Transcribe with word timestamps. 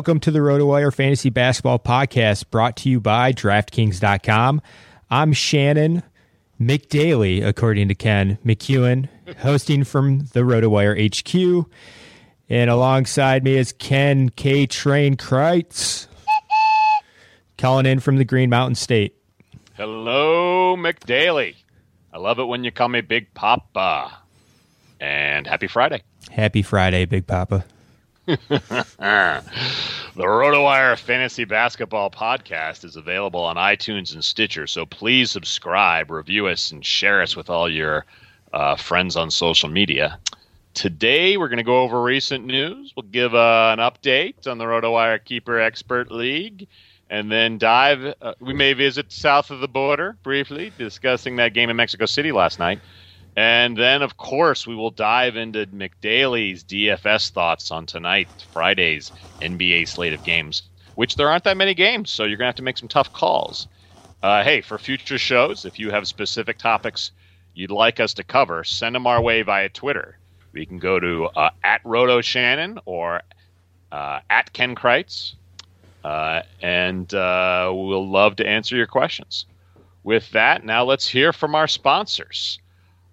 Welcome 0.00 0.20
to 0.20 0.30
the 0.30 0.38
RotoWire 0.38 0.94
Fantasy 0.94 1.28
Basketball 1.28 1.78
Podcast 1.78 2.48
brought 2.50 2.74
to 2.78 2.88
you 2.88 3.00
by 3.00 3.34
DraftKings.com. 3.34 4.62
I'm 5.10 5.34
Shannon 5.34 6.02
McDaily, 6.58 7.46
according 7.46 7.88
to 7.88 7.94
Ken 7.94 8.38
McEwen, 8.42 9.10
hosting 9.40 9.84
from 9.84 10.20
the 10.32 10.40
RotoWire 10.40 10.96
HQ. 10.96 11.70
And 12.48 12.70
alongside 12.70 13.44
me 13.44 13.58
is 13.58 13.74
Ken 13.74 14.30
K. 14.30 14.64
Train 14.64 15.18
Crites, 15.18 16.08
calling 17.58 17.84
in 17.84 18.00
from 18.00 18.16
the 18.16 18.24
Green 18.24 18.48
Mountain 18.48 18.76
State. 18.76 19.16
Hello, 19.74 20.76
McDaily. 20.78 21.56
I 22.10 22.16
love 22.16 22.38
it 22.38 22.44
when 22.44 22.64
you 22.64 22.72
call 22.72 22.88
me 22.88 23.02
Big 23.02 23.34
Papa. 23.34 24.16
And 24.98 25.46
happy 25.46 25.66
Friday. 25.66 26.00
Happy 26.30 26.62
Friday, 26.62 27.04
Big 27.04 27.26
Papa. 27.26 27.66
the 28.38 29.42
RotoWire 30.16 30.96
Fantasy 30.96 31.44
Basketball 31.44 32.10
Podcast 32.10 32.84
is 32.84 32.94
available 32.94 33.40
on 33.40 33.56
iTunes 33.56 34.14
and 34.14 34.24
Stitcher, 34.24 34.68
so 34.68 34.86
please 34.86 35.32
subscribe, 35.32 36.12
review 36.12 36.46
us, 36.46 36.70
and 36.70 36.86
share 36.86 37.22
us 37.22 37.34
with 37.34 37.50
all 37.50 37.68
your 37.68 38.06
uh, 38.52 38.76
friends 38.76 39.16
on 39.16 39.32
social 39.32 39.68
media. 39.68 40.18
Today, 40.74 41.36
we're 41.36 41.48
going 41.48 41.56
to 41.58 41.64
go 41.64 41.80
over 41.80 42.00
recent 42.00 42.46
news. 42.46 42.92
We'll 42.94 43.10
give 43.10 43.34
uh, 43.34 43.74
an 43.76 43.80
update 43.80 44.46
on 44.46 44.58
the 44.58 44.64
RotoWire 44.64 45.24
Keeper 45.24 45.58
Expert 45.58 46.12
League, 46.12 46.68
and 47.08 47.32
then 47.32 47.58
dive. 47.58 48.14
Uh, 48.22 48.34
we 48.38 48.54
may 48.54 48.74
visit 48.74 49.10
south 49.10 49.50
of 49.50 49.58
the 49.58 49.66
border 49.66 50.16
briefly, 50.22 50.72
discussing 50.78 51.34
that 51.36 51.52
game 51.52 51.68
in 51.68 51.74
Mexico 51.74 52.06
City 52.06 52.30
last 52.30 52.60
night. 52.60 52.78
And 53.40 53.74
then, 53.78 54.02
of 54.02 54.18
course, 54.18 54.66
we 54.66 54.74
will 54.74 54.90
dive 54.90 55.34
into 55.34 55.66
McDailey's 55.68 56.62
DFS 56.62 57.30
thoughts 57.30 57.70
on 57.70 57.86
tonight, 57.86 58.46
Friday's 58.52 59.12
NBA 59.40 59.88
slate 59.88 60.12
of 60.12 60.22
games, 60.22 60.64
which 60.94 61.16
there 61.16 61.30
aren't 61.30 61.44
that 61.44 61.56
many 61.56 61.72
games, 61.74 62.10
so 62.10 62.24
you're 62.24 62.36
going 62.36 62.44
to 62.48 62.50
have 62.50 62.56
to 62.56 62.62
make 62.62 62.76
some 62.76 62.88
tough 62.88 63.10
calls. 63.12 63.66
Uh, 64.22 64.44
hey, 64.44 64.60
for 64.60 64.78
future 64.78 65.18
shows, 65.18 65.64
if 65.64 65.78
you 65.78 65.90
have 65.90 66.06
specific 66.06 66.58
topics 66.58 67.12
you'd 67.54 67.70
like 67.70 67.98
us 67.98 68.12
to 68.14 68.24
cover, 68.24 68.62
send 68.62 68.94
them 68.94 69.06
our 69.06 69.22
way 69.22 69.40
via 69.42 69.70
Twitter. 69.70 70.18
We 70.52 70.66
can 70.66 70.78
go 70.78 71.00
to 71.00 71.26
uh, 71.34 71.50
at 71.64 71.80
Roto 71.84 72.20
Shannon 72.20 72.78
or 72.84 73.22
uh, 73.92 74.20
at 74.30 74.52
Ken 74.52 74.74
Crites, 74.74 75.36
uh, 76.04 76.42
and 76.60 77.12
uh, 77.14 77.70
we'll 77.74 78.10
love 78.10 78.36
to 78.36 78.46
answer 78.46 78.76
your 78.76 78.86
questions. 78.86 79.46
With 80.02 80.30
that, 80.32 80.64
now 80.64 80.84
let's 80.84 81.08
hear 81.08 81.32
from 81.32 81.54
our 81.54 81.68
sponsors. 81.68 82.60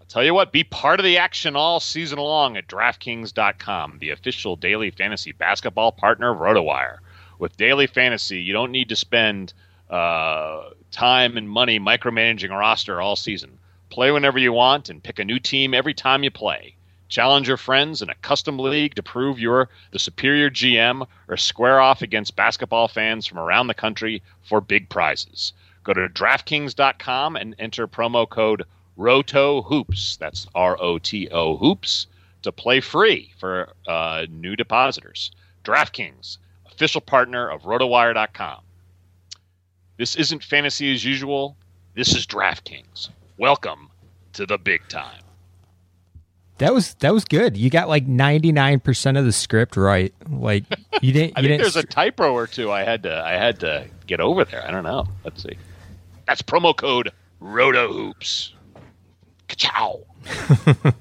Tell 0.10 0.24
you 0.24 0.34
what, 0.34 0.54
be 0.54 0.64
part 0.64 1.02
of 1.02 1.04
the 1.04 1.18
action 1.18 1.58
all 1.58 1.82
season 1.82 2.18
long 2.18 2.56
at 2.56 2.68
DraftKings.com, 2.68 3.98
the 4.00 4.12
official 4.12 4.56
daily 4.56 4.90
fantasy 4.90 5.34
basketball 5.34 5.92
partner 5.92 6.32
of 6.32 6.40
RotoWire. 6.40 7.00
With 7.40 7.58
daily 7.58 7.88
fantasy, 7.88 8.40
you 8.40 8.54
don't 8.54 8.72
need 8.72 8.88
to 8.88 8.96
spend 8.96 9.54
uh, 9.90 10.70
time 10.92 11.36
and 11.36 11.50
money 11.50 11.78
micromanaging 11.78 12.52
a 12.52 12.58
roster 12.58 13.02
all 13.02 13.18
season. 13.18 13.60
Play 13.90 14.12
whenever 14.12 14.40
you 14.40 14.54
want 14.54 14.88
and 14.88 15.04
pick 15.04 15.20
a 15.20 15.26
new 15.26 15.40
team 15.40 15.74
every 15.74 15.94
time 15.94 16.24
you 16.24 16.32
play. 16.32 16.76
Challenge 17.10 17.48
your 17.48 17.58
friends 17.58 18.02
in 18.02 18.10
a 18.10 18.16
custom 18.16 18.60
league 18.60 18.96
to 18.96 19.04
prove 19.04 19.40
you're 19.40 19.68
the 19.92 20.00
superior 20.00 20.50
GM 20.50 21.06
or 21.28 21.36
square 21.36 21.82
off 21.82 22.02
against 22.02 22.38
basketball 22.38 22.88
fans 22.88 23.26
from 23.26 23.40
around 23.40 23.68
the 23.68 23.74
country 23.74 24.24
for 24.42 24.62
big 24.62 24.88
prizes. 24.88 25.52
Go 25.84 25.94
to 25.94 26.08
DraftKings.com 26.08 27.36
and 27.36 27.56
enter 27.60 27.88
promo 27.88 28.28
code 28.28 28.64
Roto 28.98 29.62
Hoops. 29.62 30.18
That's 30.18 30.48
R 30.56 30.76
O 30.82 30.98
T 30.98 31.30
O 31.30 31.56
Hoops 31.56 32.08
to 32.42 32.52
play 32.52 32.82
free 32.82 33.32
for 33.40 33.70
uh, 33.88 34.26
new 34.30 34.56
depositors. 34.56 35.32
DraftKings, 35.64 36.38
official 36.66 37.02
partner 37.02 37.50
of 37.50 37.64
RotoWire.com. 37.64 38.62
This 39.98 40.16
isn't 40.16 40.44
fantasy 40.44 40.94
as 40.94 41.04
usual. 41.06 41.56
This 41.96 42.16
is 42.16 42.26
DraftKings. 42.26 43.10
Welcome 43.38 43.90
to 44.34 44.46
the 44.46 44.58
big 44.58 44.88
time. 44.90 45.22
That 46.60 46.74
was 46.74 46.96
that 46.96 47.14
was 47.14 47.24
good. 47.24 47.56
You 47.56 47.70
got 47.70 47.88
like 47.88 48.08
ninety 48.08 48.52
nine 48.52 48.80
percent 48.80 49.16
of 49.18 49.26
the 49.26 49.32
script 49.32 49.78
right. 49.78 50.12
Like 50.28 50.64
you 51.02 51.14
didn't. 51.14 51.38
I 51.38 51.42
you 51.42 51.50
think 51.50 51.62
didn't 51.62 51.62
there's 51.62 51.76
a 51.76 51.84
typo 51.84 52.34
or 52.34 52.48
two. 52.48 52.72
I 52.72 52.84
had 52.84 53.04
to 53.04 53.24
I 53.24 53.34
had 53.34 53.60
to 53.60 53.86
get 54.08 54.20
over 54.20 54.44
there. 54.44 54.66
I 54.68 54.72
don't 54.72 54.84
know. 54.84 55.06
Let's 55.24 55.44
see. 55.44 55.56
That's 56.26 56.42
promo 56.42 56.76
code 56.76 57.12
Roto 57.40 57.94
Hoops. 57.94 58.54
Ciao. 59.56 60.02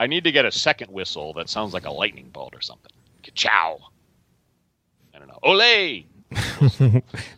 I 0.00 0.06
need 0.06 0.24
to 0.24 0.32
get 0.32 0.44
a 0.46 0.52
second 0.52 0.90
whistle 0.90 1.32
that 1.34 1.48
sounds 1.50 1.74
like 1.74 1.84
a 1.84 1.90
lightning 1.90 2.30
bolt 2.32 2.54
or 2.54 2.60
something. 2.62 2.90
Ciao. 3.34 3.78
I 5.14 5.18
don't 5.18 5.28
know. 5.28 5.38
Ole. 5.42 6.04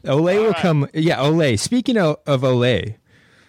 Olay 0.04 0.36
will 0.38 0.50
right. 0.50 0.56
come. 0.56 0.88
Yeah, 0.94 1.16
Olay. 1.18 1.58
Speaking 1.58 1.96
of, 1.98 2.18
of 2.26 2.42
Olay, 2.42 2.94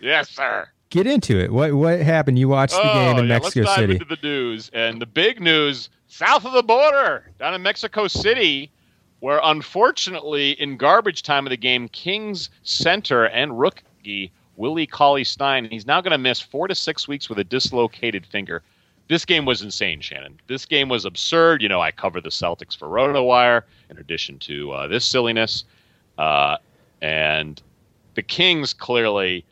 Yes, 0.02 0.30
sir. 0.30 0.68
get 0.90 1.06
into 1.06 1.38
it. 1.40 1.52
What 1.52 1.74
what 1.74 2.00
happened? 2.00 2.40
You 2.40 2.50
watched 2.50 2.76
the 2.76 2.82
game 2.82 2.92
oh, 2.96 3.12
in 3.12 3.18
Oh, 3.18 3.22
yeah, 3.22 3.28
Mexico 3.28 3.60
let's 3.62 3.76
dive 3.76 3.84
City. 3.84 3.94
into 3.94 4.06
the 4.06 4.18
news. 4.24 4.72
And 4.74 5.02
the 5.02 5.06
big 5.06 5.40
news 5.42 5.90
south 6.08 6.46
of 6.46 6.54
the 6.54 6.64
border, 6.64 7.30
down 7.40 7.54
in 7.54 7.62
Mexico 7.62 8.08
City, 8.08 8.72
where 9.20 9.40
unfortunately, 9.44 10.52
in 10.52 10.76
garbage 10.78 11.22
time 11.24 11.46
of 11.46 11.52
the 11.52 11.58
game, 11.58 11.88
Kings 11.90 12.50
center 12.64 13.26
and 13.26 13.60
rookie 13.60 14.32
Willie 14.56 14.88
Cauley 14.88 15.24
Stein, 15.24 15.66
he's 15.70 15.88
now 15.88 16.02
going 16.02 16.12
to 16.12 16.18
miss 16.18 16.40
four 16.40 16.68
to 16.68 16.76
six 16.76 17.08
weeks 17.08 17.30
with 17.30 17.40
a 17.40 17.44
dislocated 17.44 18.26
finger. 18.26 18.62
This 19.08 19.26
game 19.26 19.46
was 19.46 19.62
insane, 19.62 20.00
Shannon. 20.00 20.40
This 20.48 20.66
game 20.66 20.90
was 20.90 21.06
absurd. 21.06 21.62
You 21.62 21.70
know, 21.70 21.82
I 21.82 21.92
cover 21.92 22.22
the 22.22 22.30
Celtics 22.30 22.78
for 22.78 22.88
RotoWire 22.88 23.64
in 23.90 23.98
addition 23.98 24.40
to 24.40 24.72
uh, 24.72 24.88
this 24.88 25.06
silliness. 25.06 25.66
Uh, 26.18 26.58
and 27.02 27.62
the 28.16 28.22
Kings 28.22 28.74
clearly 28.74 29.46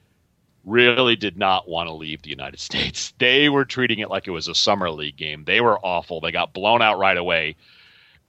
really 0.63 1.15
did 1.15 1.38
not 1.38 1.68
want 1.68 1.88
to 1.88 1.94
leave 1.94 2.21
the 2.21 2.30
United 2.30 2.59
States. 2.69 3.13
They 3.18 3.50
were 3.50 3.65
treating 3.65 4.00
it 4.00 4.09
like 4.09 4.27
it 4.27 4.31
was 4.31 4.48
a 4.48 4.56
summer 4.56 4.89
league 4.89 5.18
game. 5.18 5.44
They 5.45 5.62
were 5.62 5.80
awful. 5.80 6.21
They 6.21 6.31
got 6.31 6.53
blown 6.53 6.81
out 6.81 7.00
right 7.00 7.18
away. 7.18 7.56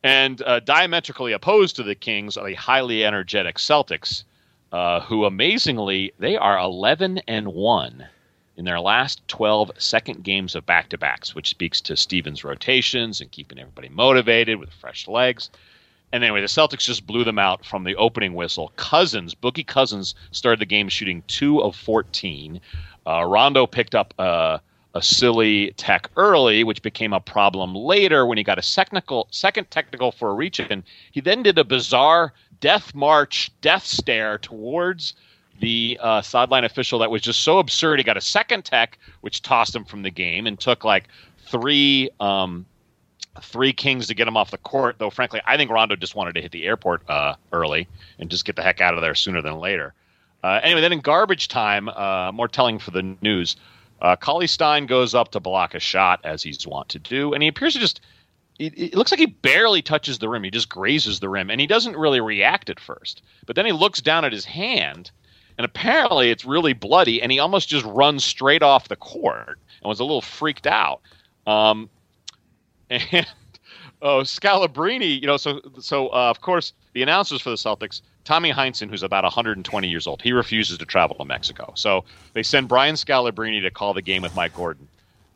And 0.03 0.43
uh, 0.43 0.61
diametrically 0.61 1.33
opposed 1.33 1.77
to 1.77 1.85
the 1.85 1.95
Kings 1.95 2.37
are 2.37 2.49
the 2.49 2.55
highly 2.55 3.05
energetic 3.05 3.57
Celtics, 3.57 4.25
uh, 4.73 5.01
who 5.01 5.25
amazingly 5.25 6.13
they 6.19 6.37
are 6.37 6.59
11 6.59 7.19
and 7.29 7.49
one 7.49 8.07
in 8.57 8.65
their 8.65 8.81
last 8.81 9.27
12 9.29 9.71
second 9.79 10.25
games 10.25 10.55
of 10.55 10.67
back-to-backs, 10.67 11.35
which 11.35 11.49
speaks 11.49 11.81
to 11.81 11.97
Stevens' 11.97 12.45
rotations 12.45 13.21
and 13.21 13.31
keeping 13.31 13.59
everybody 13.59 13.89
motivated 13.89 14.59
with 14.59 14.73
fresh 14.73 15.09
legs. 15.09 15.51
And 16.13 16.23
anyway, 16.23 16.43
the 16.43 16.47
Celtics 16.47 16.85
just 16.85 17.07
blew 17.07 17.25
them 17.25 17.39
out 17.39 17.65
from 17.65 17.85
the 17.85 17.97
opening 17.97 18.35
whistle. 18.35 18.73
Cousins, 18.77 19.35
Boogie 19.35 19.67
Cousins, 19.67 20.15
started 20.31 20.61
the 20.61 20.67
game 20.67 20.89
shooting 20.89 21.23
two 21.27 21.63
of 21.63 21.75
14. 21.75 22.61
Uh, 23.07 23.25
Rondo 23.25 23.67
picked 23.67 23.95
up 23.95 24.13
uh, 24.19 24.59
a 24.95 25.03
silly 25.03 25.73
tech 25.73 26.11
early, 26.17 26.65
which 26.65 26.83
became 26.83 27.15
a 27.15 27.21
problem 27.21 27.75
later 27.75 28.27
when 28.27 28.37
he 28.37 28.45
got 28.45 28.59
a 28.59 28.75
technical, 28.75 29.27
second 29.31 29.71
technical 29.71 30.13
for 30.13 30.31
a 30.31 30.35
reach 30.35 30.61
in. 30.61 30.85
He 31.11 31.21
then 31.21 31.43
did 31.43 31.59
a 31.59 31.65
bizarre 31.65 32.35
death 32.63 32.95
march, 32.95 33.51
death 33.61 33.85
stare 33.85 34.39
towards 34.39 35.13
the 35.61 35.99
uh, 36.01 36.23
sideline 36.23 36.65
official 36.65 36.99
that 37.01 37.11
was 37.11 37.21
just 37.21 37.43
so 37.43 37.59
absurd. 37.59 37.99
He 37.99 38.05
got 38.05 38.17
a 38.17 38.23
second 38.23 38.65
tech, 38.65 38.99
which 39.21 39.43
tossed 39.43 39.77
him 39.77 39.85
from 39.85 40.03
the 40.03 40.11
game 40.11 40.47
and 40.47 40.59
took 40.59 40.83
like 40.83 41.09
three. 41.47 42.09
Um, 42.19 42.65
three 43.41 43.73
Kings 43.73 44.07
to 44.09 44.15
get 44.15 44.29
him 44.29 44.37
off 44.37 44.51
the 44.51 44.59
court. 44.59 44.97
Though, 44.99 45.09
frankly, 45.09 45.41
I 45.47 45.57
think 45.57 45.71
Rondo 45.71 45.97
just 45.97 46.15
wanted 46.15 46.35
to 46.35 46.43
hit 46.43 46.53
the 46.53 46.67
airport 46.67 47.09
uh, 47.09 47.35
early 47.51 47.89
and 48.19 48.31
just 48.31 48.45
get 48.45 48.57
the 48.57 48.63
heck 48.63 48.83
out 48.83 48.93
of 48.93 49.01
there 49.01 49.15
sooner 49.15 49.41
than 49.41 49.59
later. 49.59 49.95
Uh, 50.45 50.61
anyway, 50.63 50.83
then 50.83 50.93
in 50.93 51.01
garbage 51.01 51.49
time, 51.49 51.89
uh, 51.89 52.31
more 52.33 52.47
telling 52.47 52.79
for 52.79 52.91
the 52.91 53.17
news, 53.23 53.57
uh, 54.03 54.17
Cauley 54.17 54.47
Stein 54.47 54.85
goes 54.85 55.15
up 55.15 55.31
to 55.31 55.41
block 55.41 55.75
a 55.75 55.81
shot 55.81 56.21
as 56.25 56.43
he's 56.43 56.67
wont 56.67 56.91
to 56.91 56.99
do, 56.99 57.33
and 57.33 57.43
he 57.43 57.49
appears 57.49 57.73
to 57.73 57.81
just. 57.81 58.01
It, 58.59 58.95
looks 58.95 59.11
like 59.11 59.19
he 59.19 59.27
barely 59.27 59.83
touches 59.83 60.19
the 60.19 60.29
rim. 60.29 60.45
He 60.45 60.51
just 60.51 60.69
grazes 60.69 61.21
the 61.21 61.29
rim, 61.29 61.51
and 61.51 61.61
he 61.61 61.67
doesn't 61.67 61.97
really 61.97 62.21
react 62.21 62.71
at 62.71 62.79
first. 62.79 63.23
But 63.47 63.57
then 63.57 63.67
he 63.67 63.73
looks 63.73 64.01
down 64.01 64.25
at 64.25 64.33
his 64.33 64.45
hand, 64.45 65.11
and 65.59 65.65
apparently 65.65 66.31
it's 66.31 66.45
really 66.45 66.73
bloody, 66.73 67.21
and 67.21 67.33
he 67.33 67.39
almost 67.39 67.69
just 67.69 67.85
runs 67.87 68.25
straight 68.25 68.63
off 68.63 68.89
the 68.89 68.97
court 68.97 69.59
and 69.81 69.89
was 69.89 70.01
a 70.01 70.05
little 70.05 70.21
freaked 70.21 70.67
out. 70.67 71.01
Um, 71.47 71.89
and 72.91 73.27
oh, 74.03 74.19
Scalabrini, 74.21 75.21
you 75.21 75.27
know, 75.27 75.37
so 75.37 75.61
so 75.81 76.09
uh, 76.09 76.31
of 76.31 76.41
course 76.41 76.73
the 76.93 77.03
announcers 77.03 77.41
for 77.41 77.51
the 77.51 77.57
Celtics, 77.57 78.03
Tommy 78.25 78.53
Heinsohn, 78.53 78.91
who's 78.91 79.03
about 79.03 79.25
120 79.25 79.89
years 79.89 80.07
old, 80.07 80.23
he 80.23 80.33
refuses 80.33 80.79
to 80.79 80.85
travel 80.85 81.17
to 81.17 81.25
Mexico. 81.25 81.73
So 81.75 82.05
they 82.35 82.43
send 82.43 82.69
Brian 82.69 82.95
Scalabrini 82.95 83.63
to 83.63 83.71
call 83.71 83.95
the 83.95 84.03
game 84.03 84.23
with 84.23 84.37
Mike 84.37 84.55
Gorman. 84.55 84.89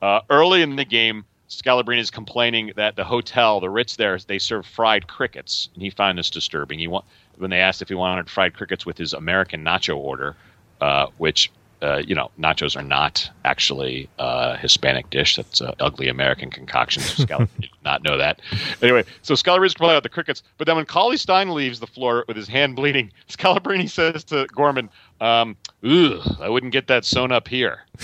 Uh, 0.02 0.20
early 0.28 0.62
in 0.62 0.76
the 0.76 0.84
game, 0.84 1.24
Scalabrini 1.48 1.98
is 1.98 2.10
complaining 2.10 2.72
that 2.76 2.96
the 2.96 3.04
hotel, 3.04 3.60
the 3.60 3.70
Ritz 3.70 3.96
there, 3.96 4.18
they 4.18 4.38
serve 4.38 4.66
fried 4.66 5.06
crickets, 5.06 5.68
and 5.74 5.82
he 5.82 5.90
found 5.90 6.18
this 6.18 6.30
disturbing. 6.30 6.78
He 6.78 6.86
want, 6.86 7.04
when 7.38 7.50
they 7.50 7.60
asked 7.60 7.82
if 7.82 7.88
he 7.88 7.94
wanted 7.94 8.28
fried 8.28 8.54
crickets 8.54 8.84
with 8.84 8.98
his 8.98 9.12
American 9.12 9.64
nacho 9.64 9.96
order, 9.96 10.34
uh, 10.80 11.06
which 11.18 11.50
uh, 11.82 12.02
you 12.06 12.14
know, 12.14 12.30
nachos 12.38 12.74
are 12.76 12.82
not 12.82 13.30
actually 13.44 14.08
a 14.18 14.56
Hispanic 14.56 15.10
dish. 15.10 15.36
That's 15.36 15.60
an 15.60 15.74
ugly 15.78 16.08
American 16.08 16.50
concoction. 16.50 17.02
So 17.02 17.22
Scalabrini 17.26 17.60
did 17.60 17.70
not 17.84 18.02
know 18.02 18.16
that. 18.16 18.40
Anyway, 18.80 19.04
so 19.22 19.34
Scalabrini's 19.34 19.74
complaining 19.74 19.96
about 19.96 20.02
the 20.02 20.08
crickets. 20.08 20.42
But 20.58 20.66
then 20.66 20.76
when 20.76 20.86
Cauley 20.86 21.18
Stein 21.18 21.50
leaves 21.50 21.78
the 21.78 21.86
floor 21.86 22.24
with 22.28 22.36
his 22.36 22.48
hand 22.48 22.76
bleeding, 22.76 23.12
Scalabrini 23.28 23.90
says 23.90 24.24
to 24.24 24.46
Gorman, 24.54 24.88
um, 25.20 25.56
"Ugh, 25.84 26.36
I 26.40 26.48
wouldn't 26.48 26.72
get 26.72 26.86
that 26.86 27.04
sewn 27.04 27.30
up 27.30 27.46
here." 27.46 27.80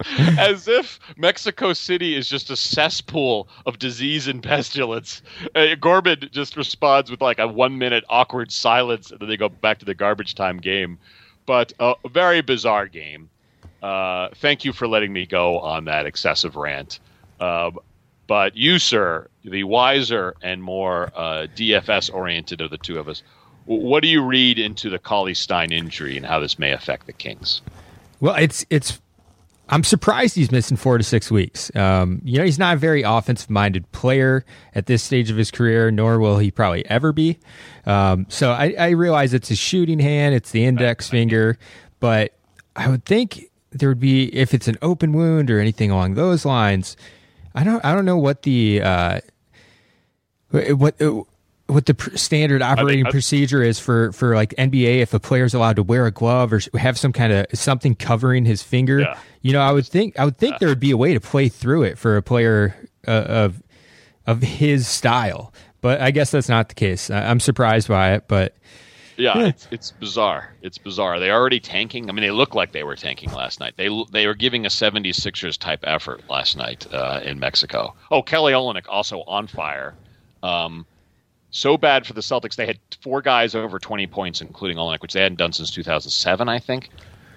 As 0.38 0.68
if 0.68 0.98
Mexico 1.16 1.72
City 1.72 2.14
is 2.14 2.28
just 2.28 2.50
a 2.50 2.56
cesspool 2.56 3.48
of 3.66 3.78
disease 3.78 4.28
and 4.28 4.42
pestilence. 4.42 5.22
Uh, 5.54 5.74
just 6.30 6.56
responds 6.56 7.10
with 7.10 7.20
like 7.20 7.38
a 7.38 7.48
one 7.48 7.78
minute 7.78 8.04
awkward 8.08 8.52
silence, 8.52 9.10
and 9.10 9.20
then 9.20 9.28
they 9.28 9.36
go 9.36 9.48
back 9.48 9.78
to 9.78 9.84
the 9.84 9.94
garbage 9.94 10.34
time 10.34 10.58
game. 10.58 10.98
But 11.46 11.72
uh, 11.80 11.94
a 12.04 12.08
very 12.08 12.42
bizarre 12.42 12.86
game. 12.86 13.30
Uh, 13.82 14.28
thank 14.36 14.64
you 14.64 14.72
for 14.72 14.86
letting 14.88 15.12
me 15.12 15.26
go 15.26 15.58
on 15.60 15.84
that 15.86 16.06
excessive 16.06 16.56
rant. 16.56 17.00
Uh, 17.40 17.70
but 18.26 18.56
you, 18.56 18.78
sir, 18.78 19.28
the 19.44 19.64
wiser 19.64 20.34
and 20.42 20.62
more 20.62 21.10
uh, 21.16 21.46
DFS 21.56 22.12
oriented 22.12 22.60
of 22.60 22.70
the 22.70 22.78
two 22.78 22.98
of 22.98 23.08
us, 23.08 23.22
what 23.64 24.02
do 24.02 24.08
you 24.08 24.22
read 24.22 24.58
into 24.58 24.90
the 24.90 24.98
Cauley 24.98 25.34
Stein 25.34 25.72
injury 25.72 26.16
and 26.16 26.24
how 26.24 26.38
this 26.40 26.58
may 26.58 26.72
affect 26.72 27.06
the 27.06 27.12
Kings? 27.12 27.60
Well, 28.20 28.34
it's 28.34 28.64
it's. 28.70 29.00
I'm 29.68 29.84
surprised 29.84 30.34
he's 30.34 30.50
missing 30.50 30.76
four 30.76 30.96
to 30.96 31.04
six 31.04 31.30
weeks. 31.30 31.74
Um, 31.76 32.22
you 32.24 32.38
know, 32.38 32.44
he's 32.44 32.58
not 32.58 32.76
a 32.76 32.78
very 32.78 33.02
offensive 33.02 33.50
minded 33.50 33.90
player 33.92 34.44
at 34.74 34.86
this 34.86 35.02
stage 35.02 35.30
of 35.30 35.36
his 35.36 35.50
career, 35.50 35.90
nor 35.90 36.18
will 36.18 36.38
he 36.38 36.50
probably 36.50 36.86
ever 36.86 37.12
be. 37.12 37.38
Um, 37.84 38.26
so 38.28 38.52
I, 38.52 38.74
I 38.78 38.88
realize 38.90 39.34
it's 39.34 39.48
his 39.48 39.58
shooting 39.58 39.98
hand, 39.98 40.34
it's 40.34 40.50
the 40.50 40.64
index 40.64 41.08
finger, 41.08 41.58
but 42.00 42.34
I 42.76 42.88
would 42.88 43.04
think 43.04 43.50
there 43.70 43.88
would 43.88 44.00
be 44.00 44.34
if 44.34 44.54
it's 44.54 44.68
an 44.68 44.76
open 44.80 45.12
wound 45.12 45.50
or 45.50 45.60
anything 45.60 45.90
along 45.90 46.14
those 46.14 46.44
lines. 46.44 46.96
I 47.54 47.64
don't 47.64 47.84
I 47.84 47.94
don't 47.94 48.04
know 48.04 48.18
what 48.18 48.42
the 48.42 48.80
uh, 48.82 49.20
what 50.50 50.96
what 51.68 51.86
the 51.86 51.94
pr- 51.94 52.16
standard 52.16 52.62
operating 52.62 53.06
I- 53.06 53.10
procedure 53.10 53.62
is 53.62 53.78
for 53.78 54.10
for 54.12 54.34
like 54.34 54.54
NBA 54.56 55.00
if 55.00 55.14
a 55.14 55.20
player 55.20 55.44
is 55.44 55.54
allowed 55.54 55.76
to 55.76 55.82
wear 55.82 56.06
a 56.06 56.10
glove 56.10 56.52
or 56.52 56.60
have 56.78 56.98
some 56.98 57.12
kind 57.12 57.32
of 57.32 57.46
something 57.54 57.94
covering 57.94 58.44
his 58.44 58.62
finger. 58.62 59.00
Yeah. 59.00 59.18
You 59.42 59.52
know, 59.52 59.60
I 59.60 59.72
would 59.72 59.86
think 59.86 60.18
I 60.18 60.24
would 60.24 60.36
think 60.38 60.58
there 60.58 60.68
would 60.68 60.80
be 60.80 60.90
a 60.90 60.96
way 60.96 61.14
to 61.14 61.20
play 61.20 61.48
through 61.48 61.82
it 61.84 61.98
for 61.98 62.16
a 62.16 62.22
player 62.22 62.74
uh, 63.06 63.10
of 63.10 63.62
of 64.26 64.42
his 64.42 64.88
style, 64.88 65.52
but 65.80 66.00
I 66.00 66.10
guess 66.10 66.30
that's 66.30 66.48
not 66.48 66.68
the 66.68 66.74
case. 66.74 67.10
I, 67.10 67.30
I'm 67.30 67.40
surprised 67.40 67.88
by 67.88 68.12
it, 68.14 68.24
but 68.28 68.56
Yeah, 69.16 69.48
it's, 69.48 69.68
it's 69.70 69.90
bizarre. 69.92 70.54
It's 70.62 70.78
bizarre. 70.78 71.18
They 71.20 71.30
already 71.30 71.60
tanking. 71.60 72.08
I 72.08 72.12
mean, 72.12 72.22
they 72.22 72.30
look 72.30 72.54
like 72.54 72.72
they 72.72 72.82
were 72.84 72.96
tanking 72.96 73.32
last 73.32 73.60
night. 73.60 73.74
They 73.76 73.88
they 74.10 74.26
were 74.26 74.34
giving 74.34 74.64
a 74.66 74.70
76ers 74.70 75.58
type 75.58 75.80
effort 75.84 76.22
last 76.30 76.56
night 76.56 76.86
uh, 76.92 77.20
in 77.22 77.38
Mexico. 77.38 77.94
Oh, 78.10 78.22
Kelly 78.22 78.52
Olynyk 78.54 78.86
also 78.88 79.22
on 79.26 79.46
fire. 79.46 79.94
Um, 80.42 80.86
so 81.50 81.76
bad 81.76 82.06
for 82.06 82.12
the 82.12 82.20
Celtics. 82.20 82.56
They 82.56 82.66
had 82.66 82.78
four 83.00 83.22
guys 83.22 83.54
over 83.54 83.78
20 83.78 84.06
points, 84.06 84.40
including 84.40 84.76
Olynyk, 84.76 85.00
which 85.00 85.12
they 85.12 85.22
hadn't 85.22 85.38
done 85.38 85.52
since 85.52 85.70
2007, 85.70 86.48
I 86.48 86.58
think. 86.58 86.90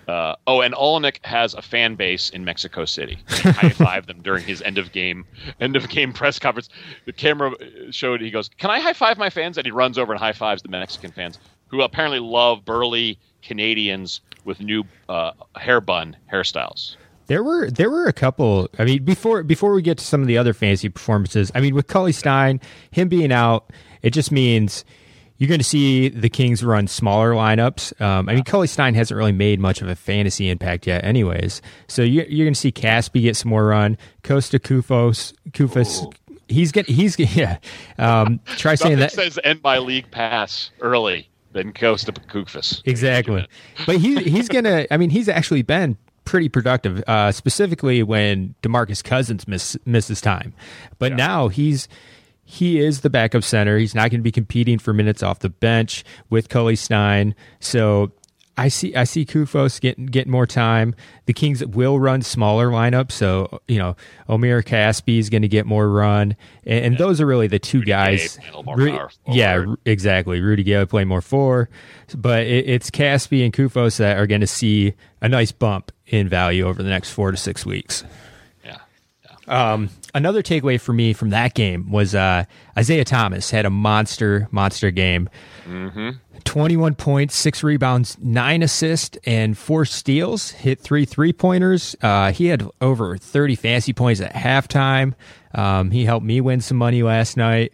Uh, 0.08 0.36
oh, 0.48 0.62
and 0.62 0.74
Olynyk 0.74 1.24
has 1.24 1.54
a 1.54 1.62
fan 1.62 1.96
base 1.96 2.30
in 2.32 2.44
Mexico 2.44 2.86
City. 2.86 3.20
High 3.30 3.70
five 3.70 4.08
them 4.08 4.22
during 4.22 4.44
his 4.44 4.62
end 4.62 4.78
of 4.78 4.92
game 4.92 5.26
end 5.60 5.76
of 5.76 5.88
game 5.90 6.12
press 6.12 6.40
conference. 6.40 6.70
The 7.06 7.14
camera 7.14 7.54
showed 7.92 8.20
he 8.20 8.32
goes, 8.32 8.50
"Can 8.58 8.70
I 8.70 8.80
high 8.80 8.94
five 8.94 9.18
my 9.18 9.30
fans?" 9.30 9.58
And 9.58 9.66
he 9.66 9.72
runs 9.72 9.98
over 9.98 10.12
and 10.12 10.20
high 10.20 10.34
fives 10.34 10.64
the 10.64 10.70
Mexican 10.70 11.12
fans, 11.12 11.40
who 11.68 11.82
apparently 11.82 12.20
love 12.20 12.66
burly 12.66 13.20
Canadians 13.42 14.22
with 14.44 14.60
new 14.60 14.84
uh, 15.08 15.32
hair 15.56 15.80
bun 15.80 16.18
hairstyles. 16.32 16.98
There 17.32 17.46
were 17.46 17.72
there 17.72 17.90
were 17.90 18.08
a 18.08 18.12
couple. 18.14 18.68
I 18.78 18.84
mean, 18.84 19.06
before 19.06 19.42
before 19.42 19.72
we 19.72 19.82
get 19.82 19.98
to 20.00 20.04
some 20.04 20.20
of 20.20 20.28
the 20.28 20.38
other 20.38 20.54
fantasy 20.54 20.90
performances, 20.90 21.50
I 21.56 21.62
mean, 21.62 21.74
with 21.74 21.88
Cauley 21.88 22.12
Stein, 22.12 22.60
him 22.92 23.08
being 23.08 23.32
out, 23.32 23.72
it 24.02 24.10
just 24.10 24.34
means 24.34 24.84
you're 25.38 25.48
going 25.48 25.62
to 25.62 25.64
see 25.64 26.10
the 26.10 26.28
Kings 26.28 26.62
run 26.62 26.88
smaller 26.88 27.32
lineups. 27.32 28.02
Um, 28.02 28.28
I 28.28 28.36
mean, 28.36 28.44
Cauley 28.44 28.68
Stein 28.68 28.96
hasn't 28.96 29.18
really 29.18 29.32
made 29.32 29.62
much 29.62 29.82
of 29.82 29.88
a 29.88 29.96
fantasy 29.96 30.50
impact 30.50 30.86
yet, 30.86 31.06
anyways. 31.06 31.62
So 31.88 32.02
you're, 32.02 32.26
you're 32.26 32.44
going 32.44 32.54
to 32.54 32.60
see 32.60 32.70
Casspi 32.70 33.22
get 33.22 33.38
some 33.38 33.48
more 33.48 33.66
run. 33.66 33.98
Kosta 34.24 34.60
Koufos, 34.60 35.34
Koufos, 35.52 36.04
Ooh. 36.04 36.34
he's 36.50 36.74
getting 36.74 36.94
he's 36.94 37.18
yeah. 37.38 37.60
Um, 37.98 38.42
try 38.58 38.76
saying 38.76 39.00
that 39.00 39.14
says 39.14 39.40
end 39.46 39.62
my 39.64 39.78
league 39.78 40.12
pass 40.12 40.70
early. 40.82 41.30
Then 41.54 41.72
Kosta 41.72 42.12
Koufos. 42.28 42.82
Exactly, 42.84 43.48
but 43.86 44.00
he 44.00 44.22
he's 44.22 44.50
gonna. 44.50 44.86
I 44.92 44.98
mean, 44.98 45.12
he's 45.12 45.30
actually 45.30 45.62
been 45.62 45.98
pretty 46.26 46.50
productive, 46.50 47.04
uh, 47.08 47.32
specifically 47.32 48.04
when 48.04 48.56
Demarcus 48.62 49.04
Cousins 49.04 49.48
miss, 49.48 49.78
misses 49.86 50.22
time. 50.22 50.54
But 51.00 51.12
yeah. 51.12 51.18
now 51.18 51.48
he's 51.48 51.88
he 52.44 52.80
is 52.80 53.02
the 53.02 53.10
backup 53.10 53.44
center. 53.44 53.78
He's 53.78 53.96
not 53.96 54.12
going 54.12 54.20
to 54.20 54.24
be 54.24 54.32
competing 54.32 54.78
for 54.78 54.94
minutes 54.94 55.24
off 55.24 55.40
the 55.40 55.50
bench 55.50 56.04
with 56.30 56.50
Cauley 56.50 56.76
Stein. 56.76 57.34
So 57.62 58.12
I 58.62 58.68
see 58.68 58.96
I 58.96 59.06
see 59.06 59.26
Koufos 59.26 59.82
getting 59.82 60.06
getting 60.06 60.32
more 60.32 60.46
time. 60.46 60.94
The 61.26 61.34
Kings 61.34 61.66
will 61.66 62.00
run 62.00 62.22
smaller 62.22 62.70
lineups, 62.70 63.12
so 63.12 63.60
you 63.68 63.80
know 63.80 63.96
Omer 64.30 64.62
Casspi 64.62 65.18
is 65.18 65.32
going 65.32 65.42
to 65.42 65.48
get 65.48 65.66
more 65.66 65.90
run, 65.90 66.36
and, 66.64 66.86
and 66.86 66.94
yeah. 66.94 67.00
those 67.00 67.20
are 67.20 67.26
really 67.26 67.48
the 67.48 67.58
two 67.58 67.80
Rudy 67.80 67.90
guys. 67.90 68.38
Ru- 68.76 69.08
yeah, 69.28 69.66
exactly. 69.84 70.42
Rudy 70.42 70.62
Gay 70.62 70.86
play 70.86 71.06
more 71.06 71.22
four, 71.22 71.70
but 72.16 72.44
it, 72.44 72.70
it's 72.70 72.92
Casspi 72.92 73.44
and 73.44 73.52
Koufos 73.52 73.98
that 73.98 74.20
are 74.20 74.28
going 74.28 74.42
to 74.42 74.48
see 74.48 74.94
a 75.24 75.28
nice 75.28 75.52
bump 75.52 75.92
in 76.06 76.30
value 76.30 76.68
over 76.68 76.84
the 76.84 76.90
next 76.90 77.10
four 77.10 77.32
to 77.32 77.38
six 77.38 77.66
weeks. 77.66 78.04
Um, 79.48 79.90
another 80.14 80.44
takeaway 80.44 80.80
for 80.80 80.94
me 80.94 81.14
from 81.14 81.32
that 81.32 81.54
game 81.54 81.92
was 81.92 82.16
uh, 82.16 82.46
Isaiah 82.78 83.04
Thomas 83.04 83.52
had 83.52 83.66
a 83.66 83.70
monster, 83.70 84.48
monster 84.52 84.92
game. 84.92 85.30
Mm-hmm. 85.66 86.12
21 86.44 86.96
points, 86.96 87.36
six 87.36 87.64
rebounds, 87.64 88.18
nine 88.20 88.64
assists, 88.64 89.18
and 89.26 89.58
four 89.58 89.86
steals. 89.86 90.52
Hit 90.52 90.80
three 90.80 91.06
three 91.06 91.34
pointers. 91.34 91.96
Uh, 92.02 92.32
he 92.32 92.48
had 92.48 92.68
over 92.82 93.18
30 93.18 93.56
fantasy 93.56 93.94
points 93.94 94.22
at 94.22 94.34
halftime. 94.34 95.14
Um, 95.54 95.92
he 95.92 96.06
helped 96.06 96.26
me 96.26 96.42
win 96.42 96.62
some 96.62 96.78
money 96.78 97.04
last 97.04 97.38
night. 97.38 97.74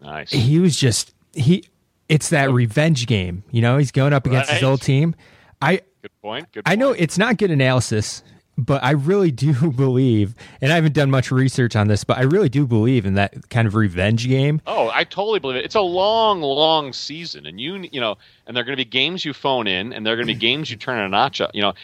Nice. 0.00 0.30
He 0.30 0.58
was 0.58 0.76
just 0.76 1.14
he. 1.32 1.64
It's 2.08 2.30
that 2.30 2.50
revenge 2.50 3.06
game. 3.06 3.44
You 3.52 3.62
know, 3.62 3.78
he's 3.78 3.92
going 3.92 4.12
up 4.12 4.26
against 4.26 4.48
right. 4.48 4.56
his 4.56 4.64
old 4.64 4.82
team. 4.82 5.14
I 5.62 5.82
good 6.02 6.10
point. 6.22 6.52
Good. 6.52 6.64
Point. 6.64 6.72
I 6.72 6.74
know 6.76 6.90
it's 6.90 7.18
not 7.18 7.36
good 7.36 7.50
analysis 7.52 8.22
but 8.60 8.82
I 8.84 8.92
really 8.92 9.30
do 9.30 9.72
believe, 9.76 10.34
and 10.60 10.72
I 10.72 10.76
haven't 10.76 10.94
done 10.94 11.10
much 11.10 11.30
research 11.30 11.76
on 11.76 11.88
this, 11.88 12.04
but 12.04 12.18
I 12.18 12.22
really 12.22 12.48
do 12.48 12.66
believe 12.66 13.06
in 13.06 13.14
that 13.14 13.48
kind 13.50 13.66
of 13.66 13.74
revenge 13.74 14.28
game. 14.28 14.60
Oh, 14.66 14.90
I 14.92 15.04
totally 15.04 15.38
believe 15.38 15.56
it. 15.56 15.64
It's 15.64 15.74
a 15.74 15.80
long, 15.80 16.40
long 16.42 16.92
season, 16.92 17.46
and 17.46 17.60
you, 17.60 17.88
you 17.92 18.00
know, 18.00 18.16
and 18.46 18.56
there 18.56 18.62
are 18.62 18.64
going 18.64 18.76
to 18.76 18.84
be 18.84 18.88
games 18.88 19.24
you 19.24 19.32
phone 19.32 19.66
in, 19.66 19.92
and 19.92 20.04
there 20.04 20.14
are 20.14 20.16
going 20.16 20.26
to 20.26 20.34
be 20.34 20.38
games 20.38 20.70
you 20.70 20.76
turn 20.76 20.98
a 20.98 21.08
notch 21.08 21.40
up. 21.40 21.54
You 21.54 21.62
know, 21.62 21.74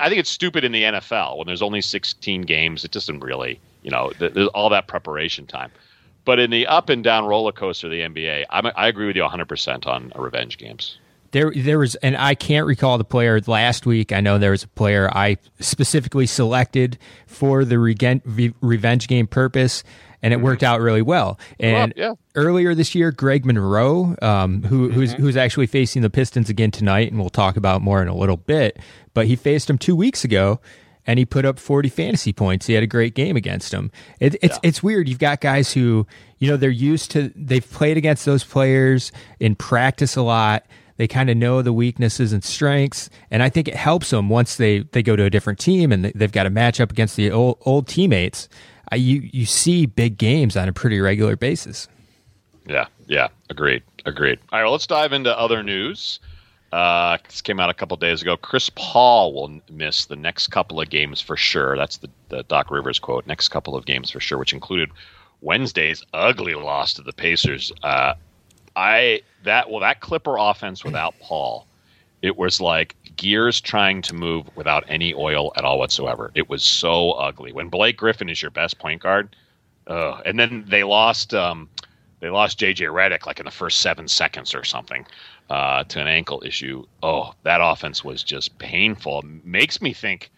I 0.00 0.08
think 0.08 0.20
it's 0.20 0.30
stupid 0.30 0.64
in 0.64 0.72
the 0.72 0.82
NFL 0.82 1.38
when 1.38 1.46
there's 1.46 1.62
only 1.62 1.80
16 1.80 2.42
games. 2.42 2.84
It 2.84 2.90
doesn't 2.90 3.20
really, 3.20 3.60
you 3.82 3.90
know, 3.90 4.12
there's 4.18 4.48
all 4.48 4.70
that 4.70 4.86
preparation 4.86 5.46
time. 5.46 5.70
But 6.24 6.38
in 6.38 6.50
the 6.50 6.66
up 6.66 6.88
and 6.90 7.02
down 7.02 7.24
roller 7.24 7.52
coaster 7.52 7.86
of 7.86 7.92
the 7.92 8.00
NBA, 8.00 8.44
I'm, 8.50 8.66
I 8.76 8.88
agree 8.88 9.06
with 9.06 9.16
you 9.16 9.22
100% 9.22 9.86
on 9.86 10.12
revenge 10.14 10.58
games. 10.58 10.98
There, 11.32 11.52
there 11.54 11.78
was, 11.78 11.94
and 11.96 12.16
I 12.16 12.34
can't 12.34 12.66
recall 12.66 12.98
the 12.98 13.04
player 13.04 13.40
last 13.46 13.86
week. 13.86 14.12
I 14.12 14.20
know 14.20 14.38
there 14.38 14.50
was 14.50 14.64
a 14.64 14.68
player 14.68 15.08
I 15.12 15.36
specifically 15.60 16.26
selected 16.26 16.98
for 17.26 17.64
the 17.64 17.78
regen, 17.78 18.22
revenge 18.60 19.06
game 19.06 19.26
purpose, 19.26 19.84
and 20.22 20.32
it 20.32 20.38
mm-hmm. 20.38 20.44
worked 20.44 20.62
out 20.62 20.80
really 20.80 21.02
well. 21.02 21.38
And 21.58 21.92
yeah. 21.96 22.14
earlier 22.34 22.74
this 22.74 22.94
year, 22.94 23.12
Greg 23.12 23.44
Monroe, 23.44 24.16
um, 24.20 24.62
who, 24.62 24.88
mm-hmm. 24.88 24.94
who's 24.94 25.12
who's 25.12 25.36
actually 25.36 25.66
facing 25.66 26.02
the 26.02 26.10
Pistons 26.10 26.50
again 26.50 26.70
tonight, 26.70 27.10
and 27.10 27.20
we'll 27.20 27.30
talk 27.30 27.56
about 27.56 27.82
more 27.82 28.02
in 28.02 28.08
a 28.08 28.14
little 28.14 28.36
bit. 28.36 28.78
But 29.14 29.26
he 29.26 29.36
faced 29.36 29.70
him 29.70 29.78
two 29.78 29.96
weeks 29.96 30.24
ago, 30.24 30.60
and 31.06 31.18
he 31.18 31.24
put 31.24 31.44
up 31.44 31.58
40 31.58 31.88
fantasy 31.88 32.32
points. 32.32 32.66
He 32.66 32.74
had 32.74 32.82
a 32.82 32.88
great 32.88 33.14
game 33.14 33.36
against 33.36 33.72
him. 33.72 33.90
It, 34.20 34.36
it's 34.42 34.58
yeah. 34.62 34.68
it's 34.68 34.82
weird. 34.82 35.08
You've 35.08 35.18
got 35.18 35.40
guys 35.40 35.72
who 35.72 36.06
you 36.38 36.48
know 36.48 36.56
they're 36.56 36.70
used 36.70 37.10
to. 37.12 37.32
They've 37.34 37.68
played 37.68 37.96
against 37.96 38.24
those 38.24 38.44
players 38.44 39.12
in 39.38 39.54
practice 39.54 40.16
a 40.16 40.22
lot. 40.22 40.66
They 41.00 41.08
kind 41.08 41.30
of 41.30 41.38
know 41.38 41.62
the 41.62 41.72
weaknesses 41.72 42.34
and 42.34 42.44
strengths, 42.44 43.08
and 43.30 43.42
I 43.42 43.48
think 43.48 43.68
it 43.68 43.74
helps 43.74 44.10
them 44.10 44.28
once 44.28 44.58
they, 44.58 44.80
they 44.80 45.02
go 45.02 45.16
to 45.16 45.24
a 45.24 45.30
different 45.30 45.58
team 45.58 45.92
and 45.92 46.04
they've 46.04 46.30
got 46.30 46.44
a 46.44 46.50
match 46.50 46.78
up 46.78 46.90
against 46.90 47.16
the 47.16 47.30
old, 47.30 47.56
old 47.62 47.88
teammates. 47.88 48.50
Uh, 48.92 48.96
you 48.96 49.26
you 49.32 49.46
see 49.46 49.86
big 49.86 50.18
games 50.18 50.58
on 50.58 50.68
a 50.68 50.74
pretty 50.74 51.00
regular 51.00 51.36
basis. 51.36 51.88
Yeah, 52.66 52.84
yeah, 53.06 53.28
agreed, 53.48 53.82
agreed. 54.04 54.40
All 54.52 54.58
right, 54.58 54.64
well, 54.64 54.72
let's 54.72 54.86
dive 54.86 55.14
into 55.14 55.34
other 55.38 55.62
news. 55.62 56.20
Uh, 56.70 57.16
this 57.26 57.40
came 57.40 57.60
out 57.60 57.70
a 57.70 57.74
couple 57.74 57.96
days 57.96 58.20
ago. 58.20 58.36
Chris 58.36 58.68
Paul 58.74 59.32
will 59.32 59.58
miss 59.70 60.04
the 60.04 60.16
next 60.16 60.48
couple 60.48 60.82
of 60.82 60.90
games 60.90 61.18
for 61.22 61.34
sure. 61.38 61.78
That's 61.78 61.96
the, 61.96 62.10
the 62.28 62.42
Doc 62.42 62.70
Rivers 62.70 62.98
quote. 62.98 63.26
Next 63.26 63.48
couple 63.48 63.74
of 63.74 63.86
games 63.86 64.10
for 64.10 64.20
sure, 64.20 64.36
which 64.36 64.52
included 64.52 64.90
Wednesday's 65.40 66.04
ugly 66.12 66.52
loss 66.52 66.92
to 66.92 67.02
the 67.02 67.14
Pacers. 67.14 67.72
Uh, 67.82 68.12
I 68.76 69.22
that 69.44 69.70
well 69.70 69.80
that 69.80 70.00
Clipper 70.00 70.36
offense 70.38 70.84
without 70.84 71.14
Paul, 71.20 71.66
it 72.22 72.36
was 72.36 72.60
like 72.60 72.96
gears 73.16 73.60
trying 73.60 74.02
to 74.02 74.14
move 74.14 74.46
without 74.56 74.84
any 74.88 75.14
oil 75.14 75.52
at 75.56 75.64
all 75.64 75.78
whatsoever. 75.78 76.30
It 76.34 76.48
was 76.48 76.62
so 76.62 77.12
ugly. 77.12 77.52
When 77.52 77.68
Blake 77.68 77.96
Griffin 77.96 78.28
is 78.28 78.40
your 78.40 78.50
best 78.50 78.78
point 78.78 79.02
guard, 79.02 79.36
uh, 79.86 80.20
and 80.24 80.38
then 80.38 80.64
they 80.68 80.84
lost 80.84 81.34
um, 81.34 81.68
they 82.20 82.30
lost 82.30 82.58
JJ 82.60 82.92
Redick 82.92 83.26
like 83.26 83.40
in 83.40 83.46
the 83.46 83.50
first 83.50 83.80
seven 83.80 84.06
seconds 84.06 84.54
or 84.54 84.64
something 84.64 85.06
uh, 85.48 85.84
to 85.84 86.00
an 86.00 86.06
ankle 86.06 86.42
issue. 86.44 86.84
Oh, 87.02 87.34
that 87.42 87.60
offense 87.62 88.04
was 88.04 88.22
just 88.22 88.56
painful. 88.58 89.24
Makes 89.44 89.82
me 89.82 89.92
think. 89.92 90.30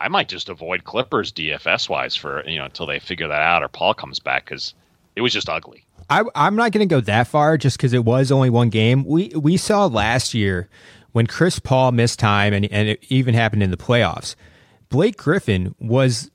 I 0.00 0.06
might 0.06 0.28
just 0.28 0.48
avoid 0.48 0.84
Clippers 0.84 1.32
DFS 1.32 1.88
wise 1.88 2.14
for 2.14 2.44
you 2.46 2.58
know 2.58 2.66
until 2.66 2.86
they 2.86 3.00
figure 3.00 3.28
that 3.28 3.42
out 3.42 3.62
or 3.62 3.68
Paul 3.68 3.94
comes 3.94 4.20
back 4.20 4.44
because 4.44 4.74
it 5.16 5.22
was 5.22 5.32
just 5.32 5.48
ugly. 5.48 5.84
I, 6.10 6.24
I'm 6.34 6.56
not 6.56 6.72
going 6.72 6.88
to 6.88 6.92
go 6.92 7.00
that 7.02 7.28
far 7.28 7.58
just 7.58 7.76
because 7.76 7.92
it 7.92 8.04
was 8.04 8.32
only 8.32 8.50
one 8.50 8.70
game. 8.70 9.04
We 9.04 9.28
we 9.28 9.56
saw 9.56 9.86
last 9.86 10.34
year 10.34 10.68
when 11.12 11.26
Chris 11.26 11.58
Paul 11.58 11.92
missed 11.92 12.18
time, 12.18 12.52
and 12.52 12.64
and 12.72 12.88
it 12.88 13.04
even 13.08 13.34
happened 13.34 13.62
in 13.62 13.70
the 13.70 13.76
playoffs. 13.76 14.34
Blake 14.88 15.16
Griffin 15.16 15.74
was 15.78 16.30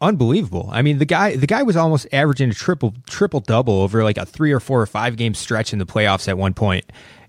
unbelievable. 0.00 0.68
I 0.72 0.82
mean, 0.82 0.98
the 0.98 1.06
guy 1.06 1.36
the 1.36 1.46
guy 1.46 1.62
was 1.62 1.76
almost 1.76 2.06
averaging 2.12 2.50
a 2.50 2.54
triple 2.54 2.94
triple 3.08 3.40
double 3.40 3.80
over 3.80 4.02
like 4.04 4.18
a 4.18 4.26
three 4.26 4.52
or 4.52 4.60
four 4.60 4.80
or 4.82 4.86
five 4.86 5.16
game 5.16 5.34
stretch 5.34 5.72
in 5.72 5.78
the 5.78 5.86
playoffs 5.86 6.28
at 6.28 6.36
one 6.36 6.52
point. 6.52 6.84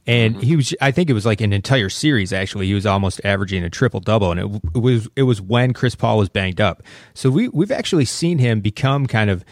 And 0.06 0.36
mm-hmm. 0.36 0.44
he 0.44 0.56
was 0.58 0.74
I 0.82 0.92
think 0.92 1.10
it 1.10 1.14
was 1.14 1.26
like 1.26 1.40
an 1.40 1.54
entire 1.54 1.90
series 1.90 2.34
actually. 2.34 2.66
He 2.66 2.74
was 2.74 2.86
almost 2.86 3.22
averaging 3.24 3.64
a 3.64 3.70
triple 3.70 4.00
double 4.00 4.32
and 4.32 4.40
it, 4.40 4.62
it 4.76 4.80
was 4.80 5.08
it 5.16 5.24
was 5.24 5.40
when 5.40 5.74
Chris 5.74 5.96
Paul 5.96 6.18
was 6.18 6.28
banged 6.28 6.60
up. 6.60 6.84
So 7.14 7.30
we 7.30 7.48
we've 7.50 7.72
actually 7.72 8.06
seen 8.06 8.40
him 8.40 8.60
become 8.60 9.06
kind 9.06 9.30
of 9.30 9.46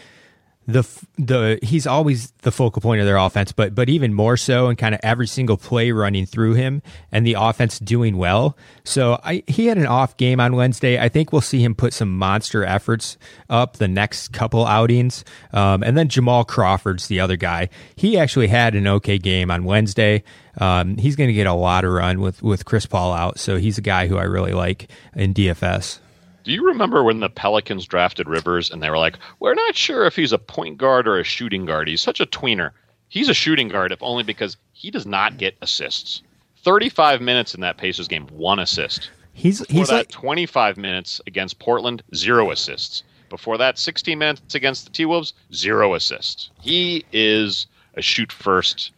the 0.66 0.82
the 1.16 1.58
he's 1.62 1.86
always 1.86 2.30
the 2.42 2.52
focal 2.52 2.80
point 2.80 3.00
of 3.00 3.06
their 3.06 3.16
offense, 3.16 3.50
but 3.52 3.74
but 3.74 3.88
even 3.88 4.14
more 4.14 4.36
so, 4.36 4.68
and 4.68 4.78
kind 4.78 4.94
of 4.94 5.00
every 5.02 5.26
single 5.26 5.56
play 5.56 5.90
running 5.90 6.24
through 6.24 6.54
him, 6.54 6.82
and 7.10 7.26
the 7.26 7.36
offense 7.38 7.78
doing 7.78 8.16
well. 8.16 8.56
So 8.84 9.18
I 9.24 9.42
he 9.48 9.66
had 9.66 9.78
an 9.78 9.86
off 9.86 10.16
game 10.16 10.38
on 10.38 10.54
Wednesday. 10.54 11.00
I 11.00 11.08
think 11.08 11.32
we'll 11.32 11.40
see 11.40 11.62
him 11.62 11.74
put 11.74 11.92
some 11.92 12.16
monster 12.16 12.64
efforts 12.64 13.18
up 13.50 13.78
the 13.78 13.88
next 13.88 14.32
couple 14.32 14.64
outings, 14.64 15.24
um, 15.52 15.82
and 15.82 15.96
then 15.96 16.08
Jamal 16.08 16.44
Crawford's 16.44 17.08
the 17.08 17.18
other 17.18 17.36
guy. 17.36 17.68
He 17.96 18.16
actually 18.16 18.48
had 18.48 18.74
an 18.74 18.86
okay 18.86 19.18
game 19.18 19.50
on 19.50 19.64
Wednesday. 19.64 20.22
Um, 20.58 20.96
he's 20.96 21.16
going 21.16 21.28
to 21.28 21.34
get 21.34 21.46
a 21.46 21.54
lot 21.54 21.84
of 21.84 21.90
run 21.90 22.20
with 22.20 22.40
with 22.42 22.64
Chris 22.64 22.86
Paul 22.86 23.12
out, 23.12 23.40
so 23.40 23.56
he's 23.56 23.78
a 23.78 23.82
guy 23.82 24.06
who 24.06 24.16
I 24.16 24.24
really 24.24 24.52
like 24.52 24.88
in 25.16 25.34
DFS. 25.34 25.98
Do 26.44 26.52
you 26.52 26.66
remember 26.66 27.04
when 27.04 27.20
the 27.20 27.30
Pelicans 27.30 27.86
drafted 27.86 28.28
Rivers 28.28 28.70
and 28.70 28.82
they 28.82 28.90
were 28.90 28.98
like, 28.98 29.18
"We're 29.38 29.54
not 29.54 29.76
sure 29.76 30.04
if 30.06 30.16
he's 30.16 30.32
a 30.32 30.38
point 30.38 30.78
guard 30.78 31.06
or 31.06 31.18
a 31.18 31.24
shooting 31.24 31.66
guard. 31.66 31.88
He's 31.88 32.00
such 32.00 32.20
a 32.20 32.26
tweener. 32.26 32.70
He's 33.08 33.28
a 33.28 33.34
shooting 33.34 33.68
guard, 33.68 33.92
if 33.92 34.02
only 34.02 34.22
because 34.22 34.56
he 34.72 34.90
does 34.90 35.06
not 35.06 35.38
get 35.38 35.56
assists. 35.62 36.22
Thirty-five 36.64 37.20
minutes 37.20 37.54
in 37.54 37.60
that 37.60 37.76
Pacers 37.76 38.08
game, 38.08 38.26
one 38.28 38.58
assist. 38.58 39.10
He's 39.34 39.60
Before 39.60 39.78
he's 39.78 39.88
that, 39.88 39.94
like 39.94 40.08
twenty-five 40.10 40.76
minutes 40.76 41.20
against 41.26 41.58
Portland, 41.58 42.02
zero 42.14 42.50
assists. 42.50 43.02
Before 43.28 43.56
that, 43.58 43.78
sixteen 43.78 44.18
minutes 44.18 44.54
against 44.54 44.84
the 44.84 44.92
T 44.92 45.04
Wolves, 45.04 45.34
zero 45.54 45.94
assists. 45.94 46.50
He 46.60 47.04
is 47.12 47.66
a 47.94 48.02
shoot 48.02 48.32
first 48.32 48.90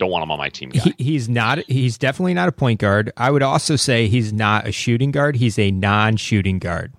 don't 0.00 0.10
want 0.10 0.22
him 0.24 0.30
on 0.32 0.38
my 0.38 0.48
team. 0.48 0.72
He, 0.72 0.94
he's 0.98 1.28
not. 1.28 1.58
He's 1.68 1.98
definitely 1.98 2.34
not 2.34 2.48
a 2.48 2.52
point 2.52 2.80
guard. 2.80 3.12
I 3.16 3.30
would 3.30 3.42
also 3.42 3.76
say 3.76 4.08
he's 4.08 4.32
not 4.32 4.66
a 4.66 4.72
shooting 4.72 5.12
guard. 5.12 5.36
He's 5.36 5.58
a 5.58 5.70
non-shooting 5.70 6.58
guard. 6.58 6.92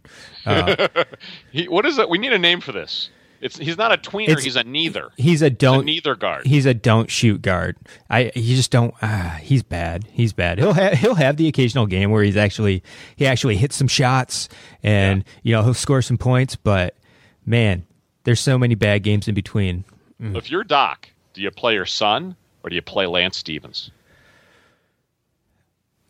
Uh, 0.46 0.88
he, 1.52 1.68
what 1.68 1.86
is 1.86 1.98
it? 1.98 2.10
We 2.10 2.20
need 2.20 2.32
a 2.32 2.40
name 2.40 2.62
for 2.62 2.72
this. 2.72 3.10
It's 3.42 3.58
he's 3.58 3.76
not 3.76 3.92
a 3.92 3.98
tweener. 3.98 4.40
He's 4.40 4.56
a 4.56 4.64
neither. 4.64 5.10
He's 5.18 5.42
a 5.42 5.50
don't 5.50 5.78
he's 5.78 5.82
a 5.82 5.86
neither 5.86 6.16
guard. 6.16 6.46
He's 6.46 6.68
a 6.68 6.76
don't 6.76 7.10
shoot 7.10 7.42
guard. 7.42 7.76
I 8.08 8.32
you 8.36 8.56
just 8.56 8.70
don't. 8.70 8.94
Uh, 9.02 9.32
he's 9.32 9.64
bad. 9.64 10.08
He's 10.12 10.32
bad. 10.32 10.60
He'll 10.60 10.74
have 10.74 10.94
he'll 10.94 11.16
have 11.16 11.38
the 11.38 11.48
occasional 11.48 11.88
game 11.88 12.12
where 12.12 12.22
he's 12.24 12.38
actually 12.38 12.84
he 13.16 13.26
actually 13.26 13.58
hits 13.58 13.76
some 13.76 13.88
shots 13.88 14.48
and 14.84 15.24
yeah. 15.26 15.34
you 15.42 15.52
know 15.54 15.64
he'll 15.64 15.74
score 15.74 16.04
some 16.04 16.20
points. 16.20 16.56
But 16.56 16.96
man, 17.44 17.84
there's 18.26 18.40
so 18.40 18.60
many 18.60 18.76
bad 18.76 19.02
games 19.02 19.28
in 19.28 19.34
between. 19.34 19.86
Mm. 20.22 20.38
If 20.38 20.52
you're 20.52 20.64
Doc, 20.64 21.10
do 21.34 21.42
you 21.42 21.50
play 21.50 21.74
your 21.74 21.88
son 21.88 22.36
or 22.64 22.70
do 22.70 22.76
you 22.76 22.82
play 22.82 23.06
Lance 23.08 23.38
Stephenson? 23.38 23.92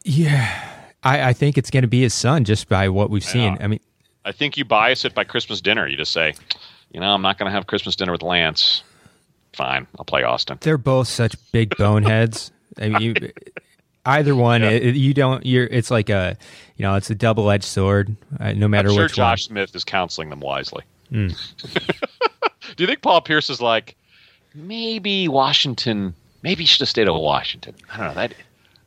Yeah, 0.03 0.69
I, 1.03 1.29
I 1.29 1.33
think 1.33 1.57
it's 1.57 1.69
going 1.69 1.83
to 1.83 1.87
be 1.87 2.01
his 2.01 2.13
son 2.13 2.43
just 2.43 2.67
by 2.67 2.89
what 2.89 3.09
we've 3.09 3.23
seen. 3.23 3.57
I 3.59 3.67
mean, 3.67 3.79
I 4.25 4.31
think 4.31 4.57
you 4.57 4.65
bias 4.65 5.05
it 5.05 5.13
by 5.13 5.23
Christmas 5.23 5.61
dinner. 5.61 5.87
You 5.87 5.95
just 5.97 6.11
say, 6.11 6.33
you 6.91 6.99
know, 6.99 7.13
I'm 7.13 7.21
not 7.21 7.37
going 7.37 7.49
to 7.49 7.53
have 7.53 7.67
Christmas 7.67 7.95
dinner 7.95 8.11
with 8.11 8.23
Lance. 8.23 8.83
Fine, 9.53 9.85
I'll 9.99 10.05
play 10.05 10.23
Austin. 10.23 10.57
they're 10.61 10.77
both 10.77 11.07
such 11.07 11.35
big 11.51 11.75
boneheads. 11.77 12.51
I 12.79 12.87
mean, 12.89 13.01
you, 13.01 13.31
either 14.05 14.33
one, 14.33 14.61
Yeah. 14.61 14.69
it, 14.69 14.95
you 14.95 15.13
don't. 15.13 15.45
You're. 15.45 15.65
It's 15.65 15.91
like 15.91 16.09
a, 16.09 16.37
you 16.77 16.83
know, 16.83 16.95
it's 16.95 17.09
a 17.09 17.15
double 17.15 17.51
edged 17.51 17.65
sword. 17.65 18.15
Uh, 18.39 18.53
no 18.53 18.67
matter 18.67 18.87
I'm 18.89 18.95
sure 18.95 19.03
which 19.03 19.15
Josh 19.15 19.45
Smith 19.45 19.75
is 19.75 19.83
counseling 19.83 20.29
them 20.29 20.39
wisely. 20.39 20.83
Hmm. 21.09 21.27
Do 22.77 22.83
you 22.83 22.87
think 22.87 23.01
Paul 23.01 23.19
Pierce 23.21 23.49
is 23.49 23.59
like, 23.61 23.97
maybe 24.55 25.27
Washington, 25.27 26.15
maybe 26.41 26.63
he 26.63 26.67
should 26.67 26.81
have 26.81 26.89
stayed 26.89 27.07
at 27.07 27.13
Washington? 27.13 27.75
I 27.91 27.97
don't 27.97 28.07
know. 28.07 28.13
That, 28.13 28.33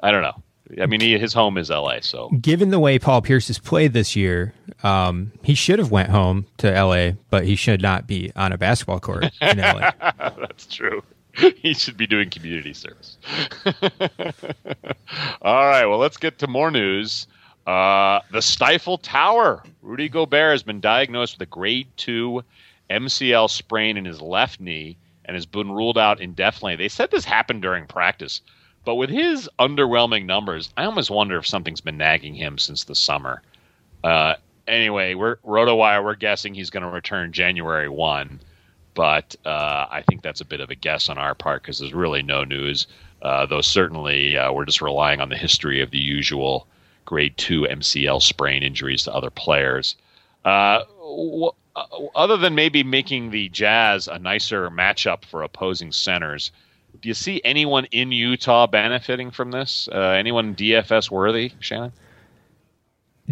I 0.00 0.10
don't 0.10 0.22
know. 0.22 0.42
I 0.80 0.86
mean, 0.86 1.00
he, 1.00 1.18
his 1.18 1.34
home 1.34 1.58
is 1.58 1.70
L.A., 1.70 2.00
so. 2.02 2.30
Given 2.40 2.70
the 2.70 2.78
way 2.78 2.98
Paul 2.98 3.20
Pierce 3.20 3.48
has 3.48 3.58
played 3.58 3.92
this 3.92 4.16
year, 4.16 4.54
um, 4.82 5.32
he 5.42 5.54
should 5.54 5.78
have 5.78 5.90
went 5.90 6.08
home 6.08 6.46
to 6.58 6.74
L.A., 6.74 7.16
but 7.28 7.44
he 7.44 7.54
should 7.54 7.82
not 7.82 8.06
be 8.06 8.32
on 8.34 8.52
a 8.52 8.58
basketball 8.58 8.98
court 8.98 9.24
in 9.42 9.60
L.A. 9.60 9.92
that's 10.38 10.66
true. 10.66 11.02
He 11.36 11.74
should 11.74 11.96
be 11.96 12.06
doing 12.06 12.30
community 12.30 12.72
service. 12.72 13.18
All 15.42 15.66
right, 15.66 15.84
well, 15.84 15.98
let's 15.98 16.16
get 16.16 16.38
to 16.38 16.46
more 16.46 16.70
news. 16.70 17.26
Uh, 17.66 18.20
the 18.30 18.40
Stifle 18.40 18.98
Tower. 18.98 19.62
Rudy 19.82 20.08
Gobert 20.08 20.52
has 20.52 20.62
been 20.62 20.80
diagnosed 20.80 21.38
with 21.38 21.48
a 21.48 21.50
grade 21.50 21.88
two 21.96 22.42
MCL 22.88 23.50
sprain 23.50 23.96
in 23.96 24.04
his 24.04 24.20
left 24.20 24.60
knee 24.60 24.96
and 25.24 25.34
has 25.34 25.46
been 25.46 25.70
ruled 25.70 25.98
out 25.98 26.20
indefinitely. 26.20 26.76
They 26.76 26.88
said 26.88 27.10
this 27.10 27.24
happened 27.24 27.62
during 27.62 27.86
practice, 27.86 28.40
but 28.84 28.96
with 28.96 29.10
his 29.10 29.48
underwhelming 29.58 30.26
numbers, 30.26 30.72
I 30.76 30.84
almost 30.84 31.10
wonder 31.10 31.38
if 31.38 31.46
something's 31.46 31.80
been 31.80 31.96
nagging 31.96 32.34
him 32.34 32.58
since 32.58 32.84
the 32.84 32.94
summer. 32.94 33.42
Uh, 34.02 34.34
anyway, 34.68 35.14
we're 35.14 35.36
RotoWire. 35.36 36.04
We're 36.04 36.14
guessing 36.14 36.54
he's 36.54 36.70
going 36.70 36.82
to 36.82 36.90
return 36.90 37.32
January 37.32 37.88
one, 37.88 38.40
but 38.94 39.34
uh, 39.44 39.86
I 39.90 40.02
think 40.06 40.22
that's 40.22 40.40
a 40.40 40.44
bit 40.44 40.60
of 40.60 40.70
a 40.70 40.74
guess 40.74 41.08
on 41.08 41.18
our 41.18 41.34
part 41.34 41.62
because 41.62 41.78
there's 41.78 41.94
really 41.94 42.22
no 42.22 42.44
news. 42.44 42.86
Uh, 43.22 43.46
though 43.46 43.62
certainly 43.62 44.36
uh, 44.36 44.52
we're 44.52 44.66
just 44.66 44.82
relying 44.82 45.18
on 45.20 45.30
the 45.30 45.36
history 45.36 45.80
of 45.80 45.90
the 45.90 45.98
usual 45.98 46.66
grade 47.06 47.36
two 47.38 47.62
MCL 47.62 48.20
sprain 48.20 48.62
injuries 48.62 49.04
to 49.04 49.12
other 49.14 49.30
players. 49.30 49.96
Uh, 50.44 50.84
wh- 51.00 51.56
other 52.14 52.36
than 52.36 52.54
maybe 52.54 52.82
making 52.82 53.30
the 53.30 53.48
Jazz 53.48 54.08
a 54.08 54.18
nicer 54.18 54.70
matchup 54.70 55.24
for 55.24 55.42
opposing 55.42 55.92
centers, 55.92 56.52
do 57.00 57.08
you 57.08 57.14
see 57.14 57.40
anyone 57.44 57.86
in 57.86 58.12
Utah 58.12 58.66
benefiting 58.66 59.30
from 59.30 59.50
this? 59.50 59.88
Uh, 59.92 59.98
anyone 59.98 60.54
DFS 60.54 61.10
worthy, 61.10 61.52
Shannon? 61.60 61.92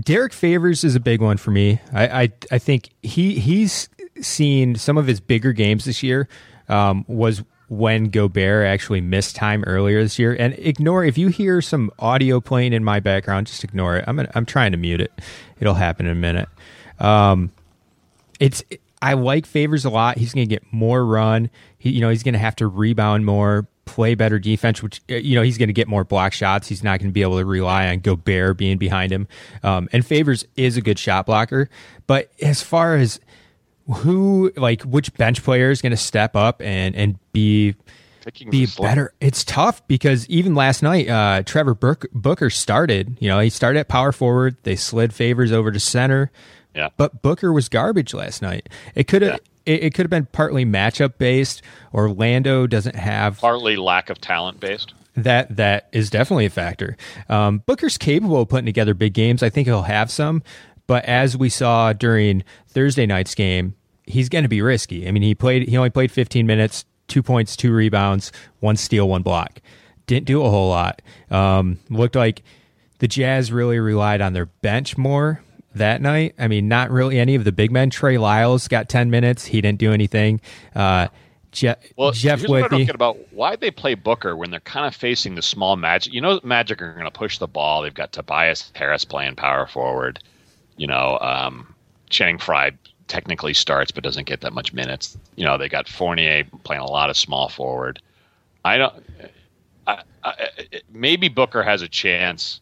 Derek 0.01 0.33
Favors 0.33 0.85
is 0.85 0.95
a 0.95 1.01
big 1.01 1.21
one 1.21 1.37
for 1.37 1.51
me. 1.51 1.81
I 1.93 2.23
I, 2.23 2.33
I 2.51 2.59
think 2.59 2.91
he 3.03 3.39
he's 3.39 3.89
seen 4.21 4.75
some 4.75 4.97
of 4.97 5.07
his 5.07 5.21
bigger 5.21 5.53
games 5.53 5.85
this 5.85 6.03
year. 6.03 6.29
Um, 6.69 7.05
was 7.07 7.43
when 7.69 8.11
Gobert 8.11 8.67
actually 8.67 9.01
missed 9.01 9.35
time 9.35 9.65
earlier 9.67 10.03
this 10.03 10.19
year. 10.19 10.37
And 10.39 10.55
ignore 10.59 11.05
if 11.05 11.17
you 11.17 11.29
hear 11.29 11.63
some 11.63 11.91
audio 11.99 12.39
playing 12.39 12.75
in 12.75 12.85
my 12.85 13.01
background, 13.01 13.47
just 13.47 13.65
ignore 13.65 13.97
it. 13.97 14.05
I'm 14.07 14.17
gonna, 14.17 14.31
I'm 14.35 14.45
trying 14.45 14.73
to 14.73 14.79
mute 14.79 15.01
it. 15.01 15.11
It'll 15.59 15.75
happen 15.75 16.05
in 16.05 16.13
a 16.13 16.17
minute. 16.17 16.51
Um, 16.99 17.51
it's 18.43 18.65
I 19.01 19.15
like 19.15 19.47
Favors 19.47 19.85
a 19.85 19.91
lot. 19.91 20.19
He's 20.19 20.35
going 20.35 20.49
to 20.49 20.53
get 20.53 20.65
more 20.73 21.07
run. 21.07 21.49
He, 21.79 21.91
you 21.91 22.01
know, 22.01 22.09
he's 22.09 22.25
going 22.25 22.35
to 22.35 22.41
have 22.41 22.57
to 22.57 22.67
rebound 22.67 23.25
more, 23.25 23.69
play 23.85 24.17
better 24.17 24.41
defense. 24.41 24.83
Which 24.83 25.01
uh, 25.09 25.15
you 25.15 25.37
know, 25.37 25.43
he's 25.43 25.59
going 25.59 25.69
to 25.69 25.73
get 25.73 25.87
more 25.87 26.03
block 26.03 26.33
shots. 26.33 26.67
He's 26.67 26.83
not 26.83 26.99
going 26.99 27.09
to 27.09 27.13
be 27.13 27.23
able 27.23 27.39
to 27.39 27.45
rely 27.45 27.87
on 27.87 28.01
Gobert 28.01 28.59
being 28.59 28.79
behind 28.79 29.13
him. 29.13 29.29
Um, 29.63 29.89
and 29.93 30.05
Favors 30.05 30.45
is 30.57 30.77
a 30.77 30.81
good 30.81 30.99
shot 30.99 31.27
blocker. 31.27 31.71
But 32.09 32.33
as 32.43 32.63
far 32.63 32.97
as 32.97 33.21
who, 33.87 34.53
like, 34.57 34.83
which 34.83 35.15
bench 35.15 35.43
player 35.45 35.71
is 35.71 35.81
going 35.81 35.91
to 35.91 35.97
step 35.97 36.35
up 36.35 36.61
and 36.61 36.97
and 36.97 37.19
be 37.33 37.77
be 38.51 38.67
better. 38.67 39.15
It's 39.21 39.45
tough 39.45 39.87
because 39.87 40.29
even 40.29 40.57
last 40.57 40.83
night, 40.83 41.09
uh, 41.09 41.43
Trevor 41.45 41.75
Book, 41.75 42.07
Booker 42.13 42.51
started. 42.51 43.17
You 43.21 43.29
know, 43.29 43.39
he 43.39 43.51
started 43.51 43.79
at 43.79 43.89
power 43.89 44.11
forward. 44.11 44.57
They 44.65 44.75
slid 44.75 45.15
favors 45.15 45.53
over 45.53 45.71
to 45.71 45.79
center. 45.79 46.33
Yeah. 46.75 46.89
But 46.97 47.23
Booker 47.23 47.53
was 47.53 47.69
garbage 47.69 48.15
last 48.15 48.43
night. 48.43 48.69
It 48.95 49.09
could 49.09 49.23
have. 49.23 49.41
It, 49.65 49.85
it 49.85 49.95
could 49.95 50.05
have 50.05 50.11
been 50.11 50.27
partly 50.27 50.65
matchup 50.65 51.19
based. 51.19 51.63
Orlando 51.95 52.67
doesn't 52.67 52.97
have 52.97 53.39
partly 53.39 53.77
lack 53.77 54.11
of 54.11 54.21
talent 54.21 54.59
based. 54.61 54.95
that. 55.15 55.57
That 55.57 55.89
is 55.93 56.11
definitely 56.11 56.47
a 56.47 56.51
factor. 56.51 56.97
Um, 57.29 57.59
Booker's 57.67 57.99
capable 57.99 58.41
of 58.41 58.49
putting 58.49 58.67
together 58.67 58.95
big 58.95 59.13
games. 59.15 59.43
I 59.43 59.51
think 59.51 59.69
he'll 59.69 59.83
have 59.83 60.11
some, 60.11 60.43
but 60.87 61.05
as 61.05 61.37
we 61.37 61.49
saw 61.49 61.93
during 61.93 62.43
Thursday 62.69 63.07
night's 63.07 63.35
game, 63.35 63.75
he's 64.07 64.29
going 64.29 64.43
to 64.45 64.49
be 64.49 64.63
risky. 64.63 65.07
I 65.07 65.11
mean, 65.13 65.23
he 65.23 65.35
played. 65.35 65.69
He 65.69 65.77
only 65.77 65.91
played 65.91 66.11
15 66.11 66.47
minutes, 66.47 66.85
two 67.07 67.23
points, 67.23 67.55
two 67.55 67.73
rebounds, 67.73 68.33
one 68.61 68.77
steal, 68.77 69.09
one 69.09 69.23
block. 69.23 69.61
Didn't 70.07 70.27
do 70.27 70.43
a 70.43 70.51
whole 70.51 70.71
lot. 70.71 71.03
Um, 71.31 71.79
looked 71.89 72.17
like 72.17 72.43
the 72.99 73.07
Jazz 73.07 73.53
really 73.53 73.79
relied 73.79 74.21
on 74.21 74.33
their 74.33 74.47
bench 74.47 74.97
more 74.99 75.43
that 75.75 76.01
night. 76.01 76.35
I 76.39 76.49
mean, 76.49 76.69
not 76.69 76.91
really 76.91 77.19
any 77.19 77.35
of 77.35 77.45
the 77.45 77.53
big 77.53 77.71
men. 77.71 77.91
Trey 77.91 78.19
Lyles 78.19 78.69
got 78.69 78.89
10 78.89 79.11
minutes. 79.11 79.47
He 79.47 79.61
didn't 79.61 79.79
do 79.79 79.93
anything. 79.93 80.41
Uh, 80.75 81.09
Je- 81.53 81.75
Well, 81.97 82.13
Jeff 82.13 82.41
here's 82.41 82.51
what 82.51 82.65
I 82.65 82.69
don't 82.69 82.85
get 82.87 82.95
about 82.95 83.19
why 83.33 83.57
they 83.57 83.71
play 83.71 83.95
Booker 83.95 84.35
when 84.35 84.51
they're 84.51 84.61
kind 84.61 84.87
of 84.87 84.95
facing 84.95 85.35
the 85.35 85.43
small 85.43 85.77
Magic. 85.77 86.13
You 86.13 86.21
know, 86.21 86.41
Magic 86.43 86.81
are 86.81 86.93
going 86.95 87.05
to 87.05 87.11
push 87.11 87.39
the 87.39 87.47
ball. 87.47 87.83
They've 87.83 87.93
got 87.93 88.13
Tobias 88.13 88.73
Harris 88.75 89.05
playing 89.05 89.37
power 89.37 89.67
forward. 89.67 90.19
You 90.79 90.87
know, 90.87 91.19
um, 91.21 91.75
Channing 92.09 92.39
Frye 92.39 92.73
technically 93.09 93.53
starts 93.53 93.91
but 93.91 94.03
doesn't 94.03 94.25
get 94.27 94.41
that 94.41 94.55
much 94.55 94.73
minutes. 94.73 95.19
You 95.37 95.45
know, 95.45 95.59
they 95.59 95.69
got 95.69 95.87
Fournier 95.89 96.45
playing 96.65 96.81
a 96.83 96.91
lot 96.91 97.11
of 97.11 97.17
small 97.19 97.51
forward. 97.51 98.01
I 98.65 98.79
don't. 98.79 99.05
I, 99.87 100.03
I, 100.25 100.49
maybe 100.91 101.29
Booker 101.29 101.63
has 101.63 101.83
a 101.83 101.89
chance 101.89 102.62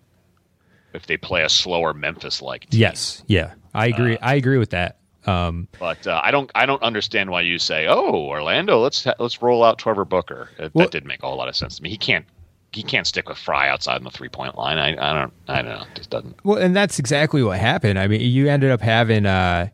if 0.94 1.06
they 1.06 1.16
play 1.16 1.42
a 1.42 1.48
slower 1.48 1.92
Memphis-like 1.94 2.68
team. 2.70 2.80
Yes. 2.80 3.22
Yeah. 3.26 3.54
I 3.74 3.86
agree. 3.86 4.16
Uh, 4.16 4.26
I 4.26 4.34
agree 4.34 4.58
with 4.58 4.70
that. 4.70 4.98
Um, 5.26 5.68
But 5.78 6.06
uh, 6.06 6.20
I 6.24 6.30
don't. 6.30 6.50
I 6.54 6.64
don't 6.66 6.82
understand 6.82 7.30
why 7.30 7.42
you 7.42 7.58
say, 7.58 7.86
"Oh, 7.86 8.26
Orlando, 8.26 8.80
let's 8.80 9.04
ha- 9.04 9.14
let's 9.18 9.42
roll 9.42 9.62
out 9.62 9.78
Trevor 9.78 10.04
Booker." 10.06 10.48
It, 10.58 10.74
Well- 10.74 10.86
that 10.86 10.92
didn't 10.92 11.06
make 11.08 11.22
a 11.22 11.26
whole 11.26 11.36
lot 11.36 11.48
of 11.48 11.54
sense 11.54 11.76
to 11.76 11.82
me. 11.82 11.90
He 11.90 11.98
can't. 11.98 12.24
He 12.72 12.82
can't 12.84 13.06
stick 13.06 13.28
with 13.28 13.36
Frye 13.36 13.68
outside 13.68 13.96
on 13.96 14.04
the 14.04 14.10
three 14.10 14.28
point 14.28 14.56
line. 14.56 14.78
I, 14.78 14.90
I 14.92 15.18
don't. 15.20 15.32
I 15.48 15.62
don't 15.62 15.72
know. 15.72 15.82
It 15.82 15.94
just 15.96 16.10
doesn't. 16.10 16.36
Well, 16.44 16.58
and 16.58 16.74
that's 16.74 16.98
exactly 16.98 17.42
what 17.42 17.58
happened. 17.58 17.98
I 17.98 18.06
mean, 18.06 18.20
you 18.22 18.48
ended 18.48 18.70
up 18.70 18.80
having 18.80 19.26
uh, 19.26 19.68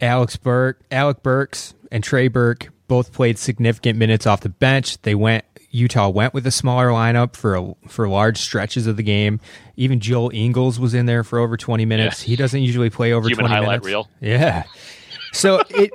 Alex 0.00 0.36
Burke, 0.36 0.80
Alec 0.90 1.22
Burks, 1.22 1.74
and 1.92 2.02
Trey 2.02 2.28
Burke 2.28 2.70
both 2.88 3.12
played 3.12 3.38
significant 3.38 3.98
minutes 3.98 4.26
off 4.26 4.40
the 4.40 4.48
bench. 4.48 5.00
They 5.02 5.14
went. 5.14 5.44
Utah 5.70 6.08
went 6.08 6.34
with 6.34 6.46
a 6.46 6.50
smaller 6.50 6.88
lineup 6.88 7.36
for 7.36 7.54
a, 7.54 7.74
for 7.88 8.08
large 8.08 8.38
stretches 8.38 8.86
of 8.86 8.96
the 8.96 9.02
game. 9.02 9.40
Even 9.76 10.00
Joel 10.00 10.30
Ingles 10.34 10.78
was 10.80 10.94
in 10.94 11.06
there 11.06 11.22
for 11.24 11.38
over 11.38 11.56
twenty 11.56 11.84
minutes. 11.84 12.22
He 12.22 12.36
doesn't 12.36 12.60
usually 12.60 12.90
play 12.90 13.12
over 13.12 13.28
Human 13.28 13.46
twenty 13.46 13.54
highlight 13.54 13.82
minutes. 13.82 13.86
reel. 13.86 14.08
Yeah. 14.20 14.64
So 15.32 15.62
it 15.70 15.92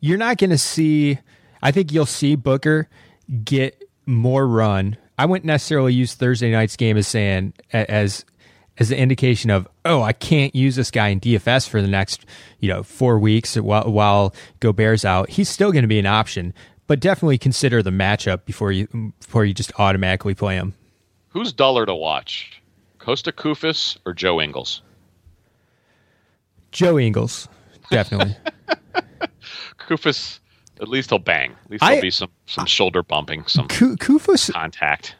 you're 0.00 0.18
not 0.18 0.38
going 0.38 0.50
to 0.50 0.58
see. 0.58 1.18
I 1.62 1.72
think 1.72 1.92
you'll 1.92 2.06
see 2.06 2.36
Booker 2.36 2.88
get 3.44 3.82
more 4.06 4.46
run. 4.46 4.96
I 5.18 5.26
wouldn't 5.26 5.44
necessarily 5.46 5.92
use 5.92 6.14
Thursday 6.14 6.50
night's 6.50 6.76
game 6.76 6.96
as 6.96 7.08
saying 7.08 7.52
as 7.72 8.24
as 8.78 8.90
an 8.92 8.98
indication 8.98 9.50
of 9.50 9.66
oh 9.84 10.02
I 10.02 10.12
can't 10.12 10.54
use 10.54 10.76
this 10.76 10.90
guy 10.90 11.08
in 11.08 11.20
DFS 11.20 11.68
for 11.68 11.82
the 11.82 11.88
next 11.88 12.24
you 12.60 12.68
know 12.68 12.82
four 12.82 13.18
weeks 13.18 13.56
while 13.56 13.90
while 13.90 14.34
Gobert's 14.60 15.04
out. 15.04 15.30
He's 15.30 15.48
still 15.48 15.72
going 15.72 15.82
to 15.82 15.88
be 15.88 15.98
an 15.98 16.06
option, 16.06 16.54
but 16.88 16.98
definitely 16.98 17.38
consider 17.38 17.80
the 17.82 17.90
matchup 17.90 18.44
before 18.44 18.72
you 18.72 19.12
before 19.20 19.44
you 19.44 19.54
just 19.54 19.70
automatically 19.78 20.34
play 20.34 20.56
him. 20.56 20.74
Who's 21.28 21.52
duller 21.52 21.86
to 21.86 21.94
watch, 21.94 22.60
Kosta 22.98 23.30
Koufos 23.32 23.96
or 24.04 24.12
Joe 24.12 24.40
Ingles? 24.40 24.82
Joe 26.72 26.98
Ingles, 26.98 27.48
definitely. 27.90 28.34
Koufos, 29.78 30.38
at 30.80 30.88
least 30.88 31.10
he'll 31.10 31.18
bang. 31.18 31.52
At 31.66 31.70
least 31.70 31.84
I- 31.84 31.88
there'll 31.90 32.02
be 32.02 32.10
some 32.10 32.30
some 32.46 32.66
shoulder 32.66 33.02
bumping, 33.02 33.44
some 33.46 33.68
Ku- 33.68 33.96
Koufos 33.96 34.52
contact. 34.52 35.14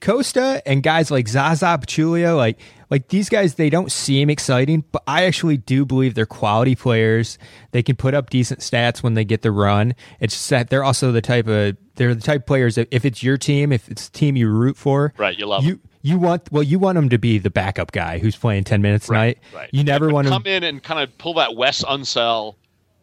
Kosta 0.00 0.60
and 0.66 0.82
guys 0.82 1.10
like 1.10 1.26
Zaza 1.28 1.78
Pachulia, 1.80 2.36
like 2.36 2.58
like 2.94 3.08
these 3.08 3.28
guys, 3.28 3.54
they 3.56 3.70
don't 3.70 3.90
seem 3.90 4.30
exciting, 4.30 4.84
but 4.92 5.02
I 5.08 5.24
actually 5.24 5.56
do 5.56 5.84
believe 5.84 6.14
they're 6.14 6.26
quality 6.26 6.76
players. 6.76 7.38
They 7.72 7.82
can 7.82 7.96
put 7.96 8.14
up 8.14 8.30
decent 8.30 8.60
stats 8.60 9.02
when 9.02 9.14
they 9.14 9.24
get 9.24 9.42
the 9.42 9.50
run. 9.50 9.94
It's 10.20 10.34
just 10.34 10.48
that 10.50 10.70
they're 10.70 10.84
also 10.84 11.10
the 11.10 11.20
type 11.20 11.48
of 11.48 11.76
they're 11.96 12.14
the 12.14 12.20
type 12.20 12.42
of 12.42 12.46
players 12.46 12.76
that 12.76 12.86
if 12.92 13.04
it's 13.04 13.20
your 13.20 13.36
team, 13.36 13.72
if 13.72 13.88
it's 13.90 14.06
a 14.06 14.12
team 14.12 14.36
you 14.36 14.48
root 14.48 14.76
for, 14.76 15.12
Right, 15.16 15.36
you 15.36 15.46
love 15.46 15.64
you 15.64 15.80
you 16.02 16.18
want 16.18 16.52
well 16.52 16.62
you 16.62 16.78
want 16.78 16.94
them 16.94 17.08
to 17.08 17.18
be 17.18 17.38
the 17.38 17.50
backup 17.50 17.90
guy 17.90 18.18
who's 18.20 18.36
playing 18.36 18.62
ten 18.64 18.80
minutes 18.80 19.08
a 19.08 19.12
Right, 19.12 19.18
night. 19.18 19.38
right. 19.54 19.70
You 19.72 19.82
never 19.82 20.08
want 20.10 20.28
to 20.28 20.32
come 20.32 20.46
in 20.46 20.62
and 20.62 20.80
kind 20.80 21.00
of 21.02 21.18
pull 21.18 21.34
that 21.34 21.56
Wes 21.56 21.82
Unseld, 21.82 22.54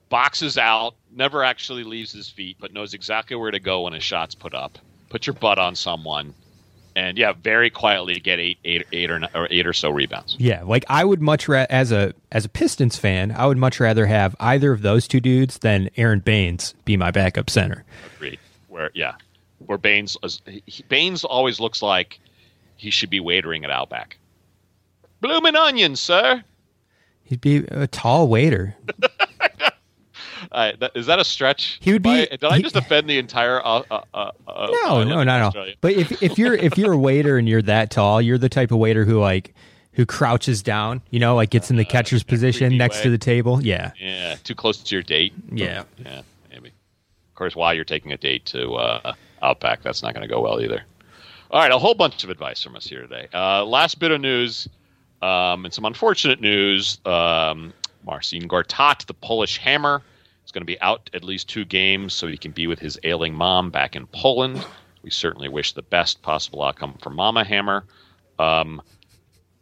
boxes 0.09 0.57
out, 0.57 0.95
never 1.13 1.43
actually 1.43 1.83
leaves 1.83 2.11
his 2.13 2.29
feet, 2.29 2.57
but 2.59 2.73
knows 2.73 2.93
exactly 2.93 3.35
where 3.35 3.51
to 3.51 3.59
go 3.59 3.81
when 3.81 3.93
his 3.93 4.03
shot's 4.03 4.35
put 4.35 4.53
up. 4.53 4.77
put 5.09 5.27
your 5.27 5.33
butt 5.33 5.59
on 5.59 5.75
someone, 5.75 6.33
and 6.95 7.17
yeah, 7.17 7.33
very 7.33 7.69
quietly 7.69 8.15
get 8.15 8.39
eight, 8.39 8.57
eight, 8.65 8.85
eight 8.91 9.09
or, 9.09 9.21
or 9.33 9.47
eight 9.49 9.65
or 9.65 9.73
so 9.73 9.89
rebounds. 9.89 10.35
Yeah, 10.39 10.63
like 10.63 10.85
I 10.89 11.05
would 11.05 11.21
much 11.21 11.47
ra- 11.47 11.65
as 11.69 11.91
a 11.91 12.13
as 12.31 12.45
a 12.45 12.49
Pistons 12.49 12.97
fan, 12.97 13.31
I 13.31 13.45
would 13.45 13.57
much 13.57 13.79
rather 13.79 14.05
have 14.05 14.35
either 14.39 14.71
of 14.71 14.81
those 14.81 15.07
two 15.07 15.19
dudes 15.19 15.59
than 15.59 15.89
Aron 15.97 16.19
Baynes 16.19 16.73
be 16.85 16.97
my 16.97 17.11
backup 17.11 17.49
center. 17.49 17.83
Agreed. 18.15 18.39
Where 18.67 18.91
yeah, 18.93 19.15
where 19.65 19.77
Baynes 19.77 20.17
he, 20.45 20.83
Baynes 20.89 21.23
always 21.23 21.59
looks 21.59 21.81
like 21.81 22.19
he 22.77 22.89
should 22.89 23.09
be 23.09 23.19
waitering 23.19 23.63
at 23.63 23.71
Outback. 23.71 24.17
Bloomin' 25.21 25.55
onions, 25.55 25.99
sir. 25.99 26.43
He'd 27.23 27.41
be 27.41 27.57
a 27.67 27.87
tall 27.87 28.27
waiter. 28.27 28.75
Uh, 30.51 30.71
that, 30.79 30.91
is 30.95 31.05
that 31.05 31.19
a 31.19 31.23
stretch? 31.23 31.77
He 31.81 31.93
would 31.93 32.01
be. 32.01 32.09
I, 32.09 32.25
did 32.25 32.43
I 32.45 32.61
just 32.61 32.75
offend 32.75 33.09
the 33.09 33.17
entire? 33.17 33.65
Uh, 33.65 33.83
uh, 33.91 34.01
uh, 34.13 34.31
no, 34.47 35.03
no, 35.03 35.23
no, 35.23 35.49
no. 35.49 35.65
But 35.81 35.93
if 35.93 36.23
if 36.23 36.37
you're 36.37 36.53
if 36.53 36.77
you're 36.77 36.93
a 36.93 36.97
waiter 36.97 37.37
and 37.37 37.47
you're 37.47 37.61
that 37.63 37.91
tall, 37.91 38.21
you're 38.21 38.37
the 38.37 38.49
type 38.49 38.71
of 38.71 38.77
waiter 38.77 39.05
who 39.05 39.19
like 39.19 39.53
who 39.93 40.05
crouches 40.05 40.63
down. 40.63 41.01
You 41.09 41.19
know, 41.19 41.35
like 41.35 41.49
gets 41.49 41.69
in 41.69 41.75
the 41.75 41.85
catcher's 41.85 42.23
position 42.23 42.77
next 42.77 42.97
way. 42.97 43.03
to 43.03 43.09
the 43.11 43.17
table. 43.17 43.61
Yeah. 43.61 43.91
Yeah. 43.99 44.35
Too 44.43 44.55
close 44.55 44.77
to 44.77 44.95
your 44.95 45.03
date. 45.03 45.33
Yeah. 45.51 45.83
Yeah. 46.03 46.21
Maybe. 46.49 46.69
Of 46.69 47.35
course, 47.35 47.55
while 47.55 47.73
you're 47.73 47.85
taking 47.85 48.11
a 48.11 48.17
date 48.17 48.45
to 48.47 48.73
uh, 48.75 49.13
Outback, 49.41 49.81
that's 49.83 50.03
not 50.03 50.13
going 50.13 50.27
to 50.27 50.33
go 50.33 50.41
well 50.41 50.61
either. 50.61 50.83
All 51.49 51.59
right, 51.59 51.71
a 51.71 51.77
whole 51.77 51.95
bunch 51.95 52.23
of 52.23 52.29
advice 52.29 52.63
from 52.63 52.77
us 52.77 52.87
here 52.87 53.01
today. 53.01 53.27
Uh, 53.33 53.65
last 53.65 53.99
bit 53.99 54.11
of 54.11 54.21
news, 54.21 54.69
um, 55.21 55.65
and 55.65 55.73
some 55.73 55.83
unfortunate 55.83 56.39
news. 56.39 56.99
Um, 57.05 57.73
Marcin 58.05 58.47
Gortat, 58.47 59.05
the 59.05 59.13
Polish 59.13 59.57
hammer, 59.57 60.01
is 60.51 60.53
going 60.53 60.61
to 60.63 60.65
be 60.65 60.81
out 60.81 61.09
at 61.13 61.23
least 61.23 61.47
two 61.47 61.63
games 61.63 62.13
so 62.13 62.27
he 62.27 62.37
can 62.37 62.51
be 62.51 62.67
with 62.67 62.79
his 62.79 62.99
ailing 63.03 63.33
mom 63.33 63.69
back 63.69 63.95
in 63.95 64.05
Poland. 64.07 64.63
We 65.01 65.09
certainly 65.09 65.47
wish 65.47 65.71
the 65.71 65.81
best 65.81 66.21
possible 66.21 66.61
outcome 66.61 66.97
for 67.01 67.09
Mama 67.09 67.45
Hammer. 67.45 67.85
Um, 68.37 68.81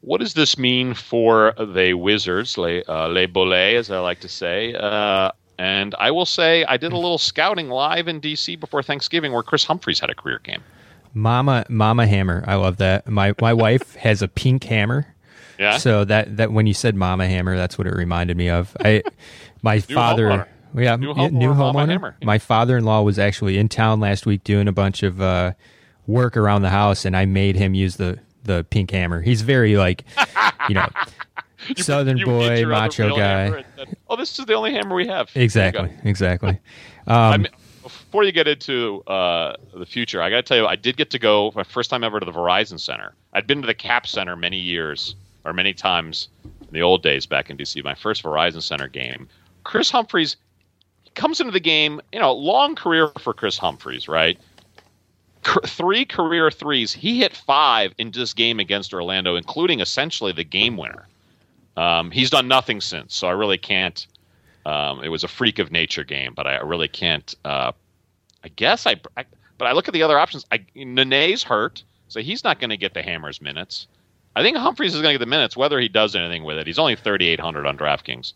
what 0.02 0.20
does 0.20 0.34
this 0.34 0.58
mean 0.58 0.96
for 0.96 1.54
the 1.60 1.94
Wizards, 1.94 2.58
les, 2.58 2.84
uh, 2.88 3.08
les 3.08 3.28
Bollets, 3.28 3.76
as 3.76 3.92
I 3.92 4.00
like 4.00 4.22
to 4.22 4.28
say? 4.30 4.74
Uh, 4.74 5.32
and 5.60 5.94
I 6.00 6.10
will 6.10 6.26
say 6.26 6.64
I 6.66 6.78
did 6.78 6.92
a 6.92 6.98
little 6.98 7.18
scouting 7.30 7.70
live 7.70 8.08
in 8.08 8.20
DC 8.20 8.60
before 8.60 8.82
Thanksgiving 8.82 9.32
where 9.32 9.44
Kris 9.44 9.66
Humphries 9.66 10.00
had 10.00 10.10
a 10.10 10.16
career 10.16 10.42
game. 10.44 10.64
Mama 11.14 11.66
Mama 11.70 12.08
Hammer. 12.08 12.44
I 12.48 12.56
love 12.56 12.78
that. 12.78 13.08
My 13.08 13.36
my 13.40 13.54
wife 13.66 13.96
has 13.96 14.24
a 14.24 14.28
pink 14.28 14.64
hammer. 14.64 15.14
Yeah. 15.60 15.78
So 15.78 16.06
that 16.06 16.38
that 16.38 16.52
when 16.52 16.66
you 16.66 16.74
said 16.74 16.96
Mama 16.96 17.28
Hammer, 17.28 17.58
that's 17.58 17.78
what 17.78 17.86
it 17.86 17.96
reminded 17.96 18.38
me 18.38 18.50
of. 18.50 18.76
I 18.80 19.04
my 19.62 19.80
father. 19.80 20.48
Yeah, 20.76 20.96
New 20.98 21.14
homeowner, 21.14 21.32
new 21.32 21.54
homeowner. 21.54 21.90
Hammer. 21.90 22.16
My 22.24 22.38
father-in-law 22.38 23.02
was 23.02 23.18
actually 23.20 23.58
in 23.58 23.70
town 23.70 24.00
last 24.00 24.26
week 24.26 24.44
doing 24.44 24.68
a 24.68 24.72
bunch 24.72 25.04
of 25.04 25.22
uh, 25.22 25.54
work 26.08 26.38
around 26.38 26.62
the 26.62 26.70
house 26.70 27.06
and 27.06 27.16
I 27.18 27.26
made 27.26 27.56
him 27.56 27.74
use 27.74 27.96
the 27.96 28.20
the 28.44 28.66
pink 28.70 28.92
hammer. 28.92 29.22
He's 29.22 29.42
very 29.42 29.78
like, 29.78 30.06
you 30.70 30.76
know, 30.76 30.88
southern 31.78 32.18
You 32.18 32.26
boy, 32.26 32.50
hit 32.50 32.60
your 32.60 32.74
other 32.74 32.84
macho 32.86 33.16
guy. 33.16 33.64
said, 33.76 33.98
oh, 34.10 34.16
this 34.16 34.38
is 34.40 34.46
the 34.46 34.54
only 34.54 34.74
hammer 34.74 34.96
we 34.96 35.08
have. 35.08 35.30
Exactly. 35.36 35.92
Exactly. 36.04 36.60
Um, 37.08 37.48
before 37.82 38.24
you 38.24 38.32
get 38.32 38.48
into 38.48 39.02
uh, 39.08 39.56
the 39.76 39.86
future, 39.86 40.22
I 40.22 40.30
got 40.30 40.36
to 40.36 40.44
tell 40.44 40.58
you, 40.58 40.68
I 40.68 40.76
did 40.76 40.96
get 40.96 41.10
to 41.10 41.18
go 41.18 41.52
my 41.56 41.64
first 41.64 41.90
time 41.90 42.04
ever 42.04 42.20
to 42.20 42.26
the 42.26 42.32
Verizon 42.32 42.80
Center. 42.80 43.16
I'd 43.34 43.48
been 43.48 43.62
to 43.62 43.66
the 43.66 43.74
Cap 43.74 44.06
Center 44.06 44.36
many 44.36 44.58
years 44.60 45.16
or 45.44 45.52
many 45.54 45.74
times 45.74 46.28
in 46.44 46.68
the 46.72 46.84
old 46.84 47.02
days 47.02 47.26
back 47.26 47.50
in 47.50 47.58
DC. 47.58 47.84
My 47.84 47.96
first 47.96 48.22
Verizon 48.22 48.62
Center 48.62 48.88
game. 48.88 49.28
Kris 49.64 49.90
Humphries 49.90 50.36
comes 51.20 51.40
into 51.40 51.52
the 51.52 51.60
game. 51.60 52.02
You 52.14 52.20
know, 52.20 52.34
long 52.34 52.76
career 52.76 53.12
for 53.20 53.34
Kris 53.34 53.58
Humphries, 53.58 54.08
right? 54.08 54.40
Three 55.66 56.06
career 56.06 56.50
threes. 56.50 56.94
He 56.94 57.20
hit 57.20 57.36
five 57.36 57.94
in 57.98 58.12
this 58.12 58.34
game 58.34 58.60
against 58.60 58.94
Orlando, 58.94 59.36
including 59.36 59.82
essentially 59.82 60.32
the 60.32 60.44
game 60.44 60.78
winner. 60.78 61.08
Um, 61.78 62.12
he's 62.12 62.30
done 62.30 62.48
nothing 62.48 62.82
since, 62.82 63.16
so 63.16 63.28
I 63.28 63.32
really 63.32 63.58
can't. 63.58 64.06
Um, 64.66 65.04
it 65.04 65.10
was 65.10 65.24
a 65.24 65.28
freak 65.28 65.60
of 65.60 65.72
nature 65.72 66.04
game, 66.04 66.34
but 66.36 66.48
I 66.48 66.58
really 66.58 66.88
can't. 66.88 67.34
Uh, 67.46 67.72
I 68.44 68.48
guess 68.50 68.88
I, 68.88 68.96
I, 69.18 69.26
but 69.58 69.68
I 69.68 69.74
look 69.74 69.88
at 69.88 69.94
the 69.94 70.04
other 70.04 70.20
options. 70.20 70.46
I, 70.52 70.66
Nene's 70.76 71.44
hurt, 71.44 71.84
so 72.08 72.22
he's 72.22 72.44
not 72.44 72.60
going 72.60 72.70
to 72.70 72.78
get 72.78 72.94
the 72.94 73.02
Hammers 73.02 73.42
minutes. 73.42 73.88
I 74.36 74.44
think 74.44 74.58
Humphries 74.58 74.94
is 74.94 75.02
going 75.02 75.14
to 75.14 75.20
get 75.20 75.26
the 75.26 75.30
minutes, 75.30 75.58
whether 75.58 75.80
he 75.80 75.90
does 75.90 76.16
anything 76.16 76.44
with 76.44 76.58
it. 76.58 76.68
He's 76.68 76.80
only 76.80 76.96
3,800 76.96 77.66
on 77.66 77.78
DraftKings. 77.78 78.34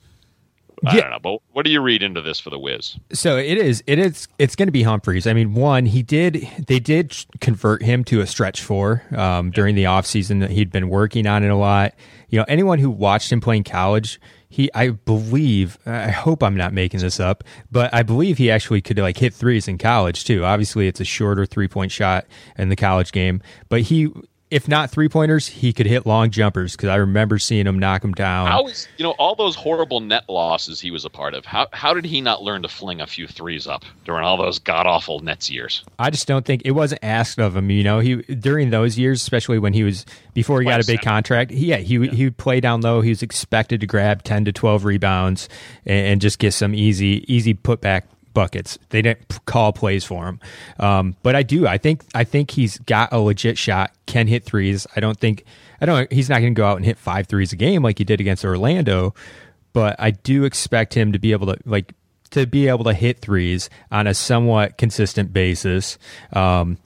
I 0.85 0.95
Yeah. 0.95 1.01
don't 1.01 1.11
know, 1.11 1.19
but 1.21 1.39
what 1.53 1.65
do 1.65 1.71
you 1.71 1.81
read 1.81 2.03
into 2.03 2.21
this 2.21 2.39
for 2.39 2.49
the 2.49 2.59
Wiz? 2.59 2.97
So 3.13 3.37
it 3.37 3.57
is. 3.57 3.83
It 3.87 3.99
is. 3.99 4.27
It's 4.37 4.55
going 4.55 4.67
to 4.67 4.71
be 4.73 4.83
Humphries. 4.83 5.25
I 5.27 5.33
mean, 5.33 5.53
one, 5.53 5.85
he 5.85 6.03
did. 6.03 6.47
They 6.67 6.79
did 6.79 7.15
convert 7.39 7.81
him 7.81 8.03
to 8.05 8.19
a 8.21 8.27
stretch 8.27 8.61
four 8.61 9.03
um, 9.15 9.51
during 9.51 9.75
the 9.75 9.85
offseason. 9.85 10.41
That 10.41 10.51
he'd 10.51 10.71
been 10.71 10.89
working 10.89 11.25
on 11.27 11.43
it 11.43 11.49
a 11.49 11.55
lot. 11.55 11.93
You 12.29 12.39
know, 12.39 12.45
anyone 12.47 12.79
who 12.79 12.89
watched 12.89 13.31
him 13.31 13.39
playing 13.39 13.63
college, 13.63 14.19
he, 14.49 14.69
I 14.75 14.89
believe, 14.89 15.77
I 15.85 16.09
hope 16.11 16.43
I'm 16.43 16.55
not 16.57 16.73
making 16.73 16.99
this 16.99 17.19
up, 17.19 17.43
but 17.71 17.93
I 17.93 18.03
believe 18.03 18.37
he 18.37 18.51
actually 18.51 18.81
could 18.81 18.97
like 18.99 19.17
hit 19.17 19.33
threes 19.33 19.67
in 19.67 19.77
college 19.77 20.25
too. 20.25 20.43
Obviously, 20.43 20.87
it's 20.87 20.99
a 20.99 21.05
shorter 21.05 21.45
three 21.45 21.67
point 21.67 21.91
shot 21.91 22.25
in 22.57 22.69
the 22.69 22.75
college 22.75 23.11
game, 23.11 23.41
but 23.69 23.81
he. 23.81 24.09
If 24.53 24.67
not 24.67 24.91
three 24.91 25.09
pointers, 25.09 25.47
he 25.47 25.73
could 25.73 25.87
hit 25.87 26.05
long 26.05 26.29
jumpers 26.29 26.73
because 26.75 26.89
I 26.89 26.97
remember 26.97 27.39
seeing 27.39 27.65
him 27.65 27.79
knock 27.79 28.03
him 28.03 28.11
down. 28.11 28.45
How 28.45 28.67
is 28.67 28.87
you 28.97 29.03
know 29.03 29.15
all 29.17 29.33
those 29.33 29.55
horrible 29.55 29.99
net 29.99 30.29
losses 30.29 30.79
he 30.79 30.91
was 30.91 31.05
a 31.05 31.09
part 31.09 31.33
of? 31.33 31.43
How 31.43 31.65
how 31.73 31.95
did 31.95 32.05
he 32.05 32.21
not 32.21 32.43
learn 32.43 32.61
to 32.61 32.67
fling 32.67 33.01
a 33.01 33.07
few 33.07 33.25
threes 33.25 33.65
up 33.65 33.83
during 34.05 34.23
all 34.23 34.37
those 34.37 34.59
god 34.59 34.85
awful 34.85 35.21
Nets 35.21 35.49
years? 35.49 35.83
I 35.97 36.11
just 36.11 36.27
don't 36.27 36.45
think 36.45 36.61
it 36.65 36.71
wasn't 36.71 37.03
asked 37.03 37.39
of 37.39 37.55
him. 37.55 37.71
You 37.71 37.83
know, 37.83 37.99
he 37.99 38.17
during 38.17 38.69
those 38.69 38.95
years, 38.95 39.23
especially 39.23 39.57
when 39.57 39.73
he 39.73 39.83
was 39.83 40.05
before 40.35 40.61
he 40.61 40.67
got 40.67 40.83
a 40.83 40.85
big 40.85 41.01
contract. 41.01 41.49
He, 41.49 41.65
yeah, 41.65 41.77
he 41.77 42.07
he 42.09 42.25
would 42.25 42.37
play 42.37 42.59
down 42.59 42.81
low. 42.81 43.01
He 43.01 43.09
was 43.09 43.23
expected 43.23 43.81
to 43.81 43.87
grab 43.87 44.21
ten 44.21 44.45
to 44.45 44.51
twelve 44.51 44.85
rebounds 44.85 45.49
and, 45.83 46.05
and 46.05 46.21
just 46.21 46.37
get 46.37 46.51
some 46.51 46.75
easy 46.75 47.25
easy 47.27 47.55
putback 47.55 48.03
buckets. 48.33 48.77
They 48.89 49.01
didn't 49.01 49.45
call 49.45 49.73
plays 49.73 50.03
for 50.03 50.27
him, 50.27 50.39
um, 50.79 51.15
but 51.23 51.35
I 51.35 51.43
do. 51.43 51.67
I 51.67 51.77
think 51.77 52.03
I 52.13 52.23
think 52.23 52.51
he's 52.51 52.77
got 52.79 53.11
a 53.13 53.19
legit 53.19 53.57
shot. 53.57 53.91
Can 54.05 54.27
hit 54.27 54.43
threes. 54.43 54.85
I 54.95 54.99
don't 54.99 55.19
think 55.19 55.45
I 55.81 55.85
don't. 55.85 56.11
He's 56.11 56.29
not 56.29 56.39
going 56.39 56.53
to 56.53 56.59
go 56.59 56.65
out 56.65 56.77
and 56.77 56.85
hit 56.85 56.97
five 56.97 57.27
threes 57.27 57.53
a 57.53 57.55
game 57.55 57.83
like 57.83 57.97
he 57.97 58.03
did 58.03 58.19
against 58.19 58.45
Orlando, 58.45 59.13
but 59.73 59.95
I 59.99 60.11
do 60.11 60.43
expect 60.45 60.93
him 60.93 61.11
to 61.11 61.19
be 61.19 61.31
able 61.31 61.47
to 61.47 61.57
like 61.65 61.93
to 62.31 62.47
be 62.47 62.67
able 62.67 62.83
to 62.85 62.93
hit 62.93 63.19
threes 63.19 63.69
on 63.91 64.07
a 64.07 64.13
somewhat 64.13 64.77
consistent 64.77 65.33
basis. 65.33 65.97
Um, 66.31 66.77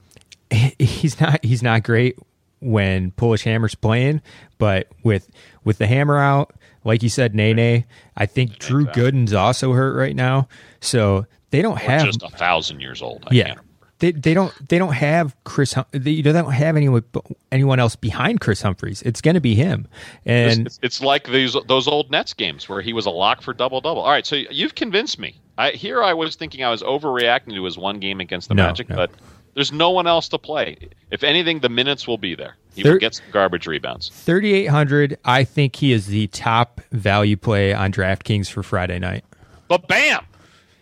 he's 0.78 1.20
not 1.20 1.44
he's 1.44 1.62
not 1.62 1.82
great 1.82 2.18
when 2.60 3.10
Polish 3.12 3.44
Hammer's 3.44 3.74
playing, 3.74 4.20
but 4.58 4.88
with 5.02 5.28
with 5.64 5.78
the 5.78 5.86
hammer 5.86 6.18
out, 6.18 6.54
like 6.84 7.02
you 7.02 7.08
said, 7.08 7.34
Nene, 7.34 7.84
I 8.16 8.26
think 8.26 8.58
Drew 8.58 8.86
Gooden's 8.86 9.32
also 9.32 9.72
hurt 9.72 9.96
right 9.96 10.16
now, 10.16 10.48
so 10.80 11.26
they 11.50 11.62
don't 11.62 11.78
have 11.78 12.04
just 12.04 12.22
a 12.22 12.28
thousand 12.28 12.80
years 12.80 13.02
old. 13.02 13.24
I 13.30 13.34
yeah. 13.34 13.54
They, 14.00 14.12
they 14.12 14.32
don't 14.32 14.52
they 14.68 14.78
don't 14.78 14.92
have 14.92 15.34
Chris 15.42 15.72
Hum- 15.72 15.86
they, 15.90 16.20
they 16.22 16.32
don't 16.32 16.52
have 16.52 16.76
anyone 16.76 17.02
anyone 17.50 17.80
else 17.80 17.96
behind 17.96 18.40
Kris 18.40 18.62
Humphries. 18.62 19.02
It's 19.02 19.20
going 19.20 19.34
to 19.34 19.40
be 19.40 19.56
him. 19.56 19.88
And 20.24 20.66
It's, 20.68 20.78
it's 20.82 21.00
like 21.02 21.26
these 21.26 21.56
those 21.66 21.88
old 21.88 22.08
Nets 22.08 22.32
games 22.32 22.68
where 22.68 22.80
he 22.80 22.92
was 22.92 23.06
a 23.06 23.10
lock 23.10 23.42
for 23.42 23.52
double 23.52 23.80
double. 23.80 24.02
All 24.02 24.10
right, 24.10 24.24
so 24.24 24.36
you've 24.36 24.76
convinced 24.76 25.18
me. 25.18 25.40
I, 25.56 25.70
here 25.72 26.00
I 26.00 26.14
was 26.14 26.36
thinking 26.36 26.62
I 26.62 26.70
was 26.70 26.82
overreacting 26.84 27.54
to 27.54 27.64
his 27.64 27.76
one 27.76 27.98
game 27.98 28.20
against 28.20 28.48
the 28.48 28.54
No, 28.54 28.66
Magic, 28.66 28.88
no. 28.88 28.94
but 28.94 29.10
there's 29.54 29.72
no 29.72 29.90
one 29.90 30.06
else 30.06 30.28
to 30.28 30.38
play. 30.38 30.76
If 31.10 31.24
anything, 31.24 31.58
the 31.58 31.68
minutes 31.68 32.06
will 32.06 32.18
be 32.18 32.36
there. 32.36 32.54
He 32.76 32.84
will 32.84 32.98
get 32.98 33.16
some 33.16 33.26
garbage 33.32 33.66
rebounds. 33.66 34.10
3800, 34.10 35.18
I 35.24 35.42
think 35.42 35.74
he 35.74 35.90
is 35.90 36.06
the 36.06 36.28
top 36.28 36.80
value 36.92 37.36
play 37.36 37.74
on 37.74 37.90
DraftKings 37.90 38.48
for 38.48 38.62
Friday 38.62 39.00
night. 39.00 39.24
But 39.66 39.88
bam! 39.88 40.24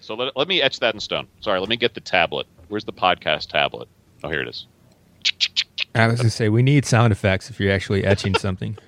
So 0.06 0.14
let, 0.14 0.36
let 0.36 0.46
me 0.46 0.62
etch 0.62 0.78
that 0.78 0.94
in 0.94 1.00
stone. 1.00 1.26
Sorry, 1.40 1.58
let 1.58 1.68
me 1.68 1.76
get 1.76 1.94
the 1.94 2.00
tablet. 2.00 2.46
Where's 2.68 2.84
the 2.84 2.92
podcast 2.92 3.50
tablet? 3.50 3.88
Oh, 4.22 4.30
here 4.30 4.40
it 4.40 4.46
is. 4.46 4.68
I 5.96 6.06
was 6.06 6.20
going 6.20 6.28
to 6.28 6.30
say 6.30 6.48
we 6.48 6.62
need 6.62 6.86
sound 6.86 7.12
effects 7.12 7.50
if 7.50 7.58
you're 7.58 7.72
actually 7.72 8.04
etching 8.04 8.34
something. 8.38 8.78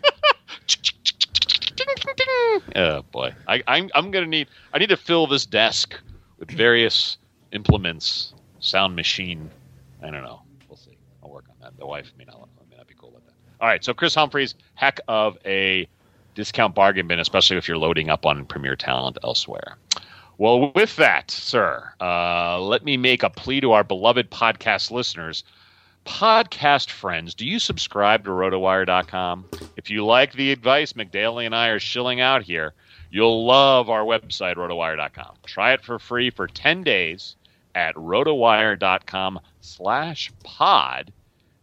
Oh 2.77 3.03
boy, 3.11 3.35
I, 3.49 3.63
I'm 3.67 3.89
I'm 3.95 4.11
gonna 4.11 4.27
need 4.27 4.49
I 4.73 4.79
need 4.79 4.91
to 4.91 4.97
fill 4.97 5.27
this 5.27 5.47
desk 5.47 5.99
with 6.39 6.51
various 6.51 7.17
implements, 7.53 8.35
sound 8.61 8.95
machine. 8.95 9.51
I 10.03 10.11
don't 10.11 10.23
know. 10.23 10.43
We'll 10.69 10.77
see. 10.77 10.97
I'll 11.23 11.31
work 11.31 11.45
on 11.49 11.57
that. 11.63 11.79
The 11.79 11.87
wife 11.87 12.13
may 12.19 12.25
not 12.25 12.49
may 12.71 12.77
not 12.77 12.87
be 12.87 12.95
cool 12.95 13.11
with 13.13 13.25
that. 13.27 13.33
All 13.61 13.69
right. 13.69 13.83
So 13.83 13.95
Kris 13.95 14.15
Humphries, 14.15 14.55
heck 14.75 15.01
of 15.09 15.39
a 15.45 15.89
discount 16.35 16.75
bargain 16.75 17.07
bin, 17.09 17.19
especially 17.19 17.57
if 17.57 17.67
you're 17.67 17.79
loading 17.79 18.11
up 18.11 18.27
on 18.27 18.45
premier 18.45 18.77
talent 18.77 19.19
elsewhere. 19.25 19.79
Well, 20.39 20.73
with 20.73 20.97
that, 20.97 21.31
sir, 21.31 21.93
uh, 22.01 22.61
let 22.61 22.85
me 22.85 22.97
make 22.97 23.23
a 23.23 23.31
plea 23.31 23.61
to 23.61 23.73
our 23.73 23.85
beloved 23.85 24.31
podcast 24.31 24.91
listeners 24.91 25.45
podcast 26.09 26.91
friends, 26.91 27.35
do 27.35 27.45
you 27.45 27.59
subscribe 27.59 28.25
to 28.25 28.31
rotowire.com? 28.31 29.45
If 29.77 29.91
you 29.91 30.05
like 30.07 30.33
the 30.33 30.51
advice 30.51 30.95
McDaly 30.95 31.45
and 31.45 31.55
I 31.55 31.69
are 31.69 31.79
shilling 31.79 32.21
out 32.21 32.43
here, 32.43 32.73
you'll 33.11 33.45
love 33.45 33.91
our 33.91 34.05
website, 34.05 34.57
rotowire.com. 34.57 35.37
Try 35.45 35.75
it 35.75 35.85
for 35.85 35.99
free 35.99 36.31
for 36.31 36.47
10 36.47 36.83
days 36.83 37.37
at 37.75 37.95
rotowire.com 37.95 39.41
slash 39.61 40.33
pod. 40.43 41.13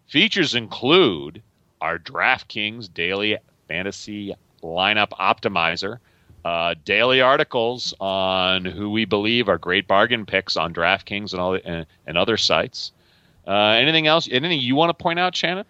Features 0.08 0.54
include 0.54 1.42
our 1.82 1.98
DraftKings 1.98 2.94
daily 2.94 3.38
fantasy 3.68 4.36
lineup 4.62 5.10
optimizer, 5.10 5.98
uh, 6.46 6.76
daily 6.86 7.22
articles 7.22 7.96
on 8.00 8.66
who 8.66 8.92
we 8.92 9.04
believe 9.04 9.50
are 9.50 9.58
great 9.58 9.88
bargain 9.88 10.28
picks 10.28 10.56
on 10.56 10.72
DraftKings 10.72 11.34
and 11.34 11.42
all 11.42 11.58
and, 11.66 11.88
and 12.06 12.18
other 12.20 12.38
sites. 12.38 12.92
Uh, 13.48 13.70
anything 13.72 14.06
else? 14.06 14.30
Anything 14.32 14.60
you 14.60 14.76
want 14.76 14.92
to 14.92 14.94
point 14.94 15.18
out, 15.18 15.36
Shannon? 15.36 15.66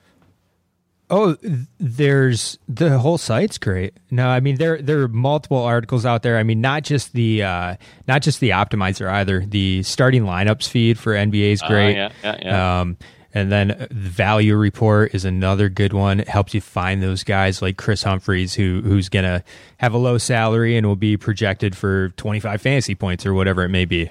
Oh, 1.09 1.37
there's 1.79 2.57
the 2.67 2.99
whole 2.99 3.17
site's 3.17 3.57
great. 3.57 3.93
No, 4.11 4.27
I 4.27 4.41
mean 4.41 4.57
there 4.57 4.81
there 4.81 5.01
are 5.03 5.07
multiple 5.07 5.63
articles 5.63 6.05
out 6.05 6.23
there. 6.23 6.37
I 6.37 6.43
mean 6.43 6.59
not 6.59 6.83
just 6.83 7.13
the 7.13 7.43
uh, 7.43 7.75
not 8.09 8.21
just 8.21 8.41
the 8.41 8.49
optimizer 8.49 9.09
either. 9.09 9.45
The 9.45 9.81
starting 9.83 10.23
lineups 10.23 10.67
feed 10.67 10.99
for 10.99 11.13
NBA 11.13 11.53
is 11.53 11.61
great. 11.61 11.97
Uh, 11.97 12.09
yeah, 12.09 12.11
yeah, 12.23 12.37
yeah. 12.41 12.79
Um, 12.81 12.97
and 13.35 13.51
then 13.51 13.67
the 13.67 14.09
value 14.09 14.55
report 14.55 15.13
is 15.13 15.25
another 15.25 15.67
good 15.67 15.91
one. 15.91 16.21
It 16.21 16.29
helps 16.29 16.53
you 16.53 16.61
find 16.61 17.03
those 17.03 17.23
guys 17.23 17.61
like 17.61 17.75
Kris 17.75 18.01
Humphries, 18.01 18.55
who 18.55 18.81
who's 18.81 19.09
gonna 19.09 19.43
have 19.77 19.93
a 19.93 19.97
low 19.97 20.17
salary 20.17 20.77
and 20.77 20.87
will 20.87 20.95
be 20.95 21.17
projected 21.17 21.75
for 21.75 22.09
25 22.09 22.61
fantasy 22.61 22.95
points 22.95 23.25
or 23.25 23.33
whatever 23.33 23.63
it 23.63 23.69
may 23.69 23.83
be. 23.83 24.09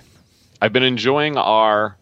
I've 0.60 0.74
been 0.74 0.82
enjoying 0.82 1.38
our 1.38 1.96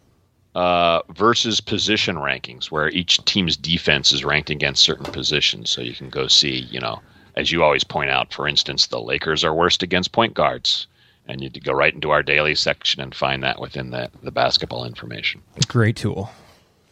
uh, 0.54 1.00
versus 1.14 1.60
position 1.60 2.16
rankings, 2.16 2.66
where 2.66 2.88
each 2.90 3.24
team's 3.24 3.56
defense 3.56 4.12
is 4.12 4.24
ranked 4.24 4.50
against 4.50 4.82
certain 4.82 5.06
positions. 5.06 5.70
So 5.70 5.80
you 5.80 5.94
can 5.94 6.10
go 6.10 6.26
see, 6.26 6.66
you 6.70 6.80
know, 6.80 7.00
as 7.36 7.52
you 7.52 7.62
always 7.62 7.84
point 7.84 8.10
out, 8.10 8.32
for 8.34 8.46
instance, 8.46 8.88
the 8.88 9.00
Lakers 9.00 9.44
are 9.44 9.54
worst 9.54 9.82
against 9.82 10.12
point 10.12 10.34
guards. 10.34 10.86
And 11.28 11.40
you 11.40 11.48
go 11.50 11.72
right 11.72 11.94
into 11.94 12.10
our 12.10 12.22
daily 12.22 12.56
section 12.56 13.00
and 13.00 13.14
find 13.14 13.44
that 13.44 13.60
within 13.60 13.90
the, 13.90 14.10
the 14.24 14.32
basketball 14.32 14.84
information. 14.84 15.40
Great 15.68 15.94
tool. 15.94 16.32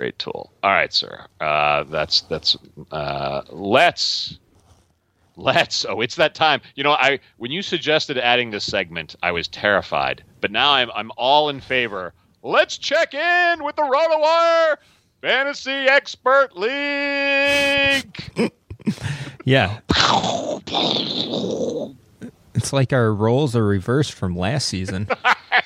Great 0.01 0.19
tool. 0.19 0.51
All 0.63 0.71
right, 0.73 0.93
sir. 0.93 1.27
Uh, 1.41 1.85
that's 1.85 2.23
that's. 2.23 2.57
Uh, 2.91 3.43
let's 3.51 4.39
let's. 5.37 5.85
Oh, 5.87 6.01
it's 6.01 6.15
that 6.17 6.35
time. 6.35 6.63
You 6.75 6.85
know, 6.85 6.93
I 6.93 7.21
when 7.37 7.51
you 7.51 7.61
suggested 7.61 8.17
adding 8.17 8.51
this 8.51 8.65
segment, 8.65 9.15
I 9.23 9.31
was 9.33 9.47
terrified, 9.47 10.25
but 10.41 10.51
now 10.51 10.73
I'm 10.73 10.91
I'm 10.95 11.13
all 11.19 11.51
in 11.51 11.61
favor 11.61 12.15
let's 12.43 12.79
check 12.79 13.15
in 13.15 13.65
with 13.65 13.77
the 13.77 13.83
RotoWire 13.83 14.77
Fantasy 15.21 15.71
Expert 15.71 16.57
League. 16.57 18.31
yeah. 19.45 19.81
It's 22.55 22.73
like 22.73 22.93
our 22.93 23.13
roles 23.13 23.55
are 23.55 23.67
reversed 23.67 24.13
from 24.13 24.37
last 24.37 24.69
season. 24.69 25.09
I, 25.25 25.63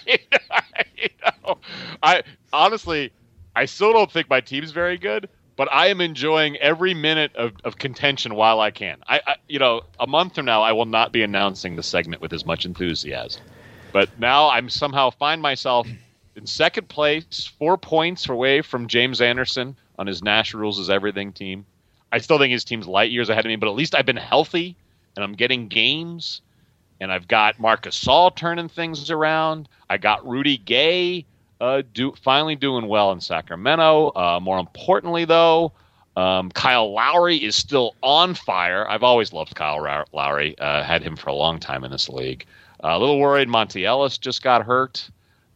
know. 1.47 1.59
I 2.03 2.23
honestly, 2.53 3.12
I 3.57 3.67
still 3.67 3.93
don't 3.93 4.11
think 4.11 4.29
my 4.29 4.40
team's 4.40 4.73
very 4.73 4.99
good, 4.99 5.29
but 5.57 5.69
I 5.73 5.88
am 5.88 6.01
enjoying 6.01 6.57
every 6.57 6.95
minute 6.95 7.35
of, 7.37 7.53
of 7.62 7.79
contention 7.79 8.35
while 8.35 8.61
I 8.61 8.71
can. 8.71 8.99
I, 9.07 9.21
I, 9.27 9.37
you 9.49 9.59
know, 9.59 9.83
a 10.01 10.07
month 10.07 10.35
from 10.35 10.47
now, 10.47 10.62
I 10.62 10.73
will 10.73 10.87
not 10.87 11.12
be 11.12 11.23
announcing 11.23 11.77
the 11.77 11.83
segment 11.83 12.21
with 12.21 12.33
as 12.33 12.45
much 12.45 12.64
enthusiasm. 12.64 13.43
But 13.93 14.19
now 14.19 14.51
I'm 14.51 14.69
somehow 14.69 15.11
find 15.11 15.40
myself 15.40 15.87
in 16.35 16.47
second 16.47 16.88
place, 16.88 17.51
four 17.59 17.79
points 17.79 18.29
away 18.29 18.61
from 18.62 18.88
James 18.88 19.21
Anderson 19.21 19.77
on 19.99 20.09
his 20.09 20.23
Nash 20.23 20.53
Rules 20.53 20.81
is 20.81 20.90
Everything 20.90 21.33
team. 21.33 21.64
I 22.11 22.19
still 22.19 22.38
think 22.38 22.51
his 22.51 22.64
team's 22.64 22.88
light 22.88 23.12
years 23.12 23.29
ahead 23.29 23.45
of 23.45 23.49
me, 23.49 23.57
but 23.57 23.69
at 23.69 23.77
least 23.77 23.95
I've 23.95 24.07
been 24.07 24.17
healthy 24.17 24.77
and 25.14 25.25
I'm 25.25 25.35
getting 25.35 25.69
games. 25.69 26.40
And 27.01 27.12
I've 27.12 27.29
got 27.29 27.61
Marcus 27.61 28.03
Gasol 28.03 28.35
turning 28.35 28.69
things 28.69 29.11
around. 29.11 29.69
I 29.90 29.99
got 29.99 30.27
Rudy 30.27 30.57
Gay 30.57 31.27
uh, 31.64 31.83
do, 31.92 32.12
finally 32.22 32.57
doing 32.57 32.88
well 32.88 33.12
in 33.12 33.20
Sacramento. 33.20 34.12
Uh, 34.14 34.38
more 34.40 34.59
importantly, 34.59 35.24
though, 35.24 35.72
um, 36.16 36.50
Kyle 36.50 36.92
Lowry 36.92 37.37
is 37.37 37.57
still 37.57 37.94
on 38.03 38.35
fire. 38.35 38.88
I've 38.88 39.03
always 39.03 39.33
loved 39.33 39.55
Kyle 39.55 40.05
Lowry. 40.12 40.59
Uh, 40.59 40.83
had 40.83 41.03
him 41.03 41.16
for 41.16 41.31
a 41.31 41.35
long 41.35 41.59
time 41.59 41.85
in 41.85 41.90
this 41.90 42.09
league. 42.09 42.46
Uh, 42.83 42.88
a 42.88 42.98
little 42.98 43.18
worried 43.18 43.48
Monta 43.48 43.83
Ellis 43.83 44.18
just 44.18 44.42
got 44.42 44.64
hurt 44.64 45.09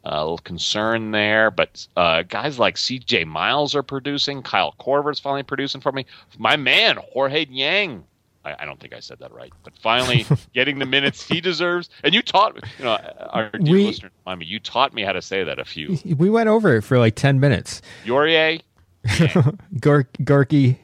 a 0.05 0.21
little 0.21 0.39
concern 0.39 1.11
there, 1.11 1.51
but 1.51 1.87
uh, 1.97 2.23
guys 2.23 2.59
like 2.59 2.77
C.J. 2.77 3.25
Miles 3.25 3.75
are 3.75 3.83
producing. 3.83 4.43
Kyle 4.43 4.75
Korver's 4.81 5.21
finally 5.21 5.43
producing 5.43 5.81
for 5.81 5.93
me. 5.93 6.07
My 6.39 6.57
man 6.57 6.99
Jorge 7.13 7.45
Niang. 7.47 8.05
I, 8.49 8.63
I 8.63 8.65
don't 8.65 8.81
think 8.81 8.95
I 8.95 9.01
said 9.01 9.19
that 9.21 9.33
right, 9.33 9.53
but 9.63 9.73
finally 9.79 10.27
getting 10.55 10.79
the 10.79 10.87
minutes 10.87 11.27
he 11.27 11.41
deserves. 11.41 11.91
And 12.03 12.15
you 12.15 12.23
taught 12.23 12.55
me, 12.55 12.63
you 12.79 12.85
know, 12.85 12.99
our 13.31 13.51
dear 13.51 13.75
we, 13.75 13.87
listener, 13.87 14.11
I 14.27 14.35
mean, 14.35 14.49
you 14.49 14.59
taught 14.59 14.93
me 14.93 15.03
how 15.03 15.13
to 15.13 15.23
say 15.23 15.45
that 15.45 15.59
a 15.59 15.65
few. 15.65 15.99
We 16.19 16.31
went 16.31 16.49
over 16.49 16.77
it 16.77 16.83
for 16.83 16.99
like 16.99 17.15
ten 17.15 17.39
minutes. 17.39 17.81
Yorier, 18.05 18.61
Gork, 19.07 20.07
Gorky, 20.25 20.79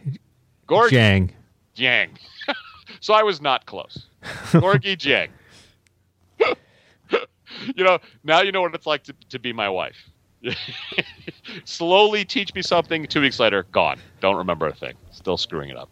Gorky, 0.67 0.95
Jang, 0.95 1.33
Jang. 1.75 2.11
so 3.01 3.15
I 3.15 3.23
was 3.23 3.41
not 3.41 3.67
close. 3.67 4.07
Gorky 4.53 4.97
Jang 4.97 5.31
you 7.77 7.85
know, 7.85 7.99
now 8.23 8.41
you 8.43 8.53
know 8.53 8.63
what 8.63 8.75
it's 8.75 8.87
like 8.87 9.05
to, 9.05 9.15
to 9.31 9.39
be 9.39 9.53
my 9.53 9.69
wife. 9.69 9.97
Slowly 11.65 12.25
teach 12.25 12.55
me 12.55 12.63
something. 12.63 13.07
Two 13.07 13.21
weeks 13.21 13.41
later, 13.41 13.65
gone. 13.73 13.99
Don't 14.21 14.37
remember 14.37 14.67
a 14.67 14.75
thing. 14.75 14.95
Still 15.11 15.37
screwing 15.37 15.71
it 15.71 15.77
up. 15.77 15.89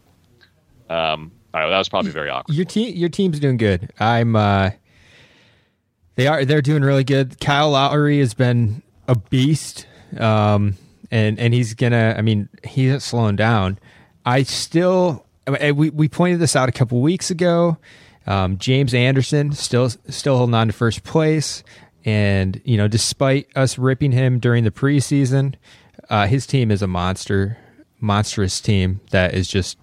Um, 0.90 1.32
all 1.54 1.60
right, 1.60 1.64
well, 1.66 1.70
that 1.72 1.78
was 1.78 1.88
probably 1.88 2.10
very 2.10 2.30
awkward. 2.30 2.54
Your 2.54 2.64
team, 2.64 2.96
your 2.96 3.08
team's 3.08 3.38
doing 3.40 3.56
good. 3.56 3.92
I'm. 4.00 4.36
uh 4.36 4.70
They 6.14 6.26
are. 6.26 6.44
They're 6.44 6.62
doing 6.62 6.82
really 6.82 7.04
good. 7.04 7.40
Kyle 7.40 7.70
Lowry 7.70 8.18
has 8.20 8.34
been 8.34 8.82
a 9.08 9.14
beast, 9.16 9.86
um, 10.18 10.76
and 11.10 11.38
and 11.38 11.52
he's 11.54 11.74
gonna. 11.74 12.14
I 12.16 12.22
mean, 12.22 12.48
he's 12.64 13.02
slowing 13.04 13.36
down. 13.36 13.78
I 14.24 14.42
still. 14.44 15.26
We 15.48 15.90
we 15.90 16.08
pointed 16.08 16.38
this 16.38 16.54
out 16.54 16.68
a 16.68 16.72
couple 16.72 17.00
weeks 17.00 17.30
ago. 17.30 17.76
Um, 18.26 18.56
James 18.58 18.94
Anderson 18.94 19.52
still 19.52 19.90
still 20.08 20.36
holding 20.36 20.54
on 20.54 20.68
to 20.68 20.72
first 20.72 21.02
place, 21.02 21.64
and 22.04 22.60
you 22.64 22.76
know, 22.76 22.86
despite 22.88 23.48
us 23.56 23.76
ripping 23.78 24.12
him 24.12 24.38
during 24.38 24.62
the 24.64 24.70
preseason, 24.70 25.54
uh, 26.08 26.26
his 26.28 26.46
team 26.46 26.70
is 26.70 26.82
a 26.82 26.86
monster, 26.86 27.58
monstrous 28.00 28.60
team 28.60 29.00
that 29.10 29.34
is 29.34 29.48
just 29.48 29.76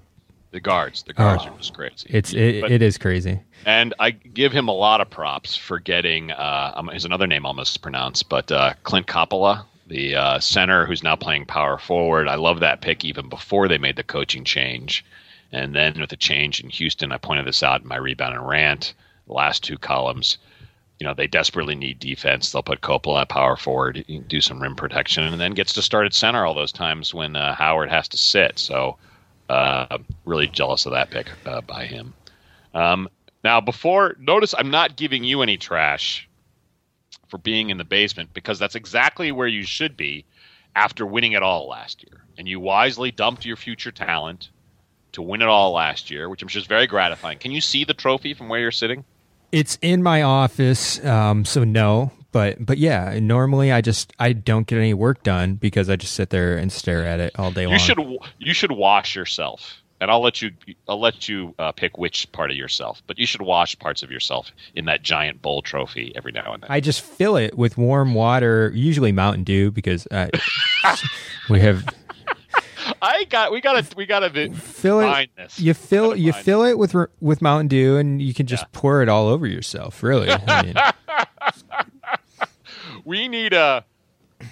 the 0.51 0.59
guards. 0.59 1.03
The 1.03 1.13
guards 1.13 1.43
oh, 1.45 1.51
are 1.51 1.57
just 1.57 1.73
crazy. 1.73 2.07
It's 2.09 2.33
it, 2.33 2.61
but, 2.61 2.71
it 2.71 2.81
is 2.81 2.97
crazy. 2.97 3.39
And 3.65 3.93
I 3.99 4.11
give 4.11 4.51
him 4.51 4.67
a 4.67 4.73
lot 4.73 5.01
of 5.01 5.09
props 5.09 5.55
for 5.55 5.79
getting. 5.79 6.31
Uh, 6.31 6.73
um, 6.75 6.87
his 6.87 7.05
another 7.05 7.27
name 7.27 7.45
I'll 7.45 7.53
mispronounce, 7.53 8.23
but 8.23 8.51
uh, 8.51 8.73
Clint 8.83 9.07
Capela, 9.07 9.65
the 9.87 10.15
uh, 10.15 10.39
center 10.39 10.85
who's 10.85 11.03
now 11.03 11.15
playing 11.15 11.45
power 11.45 11.77
forward. 11.77 12.27
I 12.27 12.35
love 12.35 12.59
that 12.61 12.81
pick 12.81 13.03
even 13.05 13.29
before 13.29 13.67
they 13.67 13.77
made 13.77 13.95
the 13.95 14.03
coaching 14.03 14.43
change. 14.43 15.05
And 15.51 15.75
then 15.75 15.99
with 15.99 16.11
the 16.11 16.17
change 16.17 16.61
in 16.61 16.69
Houston, 16.69 17.11
I 17.11 17.17
pointed 17.17 17.45
this 17.45 17.63
out 17.63 17.81
in 17.81 17.87
my 17.87 17.97
rebound 17.97 18.35
and 18.35 18.47
rant, 18.47 18.93
the 19.25 19.33
last 19.33 19.63
two 19.63 19.77
columns. 19.77 20.37
You 20.99 21.07
know, 21.07 21.13
they 21.13 21.27
desperately 21.27 21.75
need 21.75 21.99
defense. 21.99 22.51
They'll 22.51 22.61
put 22.61 22.81
Capela 22.81 23.21
at 23.21 23.29
power 23.29 23.55
forward, 23.55 24.05
do 24.27 24.41
some 24.41 24.61
rim 24.61 24.75
protection, 24.75 25.23
and 25.23 25.39
then 25.39 25.53
gets 25.53 25.73
to 25.73 25.81
start 25.81 26.05
at 26.05 26.13
center 26.13 26.45
all 26.45 26.53
those 26.53 26.73
times 26.73 27.13
when 27.13 27.35
uh, 27.35 27.55
Howard 27.55 27.89
has 27.89 28.07
to 28.09 28.17
sit. 28.17 28.59
So, 28.59 28.97
uh, 29.49 29.97
really 30.25 30.47
jealous 30.47 30.85
of 30.85 30.93
that 30.93 31.09
pick 31.09 31.27
uh, 31.45 31.61
by 31.61 31.85
him. 31.85 32.13
Um, 32.73 33.09
now, 33.43 33.61
before, 33.61 34.15
notice 34.19 34.53
I'm 34.57 34.69
not 34.69 34.95
giving 34.95 35.23
you 35.23 35.41
any 35.41 35.57
trash 35.57 36.29
for 37.27 37.37
being 37.37 37.69
in 37.69 37.77
the 37.77 37.83
basement 37.83 38.33
because 38.33 38.59
that's 38.59 38.75
exactly 38.75 39.31
where 39.31 39.47
you 39.47 39.63
should 39.63 39.95
be 39.95 40.25
after 40.75 41.05
winning 41.05 41.33
it 41.33 41.43
all 41.43 41.67
last 41.67 42.03
year. 42.03 42.23
And 42.37 42.47
you 42.47 42.59
wisely 42.59 43.11
dumped 43.11 43.45
your 43.45 43.55
future 43.55 43.91
talent 43.91 44.49
to 45.13 45.21
win 45.21 45.41
it 45.41 45.47
all 45.47 45.73
last 45.73 46.11
year, 46.11 46.29
which 46.29 46.41
I'm 46.41 46.47
sure 46.47 46.59
is 46.59 46.67
very 46.67 46.87
gratifying. 46.87 47.39
Can 47.39 47.51
you 47.51 47.61
see 47.61 47.83
the 47.83 47.93
trophy 47.93 48.33
from 48.33 48.49
where 48.49 48.59
you're 48.59 48.71
sitting? 48.71 49.03
It's 49.51 49.77
in 49.81 50.03
my 50.03 50.21
office, 50.21 51.03
um, 51.03 51.43
so 51.43 51.63
no. 51.63 52.11
But 52.31 52.63
but 52.63 52.77
yeah, 52.77 53.17
normally 53.19 53.71
I 53.71 53.81
just 53.81 54.13
I 54.19 54.33
don't 54.33 54.67
get 54.67 54.77
any 54.77 54.93
work 54.93 55.23
done 55.23 55.55
because 55.55 55.89
I 55.89 55.95
just 55.95 56.13
sit 56.13 56.29
there 56.29 56.57
and 56.57 56.71
stare 56.71 57.05
at 57.05 57.19
it 57.19 57.37
all 57.39 57.51
day 57.51 57.65
long. 57.65 57.73
You 57.73 57.79
should 57.79 57.99
you 58.37 58.53
should 58.53 58.71
wash 58.71 59.15
yourself, 59.15 59.81
and 59.99 60.11
I'll 60.11 60.21
let 60.21 60.41
you 60.41 60.51
I'll 60.87 60.99
let 60.99 61.27
you 61.27 61.55
uh, 61.57 61.71
pick 61.71 61.97
which 61.97 62.31
part 62.31 62.51
of 62.51 62.57
yourself. 62.57 63.01
But 63.07 63.17
you 63.17 63.25
should 63.25 63.41
wash 63.41 63.77
parts 63.79 64.03
of 64.03 64.11
yourself 64.11 64.51
in 64.75 64.85
that 64.85 65.01
giant 65.01 65.41
bowl 65.41 65.63
trophy 65.63 66.13
every 66.15 66.31
now 66.31 66.53
and 66.53 66.61
then. 66.61 66.71
I 66.71 66.79
just 66.81 67.01
fill 67.01 67.35
it 67.35 67.57
with 67.57 67.77
warm 67.77 68.13
water, 68.13 68.71
usually 68.75 69.11
Mountain 69.11 69.43
Dew, 69.43 69.71
because 69.71 70.07
I, 70.11 70.29
we 71.49 71.59
have 71.61 71.83
I 73.01 73.23
got 73.25 73.51
we 73.51 73.61
gotta 73.61 73.85
we 73.95 74.05
gotta 74.05 74.53
fill 74.53 74.99
it. 75.01 75.29
This. 75.35 75.59
You 75.59 75.73
fill 75.73 76.15
you 76.15 76.33
fill 76.33 76.63
it. 76.63 76.71
it 76.71 76.77
with 76.77 76.95
with 77.19 77.41
Mountain 77.41 77.69
Dew, 77.69 77.97
and 77.97 78.21
you 78.21 78.33
can 78.33 78.45
just 78.45 78.63
yeah. 78.63 78.79
pour 78.79 79.01
it 79.01 79.09
all 79.09 79.27
over 79.27 79.47
yourself. 79.47 80.03
Really, 80.03 80.29
I 80.29 80.63
mean. 80.63 80.75
we 83.09 83.27
need 83.27 83.53
a 83.53 83.83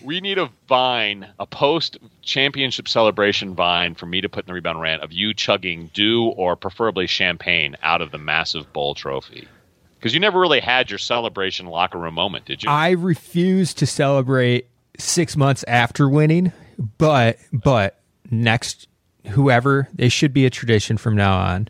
we 0.04 0.20
need 0.20 0.40
a 0.40 0.50
vine, 0.68 1.28
a 1.40 1.46
post 1.46 1.98
championship 2.24 2.88
celebration 2.88 3.54
vine 3.54 3.94
for 3.94 4.08
me 4.08 4.20
to 4.20 4.28
put 4.28 4.44
in 4.44 4.48
the 4.48 4.54
rebound 4.54 4.82
rant 4.82 5.04
of 5.04 5.14
you 5.14 5.34
chugging 5.34 5.92
dew 5.94 6.26
or 6.26 6.56
preferably 6.56 7.06
champagne 7.06 7.78
out 7.84 8.02
of 8.02 8.12
the 8.12 8.18
massive 8.18 8.74
bowl 8.74 8.96
trophy. 8.96 9.48
Because 9.96 10.14
you 10.14 10.20
never 10.20 10.40
really 10.40 10.60
had 10.60 10.90
your 10.90 10.98
celebration 10.98 11.68
locker 11.68 12.00
room 12.00 12.16
moment, 12.16 12.46
did 12.46 12.64
you? 12.64 12.70
I 12.70 12.92
refuse 12.92 13.76
to 13.76 13.86
celebrate 13.86 14.68
six 14.98 15.38
months 15.38 15.64
after 15.68 16.10
winning 16.10 16.52
but 16.98 17.38
but 17.54 18.00
next 18.32 18.88
whoever 19.28 19.88
it 20.00 20.12
should 20.12 20.34
be 20.34 20.48
a 20.48 20.50
tradition 20.50 20.98
from 20.98 21.16
now 21.16 21.38
on 21.38 21.68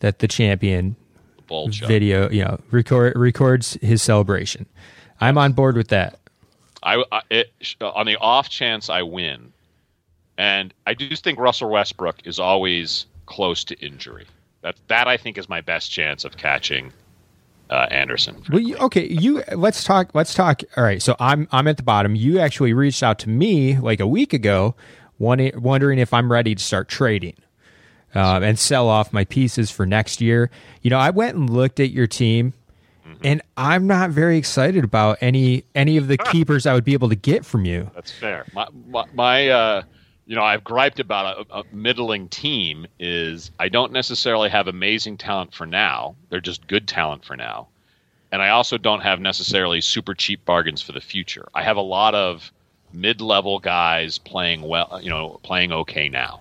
that 0.00 0.18
the 0.18 0.26
champion 0.26 0.96
up. 1.48 1.70
video 1.70 2.28
you 2.30 2.44
know 2.44 2.58
record 2.72 3.16
records 3.16 3.74
his 3.80 4.02
celebration. 4.02 4.66
I'm 5.20 5.38
on 5.38 5.52
board 5.52 5.76
with 5.76 5.88
that. 5.88 6.18
I, 6.82 7.02
I 7.10 7.20
it, 7.30 7.52
on 7.80 8.06
the 8.06 8.16
off 8.16 8.48
chance 8.48 8.88
I 8.88 9.02
win, 9.02 9.52
and 10.38 10.72
I 10.86 10.94
do 10.94 11.14
think 11.16 11.38
Russell 11.38 11.70
Westbrook 11.70 12.26
is 12.26 12.38
always 12.38 13.06
close 13.26 13.64
to 13.64 13.78
injury. 13.84 14.26
That 14.62 14.76
that 14.88 15.08
I 15.08 15.16
think 15.16 15.38
is 15.38 15.48
my 15.48 15.60
best 15.60 15.90
chance 15.90 16.24
of 16.24 16.36
catching 16.36 16.92
uh, 17.70 17.86
Anderson. 17.90 18.42
Well, 18.50 18.60
you, 18.60 18.76
okay, 18.76 19.06
you 19.08 19.42
let's 19.54 19.84
talk. 19.84 20.14
Let's 20.14 20.34
talk. 20.34 20.62
All 20.76 20.84
right, 20.84 21.02
so 21.02 21.16
I'm 21.18 21.48
I'm 21.52 21.66
at 21.66 21.76
the 21.76 21.82
bottom. 21.82 22.14
You 22.14 22.38
actually 22.38 22.72
reached 22.72 23.02
out 23.02 23.18
to 23.20 23.28
me 23.28 23.78
like 23.78 24.00
a 24.00 24.06
week 24.06 24.32
ago, 24.32 24.74
wondering 25.18 25.60
wondering 25.60 25.98
if 25.98 26.12
I'm 26.14 26.30
ready 26.30 26.54
to 26.54 26.62
start 26.62 26.88
trading 26.88 27.36
um, 28.14 28.42
and 28.42 28.58
sell 28.58 28.88
off 28.88 29.12
my 29.12 29.24
pieces 29.24 29.70
for 29.70 29.86
next 29.86 30.20
year. 30.20 30.50
You 30.82 30.90
know, 30.90 30.98
I 30.98 31.10
went 31.10 31.36
and 31.36 31.50
looked 31.50 31.80
at 31.80 31.90
your 31.90 32.06
team, 32.06 32.54
and 33.22 33.42
I'm 33.56 33.86
not 33.86 34.10
very 34.10 34.38
excited 34.38 34.84
about 34.84 35.18
any 35.20 35.64
any 35.74 35.96
of 35.96 36.08
the 36.08 36.18
keepers 36.18 36.66
I 36.66 36.74
would 36.74 36.84
be 36.84 36.92
able 36.92 37.08
to 37.08 37.16
get 37.16 37.44
from 37.44 37.64
you. 37.64 37.90
That's 37.94 38.10
fair. 38.10 38.46
My 38.52 38.68
my, 38.88 39.04
my 39.14 39.48
uh, 39.48 39.82
you 40.26 40.34
know, 40.34 40.42
I've 40.42 40.64
griped 40.64 40.98
about 40.98 41.46
a, 41.50 41.58
a 41.58 41.64
middling 41.72 42.28
team 42.28 42.86
is 42.98 43.50
I 43.58 43.68
don't 43.68 43.92
necessarily 43.92 44.48
have 44.50 44.66
amazing 44.66 45.18
talent 45.18 45.54
for 45.54 45.66
now. 45.66 46.16
They're 46.30 46.40
just 46.40 46.66
good 46.66 46.88
talent 46.88 47.24
for 47.24 47.36
now. 47.36 47.68
And 48.32 48.42
I 48.42 48.48
also 48.50 48.76
don't 48.76 49.00
have 49.00 49.20
necessarily 49.20 49.80
super 49.80 50.14
cheap 50.14 50.44
bargains 50.44 50.82
for 50.82 50.92
the 50.92 51.00
future. 51.00 51.48
I 51.54 51.62
have 51.62 51.76
a 51.76 51.82
lot 51.82 52.14
of 52.14 52.50
mid-level 52.92 53.60
guys 53.60 54.18
playing 54.18 54.62
well, 54.62 54.98
you 55.00 55.10
know, 55.10 55.38
playing 55.44 55.72
okay 55.72 56.08
now. 56.08 56.40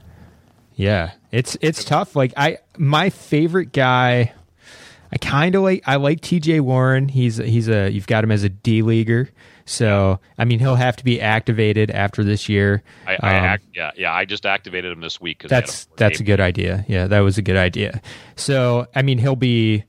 Yeah, 0.76 1.12
it's 1.32 1.56
it's 1.62 1.84
tough. 1.84 2.16
Like 2.16 2.34
I, 2.36 2.58
my 2.78 3.10
favorite 3.10 3.72
guy, 3.72 4.34
I 5.16 5.18
kind 5.18 5.56
of 5.56 5.64
like. 5.64 5.82
I 5.88 5.96
like 5.96 6.20
T.J. 6.20 6.60
Warren. 6.60 7.08
He's 7.08 7.38
he's 7.38 7.70
a 7.70 7.90
you've 7.90 8.06
got 8.06 8.26
him 8.26 8.32
as 8.32 8.44
a 8.44 8.50
D 8.50 8.82
leaguer. 8.82 9.30
So 9.64 10.20
I 10.38 10.44
mean, 10.44 10.60
he'll 10.60 10.76
have 10.76 10.98
to 10.98 11.06
be 11.06 11.22
activated 11.22 11.90
after 11.90 12.22
this 12.24 12.50
year. 12.50 12.84
I, 13.08 13.14
I 13.14 13.16
Um, 13.38 13.46
act, 13.46 13.64
yeah, 13.74 13.92
yeah, 13.96 14.14
I 14.14 14.26
just 14.26 14.46
activated 14.46 14.92
him 14.92 15.00
this 15.00 15.22
week 15.22 15.44
that's 15.48 15.86
that's 15.96 16.20
a 16.20 16.24
good 16.24 16.42
idea. 16.42 16.84
Yeah, 16.90 17.08
that 17.08 17.22
was 17.22 17.38
a 17.38 17.42
good 17.42 17.56
idea. 17.56 18.02
So 18.36 18.88
I 18.94 19.02
mean, 19.02 19.18
he'll 19.18 19.38
be 19.38 19.86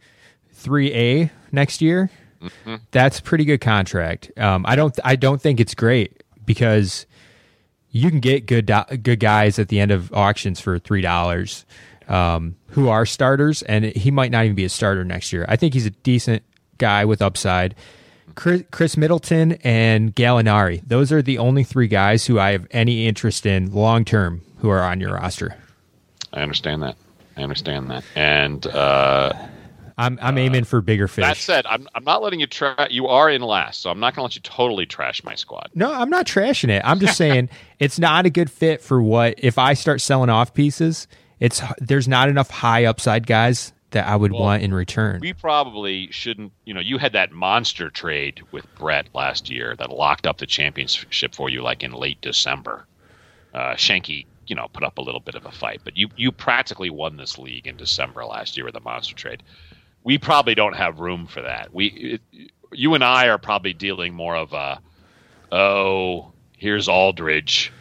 three 0.52 0.94
A 0.94 1.30
next 1.50 1.82
year. 1.82 2.08
Mm-hmm. 2.40 2.76
That's 2.92 3.18
a 3.18 3.22
pretty 3.22 3.44
good 3.44 3.60
contract. 3.60 4.30
Um, 4.36 4.64
I 4.66 4.76
don't 4.76 4.96
I 5.04 5.16
don't 5.16 5.42
think 5.42 5.58
it's 5.58 5.74
great 5.74 6.22
because 6.44 7.04
you 7.90 8.10
can 8.10 8.20
get 8.20 8.46
good 8.46 8.66
do- 8.66 8.96
good 9.02 9.18
guys 9.18 9.58
at 9.58 9.68
the 9.68 9.80
end 9.80 9.90
of 9.90 10.12
auctions 10.12 10.60
for 10.60 10.78
three 10.78 11.00
dollars 11.02 11.66
um, 12.08 12.56
who 12.68 12.88
are 12.88 13.06
starters, 13.06 13.62
and 13.62 13.84
he 13.84 14.10
might 14.10 14.30
not 14.30 14.44
even 14.44 14.54
be 14.54 14.64
a 14.64 14.68
starter 14.68 15.04
next 15.04 15.32
year. 15.32 15.44
I 15.48 15.56
think 15.56 15.74
he's 15.74 15.86
a 15.86 15.90
decent 15.90 16.42
guy 16.78 17.04
with 17.04 17.22
upside. 17.22 17.74
Chris, 18.34 18.62
Khris 18.70 18.96
Middleton 18.96 19.52
and 19.64 20.14
Gallinari; 20.14 20.82
those 20.86 21.12
are 21.12 21.22
the 21.22 21.38
only 21.38 21.64
three 21.64 21.88
guys 21.88 22.26
who 22.26 22.38
I 22.38 22.52
have 22.52 22.66
any 22.70 23.06
interest 23.06 23.46
in 23.46 23.72
long 23.72 24.04
term 24.04 24.42
who 24.58 24.68
are 24.68 24.82
on 24.82 25.00
your 25.00 25.14
roster. 25.14 25.56
I 26.32 26.40
understand 26.40 26.82
that. 26.82 26.96
I 27.36 27.42
understand 27.42 27.90
that. 27.90 28.04
And 28.14 28.66
uh, 28.66 29.32
I'm 29.98 30.18
I'm 30.20 30.36
aiming 30.36 30.64
for 30.64 30.80
bigger 30.82 31.08
fish. 31.08 31.24
that 31.24 31.36
said, 31.38 31.66
I'm 31.66 31.88
I'm 31.94 32.04
not 32.04 32.22
letting 32.22 32.40
you 32.40 32.46
tra- 32.46 32.88
You 32.90 33.06
are 33.06 33.30
in 33.30 33.40
last, 33.42 33.80
so 33.80 33.90
I'm 33.90 34.00
not 34.00 34.14
going 34.14 34.20
to 34.20 34.22
let 34.24 34.34
you 34.36 34.42
totally 34.42 34.84
trash 34.84 35.24
my 35.24 35.34
squad. 35.34 35.70
No, 35.74 35.92
I'm 35.92 36.10
not 36.10 36.26
trashing 36.26 36.68
it. 36.68 36.82
I'm 36.84 37.00
just 37.00 37.16
saying 37.16 37.48
it's 37.78 37.98
not 37.98 38.26
a 38.26 38.30
good 38.30 38.50
fit 38.50 38.82
for 38.82 39.00
what 39.00 39.34
if 39.38 39.58
I 39.58 39.74
start 39.74 40.00
selling 40.00 40.28
off 40.30 40.52
pieces. 40.52 41.08
It's 41.40 41.60
there's 41.78 42.08
not 42.08 42.28
enough 42.28 42.50
high 42.50 42.84
upside 42.84 43.26
guys 43.26 43.72
that 43.90 44.06
I 44.06 44.16
would 44.16 44.32
want 44.32 44.62
in 44.62 44.74
return. 44.74 45.20
We 45.20 45.32
probably 45.32 46.10
shouldn't. 46.10 46.52
You 46.64 46.74
know, 46.74 46.80
you 46.80 46.98
had 46.98 47.12
that 47.12 47.32
monster 47.32 47.90
trade 47.90 48.42
with 48.52 48.66
Brett 48.76 49.08
last 49.14 49.50
year 49.50 49.74
that 49.76 49.90
locked 49.90 50.26
up 50.26 50.38
the 50.38 50.46
championship 50.46 51.34
for 51.34 51.48
you, 51.48 51.62
like 51.62 51.82
in 51.82 51.92
late 51.92 52.20
December. 52.20 52.86
Uh, 53.54 53.74
Shanky, 53.74 54.26
you 54.46 54.56
know, 54.56 54.68
put 54.72 54.82
up 54.82 54.98
a 54.98 55.02
little 55.02 55.20
bit 55.20 55.34
of 55.34 55.46
a 55.46 55.50
fight, 55.50 55.80
but 55.84 55.96
you 55.96 56.08
you 56.16 56.32
practically 56.32 56.90
won 56.90 57.16
this 57.16 57.38
league 57.38 57.66
in 57.66 57.76
December 57.76 58.24
last 58.24 58.56
year 58.56 58.64
with 58.64 58.74
the 58.74 58.80
monster 58.80 59.14
trade. 59.14 59.42
We 60.04 60.18
probably 60.18 60.54
don't 60.54 60.76
have 60.76 61.00
room 61.00 61.26
for 61.26 61.42
that. 61.42 61.74
We, 61.74 62.20
it, 62.32 62.50
you 62.72 62.94
and 62.94 63.02
I 63.02 63.26
are 63.26 63.38
probably 63.38 63.72
dealing 63.72 64.14
more 64.14 64.36
of 64.36 64.52
a, 64.52 64.80
oh, 65.50 66.32
here's 66.56 66.88
Aldridge, 66.88 67.72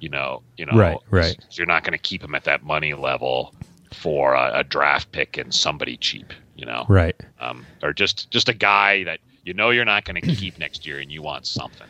you 0.00 0.08
know, 0.08 0.42
you 0.56 0.66
know, 0.66 0.76
Right, 0.76 0.98
right. 1.10 1.36
You're 1.52 1.66
not 1.66 1.84
going 1.84 1.92
to 1.92 1.98
keep 1.98 2.22
him 2.22 2.34
at 2.34 2.44
that 2.44 2.62
money 2.62 2.94
level 2.94 3.54
for 3.92 4.34
a, 4.34 4.60
a 4.60 4.64
draft 4.64 5.12
pick 5.12 5.36
and 5.38 5.52
somebody 5.54 5.96
cheap, 5.96 6.32
you 6.56 6.66
know, 6.66 6.84
right. 6.88 7.16
um, 7.40 7.64
or 7.82 7.92
just 7.92 8.30
just 8.30 8.48
a 8.48 8.54
guy 8.54 9.04
that 9.04 9.20
you 9.44 9.54
know 9.54 9.70
you're 9.70 9.84
not 9.84 10.04
going 10.04 10.20
to 10.20 10.34
keep 10.34 10.58
next 10.60 10.86
year 10.86 10.98
and 10.98 11.10
you 11.10 11.22
want 11.22 11.46
something. 11.46 11.86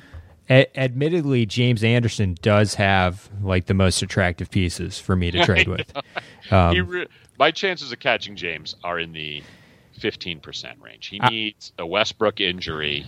A- 0.51 0.79
admittedly, 0.79 1.45
James 1.45 1.85
Anderson 1.85 2.37
does 2.41 2.75
have 2.75 3.29
like 3.43 3.67
the 3.67 3.75
most 3.75 4.01
attractive 4.03 4.51
pieces 4.51 4.99
for 4.99 5.15
me 5.17 5.31
to 5.31 5.45
trade 5.45 5.69
with. 5.69 5.93
Um, 6.51 6.89
re- 6.89 7.09
my 7.39 7.51
chances 7.51 7.93
of 7.93 8.01
catching 8.01 8.35
James 8.37 8.75
are 8.83 8.99
in 8.99 9.13
the 9.13 9.43
15% 10.01 10.81
range. 10.81 11.09
He 11.09 11.21
I- 11.21 11.29
needs 11.29 11.73
a 11.79 11.87
Westbrook 11.87 12.41
injury 12.41 13.07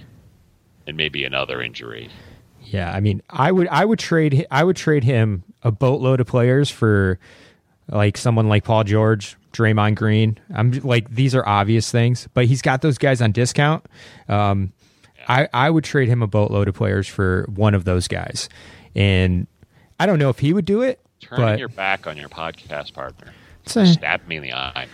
and 0.87 0.97
maybe 0.97 1.25
another 1.25 1.63
injury. 1.63 2.11
Yeah, 2.62 2.92
I 2.92 3.01
mean, 3.01 3.23
I 3.31 3.51
would 3.53 3.68
I 3.68 3.85
would 3.85 3.99
trade 3.99 4.46
I 4.51 4.64
would 4.64 4.77
trade 4.77 5.05
him 5.05 5.44
a 5.62 5.70
boatload 5.70 6.20
of 6.20 6.27
players 6.27 6.70
for 6.70 7.18
like 7.88 8.16
someone 8.16 8.49
like 8.49 8.64
Paul 8.64 8.85
George, 8.85 9.37
Draymond 9.53 9.96
Green. 9.96 10.38
I'm 10.55 10.70
like 10.85 11.11
these 11.12 11.35
are 11.35 11.46
obvious 11.46 11.90
things, 11.90 12.29
but 12.35 12.46
he's 12.46 12.62
got 12.62 12.83
those 12.83 12.99
guys 12.99 13.20
on 13.20 13.33
discount. 13.33 13.85
Um, 14.29 14.73
I 15.29 15.49
I 15.53 15.70
would 15.70 15.85
trade 15.85 16.09
him 16.09 16.23
a 16.23 16.27
boatload 16.27 16.68
of 16.68 16.75
players 16.75 17.09
for 17.09 17.46
one 17.55 17.75
of 17.75 17.85
those 17.85 18.07
guys, 18.09 18.49
and 18.94 19.46
I 19.99 20.07
don't 20.07 20.18
know 20.18 20.31
if 20.31 20.38
he 20.38 20.53
would 20.53 20.64
do 20.64 20.83
it, 20.83 21.01
Turning 21.20 21.44
but 21.44 21.59
your 21.59 21.68
back 21.68 22.07
on 22.07 22.16
your 22.16 22.29
podcast 22.29 22.92
partner. 22.94 23.33
A- 23.75 23.87
Stab 23.87 24.27
me 24.27 24.37
in 24.37 24.42
the 24.42 24.53
eye, 24.53 24.87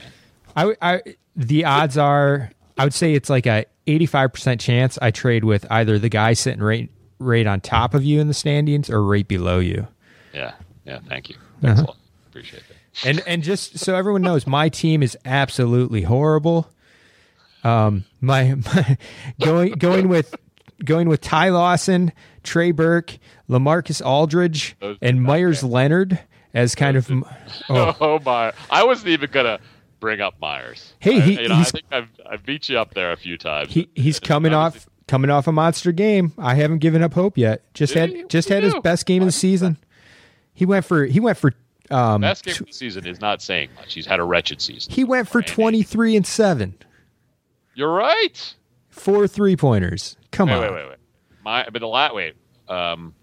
man. 0.56 0.74
I, 0.80 0.94
I 0.94 1.02
the 1.36 1.64
odds 1.64 1.98
are 1.98 2.50
I 2.78 2.84
would 2.84 2.94
say 2.94 3.14
it's 3.14 3.30
like 3.30 3.46
a 3.46 3.66
85% 3.86 4.58
chance 4.60 4.98
I 5.00 5.10
trade 5.10 5.44
with 5.44 5.64
either 5.70 5.98
the 5.98 6.08
guy 6.08 6.32
sitting 6.32 6.62
right 6.62 6.90
right 7.18 7.46
on 7.46 7.60
top 7.60 7.94
of 7.94 8.04
you 8.04 8.20
in 8.20 8.28
the 8.28 8.34
standings 8.34 8.90
or 8.90 9.02
right 9.02 9.26
below 9.26 9.58
you. 9.58 9.86
Yeah, 10.32 10.52
yeah. 10.84 10.98
Thank 11.08 11.30
you. 11.30 11.36
Uh-huh. 11.62 11.66
Thanks 11.74 11.80
a 11.80 11.84
lot. 11.86 11.96
Appreciate 12.28 12.62
that. 12.68 13.06
And 13.08 13.22
and 13.26 13.42
just 13.42 13.78
so 13.78 13.94
everyone 13.94 14.22
knows, 14.22 14.46
my 14.46 14.68
team 14.68 15.02
is 15.02 15.16
absolutely 15.24 16.02
horrible. 16.02 16.70
Um, 17.64 18.04
my, 18.20 18.54
my 18.54 18.96
going 19.40 19.72
going 19.72 20.08
with 20.08 20.34
going 20.84 21.08
with 21.08 21.20
Ty 21.20 21.50
Lawson, 21.50 22.12
Trey 22.42 22.70
Burke, 22.70 23.18
Lamarcus 23.48 24.04
Aldridge, 24.04 24.76
Those- 24.80 24.98
and 25.02 25.22
Meyers 25.22 25.62
Leonard 25.64 26.18
as 26.54 26.74
kind 26.74 26.96
of. 26.96 27.10
Oh, 27.68 27.96
Oh, 28.00 28.18
my! 28.24 28.52
I 28.70 28.84
wasn't 28.84 29.08
even 29.08 29.30
gonna 29.30 29.58
bring 30.00 30.20
up 30.20 30.34
Meyers. 30.40 30.94
Hey, 31.00 31.20
I, 31.20 31.24
you 31.42 31.48
know, 31.48 31.56
I 31.56 31.64
think 31.64 31.84
I've 31.90 32.08
I've 32.30 32.44
beat 32.46 32.68
you 32.68 32.78
up 32.78 32.94
there 32.94 33.12
a 33.12 33.16
few 33.16 33.36
times. 33.36 33.72
he 33.72 33.88
he's 33.94 34.20
coming 34.20 34.52
I 34.54 34.56
off 34.58 34.86
coming 35.08 35.30
off 35.30 35.46
a 35.46 35.52
monster 35.52 35.92
game. 35.92 36.32
I 36.38 36.54
haven't 36.54 36.78
given 36.78 37.02
up 37.02 37.14
hope 37.14 37.36
yet. 37.38 37.62
Just 37.74 37.94
Did 37.94 38.00
had 38.00 38.10
he? 38.10 38.24
just 38.28 38.48
had 38.48 38.62
his 38.62 38.74
do? 38.74 38.80
best 38.82 39.06
game 39.06 39.22
of 39.22 39.26
the 39.26 39.32
season. 39.32 39.76
He 40.54 40.64
went 40.66 40.84
for 40.84 41.04
he 41.04 41.20
went 41.20 41.38
for 41.38 41.52
um 41.90 42.20
Best 42.22 42.44
game 42.44 42.56
of 42.60 42.66
the 42.66 42.72
season 42.72 43.06
is 43.06 43.20
not 43.20 43.42
saying 43.42 43.70
much. 43.76 43.94
He's 43.94 44.06
had 44.06 44.18
a 44.20 44.24
wretched 44.24 44.60
season. 44.60 44.92
he 44.92 45.04
went 45.04 45.28
for 45.28 45.42
twenty 45.42 45.82
three 45.82 46.16
and 46.16 46.26
seven. 46.26 46.74
You're 47.74 47.92
right. 47.92 48.54
Four 48.88 49.28
three 49.28 49.56
pointers. 49.56 50.16
Come 50.32 50.48
Wait, 50.48 50.54
on. 50.56 50.60
wait, 50.62 50.72
wait, 50.72 50.88
wait. 50.88 50.98
My, 51.44 51.66
but 51.72 51.80
the 51.80 51.86
lat 51.88 52.14
wait. 52.14 52.34
Um, 52.68 53.14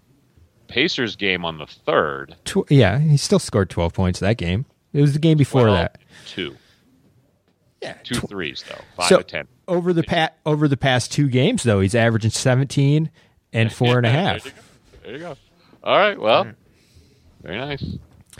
Pacers 0.68 1.16
game 1.16 1.44
on 1.44 1.58
the 1.58 1.66
third. 1.66 2.36
Tw- 2.44 2.70
yeah, 2.70 2.98
he 2.98 3.16
still 3.18 3.38
scored 3.38 3.68
12 3.68 3.92
points 3.92 4.20
that 4.20 4.38
game. 4.38 4.64
It 4.94 5.00
was 5.02 5.12
the 5.12 5.18
game 5.18 5.36
before 5.36 5.64
well, 5.64 5.74
that. 5.74 5.98
two, 6.26 6.56
Yeah, 7.82 7.94
two 8.02 8.14
threes 8.20 8.64
though. 8.68 8.80
Five 8.96 9.08
so 9.08 9.18
to 9.18 9.24
ten. 9.24 9.48
Over 9.66 9.92
the 9.92 10.02
pat 10.02 10.36
over 10.44 10.68
the 10.68 10.76
past 10.76 11.12
two 11.12 11.28
games 11.28 11.62
though, 11.62 11.80
he's 11.80 11.94
averaging 11.94 12.30
17 12.30 13.10
and 13.52 13.72
four 13.72 13.96
and 13.98 14.06
a 14.06 14.10
half. 14.10 14.42
There 14.44 14.52
you, 14.52 14.54
go. 14.54 14.62
there 15.04 15.12
you 15.12 15.18
go. 15.20 15.36
All 15.82 15.96
right. 15.96 16.18
Well, 16.20 16.48
very 17.42 17.58
nice. 17.58 17.84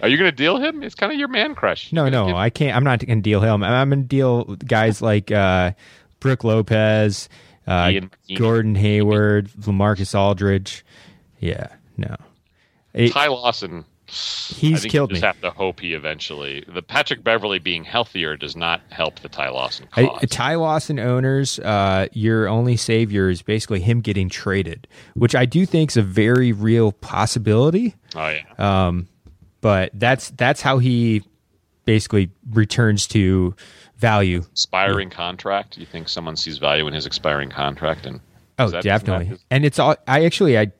Are 0.03 0.09
you 0.09 0.17
going 0.17 0.31
to 0.31 0.37
deal 0.37 0.59
him? 0.59 0.83
It's 0.83 0.95
kind 0.97 1.13
of 1.13 1.19
your 1.19 1.29
man 1.29 1.55
crush. 1.55 1.93
No, 1.93 2.09
no, 2.09 2.27
give- 2.27 2.37
I 2.37 2.51
can't. 2.51 2.77
I'm 2.77 2.83
not 2.85 2.99
going 3.05 3.19
to 3.19 3.23
deal 3.23 3.41
him. 3.41 3.63
I'm, 3.63 3.89
going 3.91 4.03
to 4.03 4.09
deal 4.09 4.45
guys 4.57 5.01
like 5.01 5.31
uh, 5.31 5.73
Brook 6.21 6.43
Lopez, 6.43 7.29
uh, 7.67 7.93
Gordon 8.37 8.75
Hayward, 8.75 9.49
Lamarcus 9.61 10.19
Aldridge. 10.19 10.85
Yeah, 11.39 11.69
no. 11.97 12.17
It- 12.93 13.13
Ty 13.13 13.29
Lawson 13.29 13.85
He's 14.07 14.85
I 14.85 14.89
killed 14.89 15.11
you 15.11 15.15
just 15.17 15.23
me. 15.23 15.27
have 15.27 15.41
to 15.41 15.51
hope 15.51 15.81
he 15.81 15.95
eventually. 15.95 16.63
The 16.69 16.83
Patrick 16.83 17.25
Beverley 17.25 17.59
being 17.59 17.85
healthier 17.85 18.37
does 18.37 18.55
not 18.55 18.83
help 18.91 19.21
the 19.21 19.29
Ty 19.31 19.49
Lawson 19.49 19.89
I, 19.97 20.05
cause. 20.07 20.29
Ty 20.31 20.55
Lawson 20.57 20.99
owners, 20.99 21.59
uh, 21.61 22.09
your 22.13 22.47
only 22.49 22.77
savior 22.77 23.31
is 23.31 23.41
basically 23.41 23.81
him 23.81 24.01
getting 24.03 24.29
traded, 24.29 24.87
which 25.15 25.35
I 25.35 25.47
do 25.47 25.65
think 25.65 25.91
is 25.91 25.97
a 25.97 26.03
very 26.03 26.53
real 26.53 26.93
possibility. 26.93 27.95
oh 28.15 28.29
yeah. 28.29 28.43
Um, 28.87 29.09
but 29.63 29.91
that's 29.95 30.31
that's 30.31 30.61
how 30.61 30.79
he 30.79 31.23
basically 31.87 32.31
returns 32.51 33.07
to 33.09 33.55
value. 33.97 34.43
expiring 34.53 35.09
contract. 35.09 35.79
You 35.79 35.87
think 35.87 36.09
someone 36.11 36.37
sees 36.37 36.59
value 36.59 36.87
in 36.87 36.93
his 36.93 37.07
expiring 37.07 37.49
contract? 37.49 38.05
And 38.05 38.21
Oh, 38.59 38.67
is 38.67 38.73
that- 38.73 38.79
isn't 38.81 38.89
that 38.91 38.99
definitely. 39.07 39.27
his- 39.27 39.45
And 39.51 39.65
it's 39.65 39.79
all. 39.79 39.97
I 40.07 40.25
actually, 40.27 40.59
I. 40.59 40.71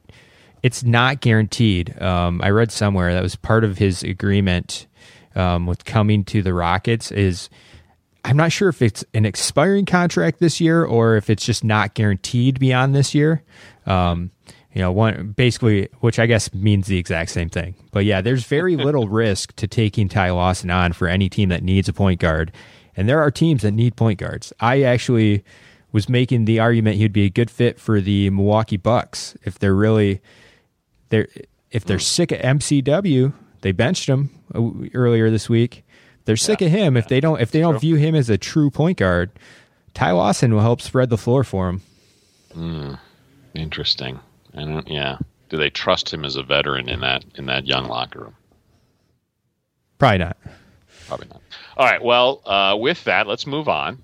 It's 0.65 0.83
not 0.83 1.21
guaranteed. 1.21 2.01
Um, 2.01 2.41
I 2.43 2.49
read 2.49 2.73
somewhere 2.73 3.13
that 3.13 3.23
was 3.23 3.37
part 3.37 3.65
of 3.65 3.77
his 3.77 4.03
agreement 4.03 4.87
um, 5.35 5.67
with 5.67 5.85
coming 5.85 6.25
to 6.25 6.41
the 6.41 6.55
Rockets. 6.55 7.13
Is 7.13 7.51
I'm 8.25 8.39
not 8.39 8.51
sure 8.51 8.71
if 8.71 8.81
it's 8.81 9.05
an 9.13 9.27
expiring 9.27 9.85
contract 9.85 10.41
this 10.41 10.63
year 10.63 10.83
or 10.83 11.17
if 11.17 11.29
it's 11.29 11.45
just 11.45 11.65
not 11.65 11.93
guaranteed 11.93 12.59
beyond 12.59 12.95
this 12.95 13.15
year. 13.15 13.43
Um, 13.85 14.31
you 14.73 14.81
know, 14.81 14.91
one 14.91 15.35
basically, 15.37 15.91
which 16.01 16.19
I 16.19 16.25
guess 16.25 16.53
means 16.55 16.87
the 16.87 16.97
exact 16.97 17.33
same 17.33 17.51
thing. 17.51 17.75
But 17.93 18.07
yeah, 18.07 18.23
there's 18.23 18.47
very 18.47 18.75
little 18.79 19.07
risk 19.07 19.55
to 19.57 19.69
taking 19.69 20.09
Ty 20.09 20.31
Lawson 20.31 20.71
on 20.71 20.95
for 20.95 21.09
any 21.09 21.29
team 21.29 21.51
that 21.51 21.63
needs 21.63 21.91
a 21.91 21.93
point 21.93 22.21
guard, 22.21 22.53
and 22.97 23.07
there 23.07 23.21
are 23.21 23.31
teams 23.31 23.61
that 23.61 23.73
need 23.73 23.97
point 23.97 24.19
guards. 24.19 24.51
I 24.61 24.81
actually 24.81 25.45
was 25.93 26.09
making 26.09 26.47
the 26.47 26.59
argument 26.59 26.97
he'd 26.97 27.13
be 27.13 27.27
a 27.27 27.31
good 27.31 27.51
fit 27.51 27.79
for 27.79 28.01
the 28.01 28.31
Milwaukee 28.31 28.79
Bucks 28.79 29.37
if 29.45 29.59
they're 29.59 29.75
really 29.75 30.23
they're 31.09 31.29
if 31.71 31.85
they're 31.85 31.99
sick 31.99 32.33
of 32.33 32.41
MCW. 32.41 33.33
They 33.61 33.73
benched 33.73 34.09
him 34.09 34.31
uh, 34.55 34.71
earlier 34.95 35.31
this 35.31 35.49
week. 35.49 35.85
They're 36.25 36.37
sick 36.37 36.61
of 36.61 36.71
him. 36.71 36.97
If 36.97 37.09
they 37.09 37.21
don't 37.21 37.41
if 37.41 37.51
they 37.51 37.61
don't 37.61 37.79
view 37.79 37.97
him 37.97 38.15
as 38.15 38.31
a 38.31 38.39
true 38.39 38.71
point 38.71 38.99
guard, 38.99 39.31
Ty 39.93 40.13
Lawson 40.13 40.55
will 40.55 40.61
help 40.61 40.81
spread 40.81 41.11
the 41.11 41.19
floor 41.19 41.45
for 41.45 41.69
him. 41.69 42.99
Interesting. 43.55 44.21
I 44.55 44.65
don't. 44.65 44.89
Yeah. 44.89 45.19
Do 45.49 45.57
they 45.57 45.71
trust 45.71 46.13
him 46.13 46.25
as 46.25 46.37
a 46.37 46.43
veteran 46.43 46.89
in 46.89 47.01
that 47.01 47.25
in 47.37 47.47
that 47.47 47.67
young 47.67 47.87
locker 47.87 48.21
room? 48.21 48.35
Probably 49.99 50.19
not. 50.19 50.37
Probably 51.07 51.29
not. 51.29 51.43
All 51.77 51.87
right. 51.87 52.03
Well, 52.03 52.41
uh, 52.47 52.77
with 52.79 53.05
that, 53.05 53.27
let's 53.27 53.47
move 53.47 53.69
on. 53.69 54.03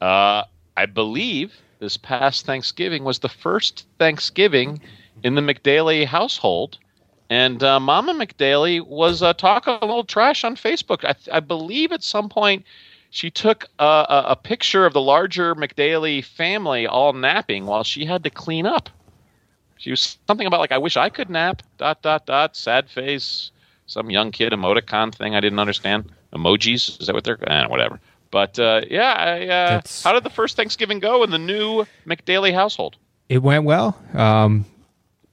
Uh, 0.00 0.44
I 0.76 0.86
believe 0.86 1.54
this 1.78 1.96
past 1.96 2.46
Thanksgiving 2.46 3.04
was 3.04 3.18
the 3.18 3.28
first 3.28 3.86
Thanksgiving 3.98 4.80
in 5.22 5.34
the 5.34 5.40
McDaily 5.40 6.04
household, 6.04 6.78
and 7.30 7.62
uh, 7.62 7.78
Mama 7.78 8.14
McDaily 8.14 8.84
was 8.84 9.22
uh, 9.22 9.32
talking 9.34 9.78
a 9.80 9.84
little 9.84 10.04
trash 10.04 10.44
on 10.44 10.56
Facebook. 10.56 11.04
I, 11.04 11.14
I 11.36 11.40
believe 11.40 11.92
at 11.92 12.02
some 12.02 12.28
point 12.28 12.64
she 13.10 13.30
took 13.30 13.66
a, 13.78 13.84
a, 13.84 14.24
a 14.28 14.36
picture 14.36 14.86
of 14.86 14.92
the 14.92 15.00
larger 15.00 15.54
McDaily 15.54 16.24
family 16.24 16.86
all 16.86 17.12
napping 17.12 17.66
while 17.66 17.84
she 17.84 18.04
had 18.04 18.24
to 18.24 18.30
clean 18.30 18.66
up. 18.66 18.88
She 19.78 19.90
was 19.90 20.18
something 20.26 20.46
about 20.46 20.60
like, 20.60 20.72
"I 20.72 20.78
wish 20.78 20.96
I 20.96 21.08
could 21.08 21.30
nap." 21.30 21.62
Dot 21.78 22.02
dot 22.02 22.26
dot. 22.26 22.56
Sad 22.56 22.90
face. 22.90 23.50
Some 23.86 24.10
young 24.10 24.32
kid 24.32 24.52
emoticon 24.52 25.14
thing 25.14 25.34
I 25.34 25.40
didn't 25.40 25.60
understand. 25.60 26.10
Emojis 26.34 27.00
is 27.00 27.06
that 27.06 27.14
what 27.14 27.24
they're? 27.24 27.38
Eh, 27.48 27.66
whatever. 27.66 28.00
But 28.30 28.58
uh, 28.58 28.82
yeah, 28.90 29.12
I, 29.12 29.46
uh, 29.46 29.80
how 30.04 30.12
did 30.12 30.24
the 30.24 30.30
first 30.30 30.56
Thanksgiving 30.56 30.98
go 30.98 31.22
in 31.22 31.30
the 31.30 31.38
new 31.38 31.86
McDaily 32.06 32.52
household? 32.52 32.96
It 33.28 33.42
went 33.42 33.64
well. 33.64 33.96
Um, 34.14 34.66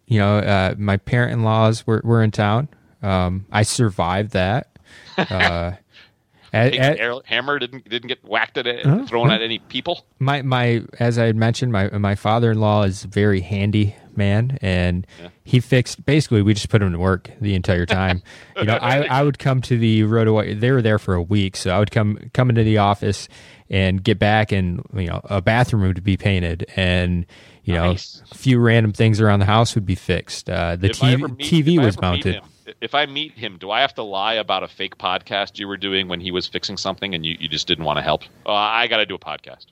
you 0.08 0.20
know, 0.20 0.38
uh, 0.38 0.76
my 0.78 0.98
parent 0.98 1.34
in 1.34 1.44
laws 1.44 1.86
were, 1.88 2.02
were 2.04 2.22
in 2.24 2.32
town. 2.32 2.68
Um, 3.02 3.46
I 3.52 3.64
survived 3.64 4.32
that. 4.32 4.78
Uh, 5.18 5.74
at- 6.54 6.74
at- 6.76 7.26
hammer 7.26 7.60
didn't 7.60 7.88
didn't 7.90 8.08
get 8.08 8.24
whacked 8.24 8.58
at 8.58 8.68
it, 8.68 8.84
thrown 9.08 9.32
at 9.32 9.42
any 9.42 9.60
people. 9.60 10.06
my 10.20 10.42
my 10.42 10.84
as 11.00 11.18
I 11.18 11.26
had 11.26 11.36
mentioned, 11.36 11.72
my 11.72 11.90
my 11.90 12.16
father 12.16 12.52
in 12.52 12.60
law 12.60 12.84
is 12.84 13.04
a 13.04 13.08
very 13.08 13.42
handy 13.42 13.96
man, 14.16 14.58
and 14.62 15.06
he 15.44 15.60
fixed. 15.60 16.06
Basically, 16.06 16.42
we 16.42 16.54
just 16.54 16.70
put 16.70 16.82
him 16.82 16.92
to 16.94 17.00
work 17.00 17.30
the 17.42 17.54
entire 17.56 17.86
time. 17.86 18.24
you 18.58 18.64
know, 18.66 18.76
I 18.76 19.04
I 19.04 19.24
would 19.24 19.38
come 19.40 19.62
to 19.64 19.78
the 19.78 20.04
roto. 20.04 20.54
They 20.56 20.72
were 20.72 20.82
there 20.82 21.00
for 21.00 21.14
a 21.16 21.22
week, 21.22 21.56
so 21.58 21.72
I 21.72 21.80
would 21.80 21.92
come 21.92 22.30
come 22.34 22.50
into 22.50 22.64
the 22.64 22.78
office 22.78 23.28
and 23.70 24.02
get 24.04 24.18
back, 24.20 24.52
and 24.52 24.82
you 24.96 25.08
know, 25.08 25.22
a 25.26 25.42
bathroom 25.42 25.82
would 25.84 26.04
be 26.04 26.16
painted, 26.18 26.66
and 26.76 27.26
you 27.66 27.74
Nice. 27.74 28.18
know, 28.22 28.28
a 28.32 28.36
few 28.36 28.60
random 28.60 28.94
things 28.94 29.20
around 29.20 29.40
the 29.40 29.46
house 29.46 29.76
would 29.76 29.86
be 29.86 29.96
fixed. 29.96 30.50
Uh, 30.50 30.76
the 30.76 30.90
TV 30.90 31.18
meet- 31.38 31.38
TV 31.78 31.84
was 31.84 32.00
mounted. 32.00 32.36
him- 32.36 32.44
if 32.82 32.96
I 32.96 33.06
meet 33.06 33.34
him, 33.34 33.58
do 33.60 33.70
I 33.70 33.82
have 33.82 33.94
to 33.96 34.02
lie 34.04 34.34
about 34.36 34.64
a 34.64 34.68
fake 34.68 34.98
podcast 34.98 35.60
you 35.60 35.68
were 35.68 35.78
doing 35.78 36.08
when 36.08 36.20
he 36.20 36.32
was 36.32 36.48
fixing 36.48 36.78
something 36.78 37.14
and 37.14 37.24
you, 37.26 37.36
you 37.40 37.48
just 37.48 37.68
didn't 37.68 37.86
want 37.86 37.98
to 37.98 38.02
help? 38.02 38.24
Oh, 38.46 38.54
I 38.54 38.88
got 38.88 38.98
to 38.98 39.06
do 39.06 39.14
a 39.16 39.20
podcast. 39.20 39.66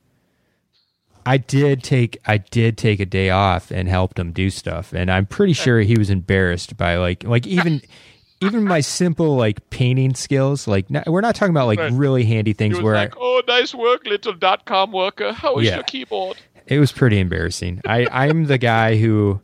I 1.26 1.38
did 1.38 1.84
take 1.84 2.18
I 2.26 2.38
did 2.38 2.78
take 2.78 3.00
a 3.00 3.06
day 3.06 3.30
off 3.30 3.72
and 3.72 3.88
helped 3.88 4.20
him 4.20 4.32
do 4.34 4.50
stuff, 4.50 4.91
and 4.94 5.10
I'm 5.10 5.26
pretty 5.26 5.54
sure 5.54 5.80
he 5.80 5.98
was 5.98 6.10
embarrassed 6.10 6.76
by 6.76 6.98
like 6.98 7.24
like 7.24 7.48
even 7.48 7.82
even 8.41 8.66
my 8.66 8.82
simple 8.82 9.38
like 9.38 9.70
painting 9.70 10.16
skills. 10.16 10.68
Like 10.68 10.89
not, 10.89 11.08
we're 11.08 11.22
not 11.22 11.34
talking 11.36 11.52
about 11.52 11.68
like 11.68 11.80
Right. 11.80 11.94
really 11.94 12.26
handy 12.26 12.52
things 12.52 12.80
where 12.82 12.96
like, 12.96 13.14
"Oh, 13.18 13.41
nice 13.48 13.74
work, 13.74 14.06
little 14.06 14.34
dot 14.34 14.66
com 14.66 14.91
worker. 14.91 15.32
How 15.32 15.58
is 15.60 15.68
Yeah. 15.68 15.76
your 15.76 15.84
keyboard?" 15.84 16.36
I, 16.70 16.74
it 16.76 16.80
was 16.80 16.91
pretty 16.91 17.20
embarrassing. 17.20 17.82
I 17.86 18.07
I'm 18.11 18.45
the 18.45 18.57
guy 18.57 18.97
who 18.97 19.41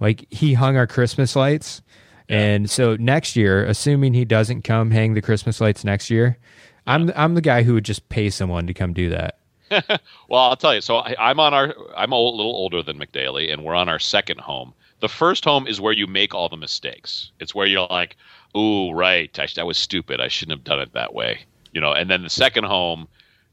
like 0.00 0.26
he 0.30 0.54
hung 0.54 0.76
our 0.76 0.86
Christmas 0.86 1.36
lights, 1.36 1.82
and 2.28 2.70
so 2.70 2.96
next 2.96 3.36
year, 3.36 3.64
assuming 3.64 4.14
he 4.14 4.24
doesn't 4.24 4.62
come 4.62 4.90
hang 4.90 5.14
the 5.14 5.22
Christmas 5.22 5.60
lights 5.60 5.84
next 5.84 6.10
year, 6.10 6.38
I'm 6.86 7.12
I'm 7.16 7.34
the 7.34 7.40
guy 7.40 7.62
who 7.62 7.74
would 7.74 7.84
just 7.84 8.08
pay 8.08 8.30
someone 8.30 8.66
to 8.66 8.74
come 8.74 8.92
do 8.92 9.10
that. 9.10 9.38
Well, 10.28 10.40
I'll 10.40 10.56
tell 10.56 10.74
you. 10.74 10.80
So 10.80 10.96
I, 10.96 11.14
I'm 11.18 11.38
on 11.38 11.54
our. 11.54 11.74
I'm 11.96 12.12
a 12.12 12.18
little 12.18 12.54
older 12.54 12.82
than 12.82 12.98
McDaily, 12.98 13.52
and 13.52 13.62
we're 13.64 13.74
on 13.74 13.88
our 13.88 13.98
second 13.98 14.40
home. 14.40 14.72
The 15.00 15.08
first 15.08 15.44
home 15.44 15.66
is 15.66 15.80
where 15.80 15.92
you 15.92 16.06
make 16.06 16.34
all 16.34 16.48
the 16.48 16.56
mistakes. 16.56 17.30
It's 17.40 17.54
where 17.54 17.66
you're 17.66 17.86
like, 17.90 18.16
"Ooh, 18.56 18.90
right, 18.92 19.36
I, 19.38 19.46
that 19.54 19.66
was 19.66 19.78
stupid. 19.78 20.20
I 20.20 20.28
shouldn't 20.28 20.58
have 20.58 20.64
done 20.64 20.80
it 20.80 20.92
that 20.94 21.14
way." 21.14 21.40
You 21.72 21.80
know. 21.80 21.92
And 21.92 22.10
then 22.10 22.22
the 22.22 22.30
second 22.30 22.64
home, 22.64 23.06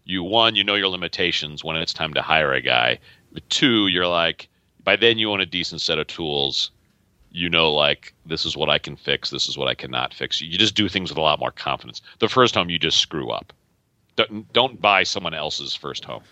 you 0.06 0.24
one, 0.24 0.56
you 0.56 0.64
know 0.64 0.76
your 0.76 0.88
limitations 0.88 1.64
when 1.64 1.76
it's 1.76 1.94
time 1.94 2.14
to 2.14 2.22
hire 2.22 2.54
a 2.54 2.62
guy. 2.62 3.00
But 3.32 3.50
two, 3.50 3.88
you're 3.88 4.08
like, 4.08 4.50
by 4.84 4.96
then 4.96 5.18
you 5.18 5.32
own 5.32 5.42
a 5.42 5.46
decent 5.46 5.82
set 5.82 6.00
of 6.00 6.08
tools. 6.08 6.72
You 7.32 7.50
know, 7.50 7.72
like 7.72 8.14
this 8.26 8.46
is 8.46 8.58
what 8.58 8.70
I 8.70 8.78
can 8.78 8.98
fix. 8.98 9.30
This 9.30 9.48
is 9.48 9.58
what 9.58 9.70
I 9.70 9.74
cannot 9.74 10.14
fix. 10.14 10.42
You 10.42 10.58
just 10.58 10.76
do 10.76 10.90
things 10.90 11.10
with 11.10 11.18
a 11.18 11.22
lot 11.22 11.40
more 11.40 11.52
confidence. 11.52 12.02
The 12.20 12.28
first 12.28 12.56
home, 12.56 12.70
you 12.70 12.78
just 12.78 13.00
screw 13.00 13.30
up. 13.30 13.54
Don't, 14.18 14.52
don't 14.52 14.82
buy 14.82 15.04
someone 15.04 15.34
else's 15.34 15.74
first 15.74 16.04
home. 16.04 16.24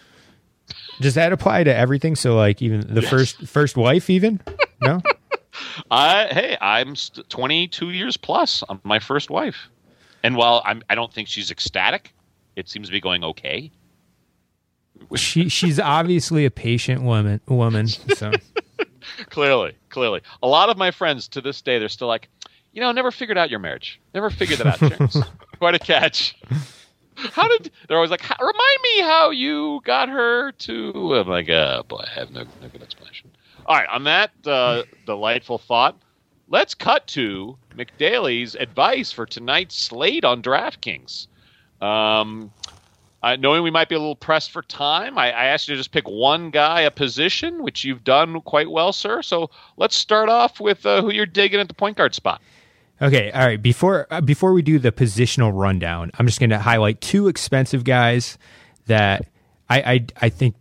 Does 1.00 1.14
that 1.16 1.32
apply 1.32 1.64
to 1.64 1.76
everything? 1.76 2.16
So 2.16 2.36
like 2.36 2.62
even 2.62 2.94
the 2.94 3.02
first 3.02 3.48
first 3.48 3.78
wife, 3.78 4.10
even 4.10 4.42
no. 4.82 5.02
I 5.92 6.28
hey, 6.32 6.58
I'm 6.62 6.96
st- 6.96 7.30
22 7.30 7.92
years 7.92 8.18
plus 8.18 8.64
on 8.64 8.80
my 8.84 9.00
first 9.00 9.30
wife, 9.30 9.70
and 10.24 10.36
while 10.36 10.62
I'm, 10.66 10.84
I 10.90 10.96
don't 10.96 11.12
think 11.12 11.28
she's 11.28 11.52
ecstatic. 11.52 12.14
It 12.56 12.70
seems 12.70 12.88
to 12.88 12.92
be 12.92 13.02
going 13.02 13.24
okay. 13.24 13.72
she 15.16 15.50
she's 15.50 15.80
obviously 15.80 16.46
a 16.46 16.52
patient 16.52 17.04
woman 17.04 17.40
woman 17.48 17.88
so 17.88 18.32
Clearly, 19.30 19.76
clearly, 19.90 20.22
a 20.44 20.48
lot 20.48 20.70
of 20.70 20.78
my 20.78 20.92
friends 20.92 21.28
to 21.30 21.42
this 21.42 21.62
day, 21.62 21.80
they're 21.80 21.90
still 21.90 22.08
like, 22.08 22.30
you 22.74 22.82
know, 22.82 22.92
never 22.92 23.12
figured 23.12 23.38
out 23.38 23.50
your 23.50 23.60
marriage. 23.60 24.00
Never 24.14 24.30
figured 24.30 24.60
that 24.60 24.68
out. 24.68 24.80
Terrence. 24.80 25.18
Quite 25.60 25.76
a 25.76 25.80
catch. 25.80 26.36
How 27.16 27.48
did 27.48 27.72
they're 27.88 27.98
always 27.98 28.12
like, 28.12 28.24
remind 28.40 28.78
me 28.84 29.02
how 29.02 29.30
you 29.32 29.82
got 29.84 30.10
her 30.10 30.52
to? 30.54 31.16
I'm 31.16 31.28
like, 31.28 31.50
oh 31.50 31.84
boy, 31.88 32.04
I 32.06 32.20
have 32.20 32.32
no, 32.32 32.46
no 32.62 32.70
good 32.70 32.82
explanation. 32.82 33.32
All 33.66 33.76
right, 33.76 33.90
on 33.90 34.06
that 34.06 34.32
uh, 34.46 34.84
delightful 35.06 35.58
thought, 35.58 35.98
let's 36.48 36.74
cut 36.74 37.08
to 37.08 37.58
McDaily's 37.76 38.56
advice 38.56 39.12
for 39.12 39.26
tonight's 39.26 39.76
slate 39.76 40.24
on 40.24 40.42
DraftKings. 40.42 41.28
Um, 41.82 42.52
uh, 43.22 43.36
knowing 43.36 43.64
we 43.64 43.72
might 43.72 43.90
be 43.90 43.96
a 43.96 44.00
little 44.00 44.16
pressed 44.16 44.52
for 44.52 44.62
time, 44.64 45.18
I, 45.18 45.28
I 45.32 45.46
asked 45.46 45.68
you 45.68 45.76
to 45.76 45.80
just 45.80 45.92
pick 45.92 46.08
one 46.08 46.52
guy, 46.52 46.82
a 46.82 46.92
position, 46.92 47.64
which 47.64 47.84
you've 47.84 48.04
done 48.04 48.40
quite 48.42 48.72
well, 48.72 48.94
sir. 48.94 49.22
So 49.22 49.50
let's 49.78 49.96
start 49.96 50.30
off 50.30 50.60
with 50.60 50.86
uh, 50.86 51.02
who 51.02 51.12
you're 51.12 51.26
digging 51.26 51.60
at 51.60 51.68
the 51.68 51.74
point 51.74 51.98
guard 51.98 52.16
spot. 52.16 52.42
okay 53.02 53.32
all 53.32 53.46
right 53.46 53.62
before 53.62 54.08
uh, 54.12 54.20
before 54.22 54.52
we 54.54 54.62
do 54.62 54.78
the 54.80 54.92
positional 54.92 55.52
rundown 55.54 56.12
i'm 56.20 56.26
just 56.26 56.38
going 56.40 56.50
to 56.50 56.60
highlight 56.60 57.00
two 57.00 57.30
expensive 57.30 57.86
guys 57.86 58.38
that 58.88 59.26
I, 59.70 59.82
I 59.94 60.06
i 60.24 60.30
think 60.30 60.56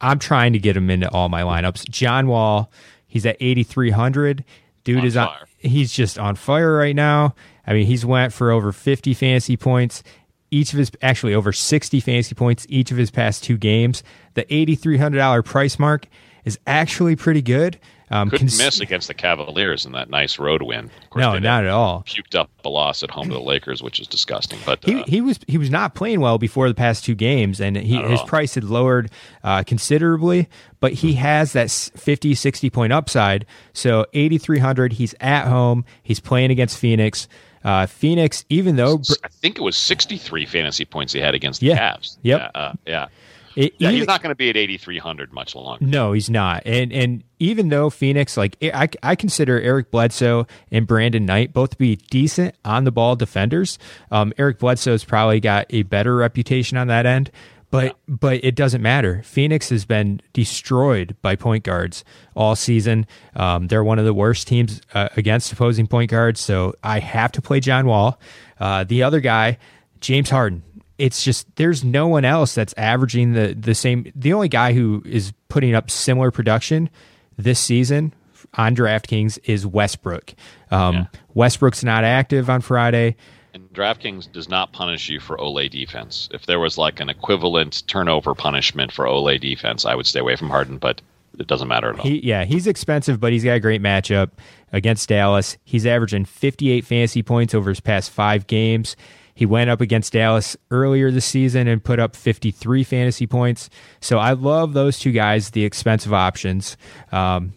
i'm 0.00 0.18
trying 0.18 0.54
to 0.54 0.58
get 0.58 0.74
him 0.74 0.88
into 0.88 1.10
all 1.10 1.28
my 1.28 1.42
lineups 1.42 1.86
john 1.90 2.28
wall 2.28 2.70
he's 3.06 3.26
at 3.26 3.36
8300 3.40 4.42
dude 4.84 4.98
On 5.00 5.04
is 5.04 5.16
on 5.18 5.28
fire. 5.28 5.46
he's 5.58 5.92
just 5.92 6.18
on 6.18 6.34
fire 6.34 6.74
right 6.76 6.96
now 6.96 7.34
i 7.66 7.72
mean 7.72 7.86
he's 7.86 8.04
went 8.04 8.32
for 8.32 8.50
over 8.50 8.72
50 8.72 9.14
fantasy 9.14 9.56
points 9.56 10.02
each 10.50 10.72
of 10.72 10.78
his 10.78 10.90
actually 11.02 11.34
over 11.34 11.52
60 11.52 12.00
fantasy 12.00 12.34
points 12.34 12.66
each 12.68 12.90
of 12.90 12.96
his 12.96 13.10
past 13.10 13.42
two 13.44 13.56
games 13.56 14.02
the 14.34 14.44
$8300 14.44 15.44
price 15.44 15.78
mark 15.78 16.06
is 16.44 16.58
actually 16.66 17.16
pretty 17.16 17.42
good 17.42 17.78
Um, 18.10 18.28
Couldn't 18.28 18.48
cons- 18.48 18.58
miss 18.58 18.80
against 18.80 19.08
the 19.08 19.14
Cavaliers 19.14 19.86
in 19.86 19.92
that 19.92 20.10
nice 20.10 20.38
road 20.38 20.60
win. 20.62 20.90
Of 21.10 21.16
No, 21.16 21.38
not 21.38 21.64
at 21.64 21.70
all. 21.70 22.02
Puked 22.06 22.34
up 22.38 22.50
a 22.62 22.68
loss 22.68 23.02
at 23.02 23.10
home 23.10 23.28
to 23.28 23.34
the 23.34 23.40
Lakers, 23.40 23.82
which 23.82 23.98
is 23.98 24.06
disgusting. 24.06 24.58
But 24.66 24.84
He, 24.84 25.00
uh, 25.00 25.04
he 25.06 25.20
was 25.22 25.40
he 25.48 25.56
was 25.56 25.70
not 25.70 25.94
playing 25.94 26.20
well 26.20 26.36
before 26.36 26.68
the 26.68 26.74
past 26.74 27.02
two 27.06 27.14
games, 27.14 27.60
and 27.62 27.76
he, 27.76 27.96
his 27.96 28.20
all. 28.20 28.26
price 28.26 28.54
had 28.56 28.64
lowered 28.64 29.10
uh, 29.42 29.62
considerably. 29.62 30.48
But 30.80 30.92
he 30.92 31.14
has 31.14 31.54
that 31.54 31.64
s- 31.64 31.90
50, 31.96 32.34
60 32.34 32.68
point 32.68 32.92
upside. 32.92 33.46
So 33.72 34.04
eighty 34.12 34.36
three 34.36 34.58
hundred. 34.58 34.92
He's 34.92 35.14
at 35.18 35.46
home. 35.48 35.86
He's 36.02 36.20
playing 36.20 36.50
against 36.50 36.76
Phoenix. 36.78 37.26
Uh, 37.64 37.86
Phoenix, 37.86 38.44
even 38.50 38.76
though 38.76 39.00
I 39.24 39.28
think 39.28 39.56
it 39.58 39.62
was 39.62 39.76
63 39.76 40.44
fantasy 40.46 40.84
points 40.84 41.12
he 41.12 41.20
had 41.20 41.34
against 41.34 41.60
the 41.60 41.68
Yeah. 41.68 41.94
Cavs. 41.96 42.18
Yep. 42.22 42.40
Yeah. 42.54 42.60
Uh, 42.60 42.72
yeah. 42.86 43.06
it, 43.56 43.74
Yeah, 43.78 43.88
even- 43.88 43.98
he's 44.00 44.06
not 44.06 44.22
going 44.22 44.32
to 44.32 44.36
be 44.36 44.50
at 44.50 44.56
8,300 44.56 45.32
much 45.32 45.54
longer. 45.54 45.84
No, 45.84 46.12
he's 46.12 46.28
not. 46.28 46.62
And 46.66 46.92
and 46.92 47.22
even 47.38 47.68
though 47.68 47.88
Phoenix, 47.90 48.36
like 48.36 48.56
I, 48.62 48.88
I 49.02 49.14
consider 49.16 49.60
Eric 49.60 49.90
Bledsoe 49.90 50.46
and 50.70 50.86
Brandon 50.86 51.24
Knight 51.24 51.52
both 51.52 51.70
to 51.70 51.76
be 51.76 51.96
decent 51.96 52.54
on 52.64 52.84
the 52.84 52.92
ball 52.92 53.16
defenders. 53.16 53.78
Um, 54.10 54.32
Eric 54.38 54.58
Bledsoe's 54.58 55.04
probably 55.04 55.40
got 55.40 55.66
a 55.70 55.82
better 55.84 56.16
reputation 56.16 56.76
on 56.76 56.88
that 56.88 57.06
end, 57.06 57.30
but 57.74 57.96
but 58.06 58.44
it 58.44 58.54
doesn't 58.54 58.82
matter. 58.82 59.20
Phoenix 59.24 59.70
has 59.70 59.84
been 59.84 60.20
destroyed 60.32 61.16
by 61.22 61.34
point 61.34 61.64
guards 61.64 62.04
all 62.36 62.54
season. 62.54 63.04
Um, 63.34 63.66
they're 63.66 63.82
one 63.82 63.98
of 63.98 64.04
the 64.04 64.14
worst 64.14 64.46
teams 64.46 64.80
uh, 64.94 65.08
against 65.16 65.52
opposing 65.52 65.88
point 65.88 66.08
guards, 66.08 66.38
so 66.38 66.74
I 66.84 67.00
have 67.00 67.32
to 67.32 67.42
play 67.42 67.58
John 67.58 67.86
Wall. 67.86 68.20
Uh, 68.60 68.84
the 68.84 69.02
other 69.02 69.18
guy, 69.18 69.58
James 70.00 70.30
Harden 70.30 70.62
it's 70.96 71.24
just 71.24 71.56
there's 71.56 71.82
no 71.82 72.06
one 72.06 72.24
else 72.24 72.54
that's 72.54 72.72
averaging 72.76 73.32
the 73.32 73.54
the 73.58 73.74
same. 73.74 74.12
The 74.14 74.32
only 74.32 74.48
guy 74.48 74.72
who 74.72 75.02
is 75.04 75.32
putting 75.48 75.74
up 75.74 75.90
similar 75.90 76.30
production 76.30 76.88
this 77.36 77.58
season 77.58 78.14
on 78.54 78.76
DraftKings 78.76 79.40
is 79.42 79.66
Westbrook. 79.66 80.34
Um, 80.70 81.08
Westbrook's 81.34 81.82
not 81.82 82.04
active 82.04 82.48
on 82.48 82.60
Friday. 82.60 83.16
And 83.54 83.72
DraftKings 83.72 84.30
does 84.32 84.48
not 84.48 84.72
punish 84.72 85.08
you 85.08 85.20
for 85.20 85.36
olé 85.36 85.70
defense. 85.70 86.28
If 86.32 86.44
there 86.46 86.58
was 86.58 86.76
like 86.76 86.98
an 86.98 87.08
equivalent 87.08 87.86
turnover 87.86 88.34
punishment 88.34 88.90
for 88.90 89.04
olé 89.04 89.40
defense, 89.40 89.84
I 89.86 89.94
would 89.94 90.06
stay 90.06 90.18
away 90.18 90.34
from 90.34 90.50
Harden, 90.50 90.78
but 90.78 91.00
it 91.38 91.46
doesn't 91.46 91.68
matter 91.68 91.90
at 91.90 92.00
all. 92.00 92.04
He, 92.04 92.18
yeah, 92.26 92.44
he's 92.44 92.66
expensive, 92.66 93.20
but 93.20 93.32
he's 93.32 93.44
got 93.44 93.52
a 93.52 93.60
great 93.60 93.80
matchup 93.80 94.32
against 94.72 95.08
Dallas. 95.08 95.56
He's 95.62 95.86
averaging 95.86 96.24
58 96.24 96.84
fantasy 96.84 97.22
points 97.22 97.54
over 97.54 97.70
his 97.70 97.78
past 97.78 98.10
five 98.10 98.48
games. 98.48 98.96
He 99.36 99.46
went 99.46 99.70
up 99.70 99.80
against 99.80 100.12
Dallas 100.12 100.56
earlier 100.72 101.12
this 101.12 101.24
season 101.24 101.68
and 101.68 101.82
put 101.82 102.00
up 102.00 102.16
53 102.16 102.82
fantasy 102.82 103.26
points. 103.28 103.70
So 104.00 104.18
I 104.18 104.32
love 104.32 104.72
those 104.72 104.98
two 104.98 105.12
guys, 105.12 105.50
the 105.50 105.64
expensive 105.64 106.12
options. 106.12 106.76
Um, 107.12 107.52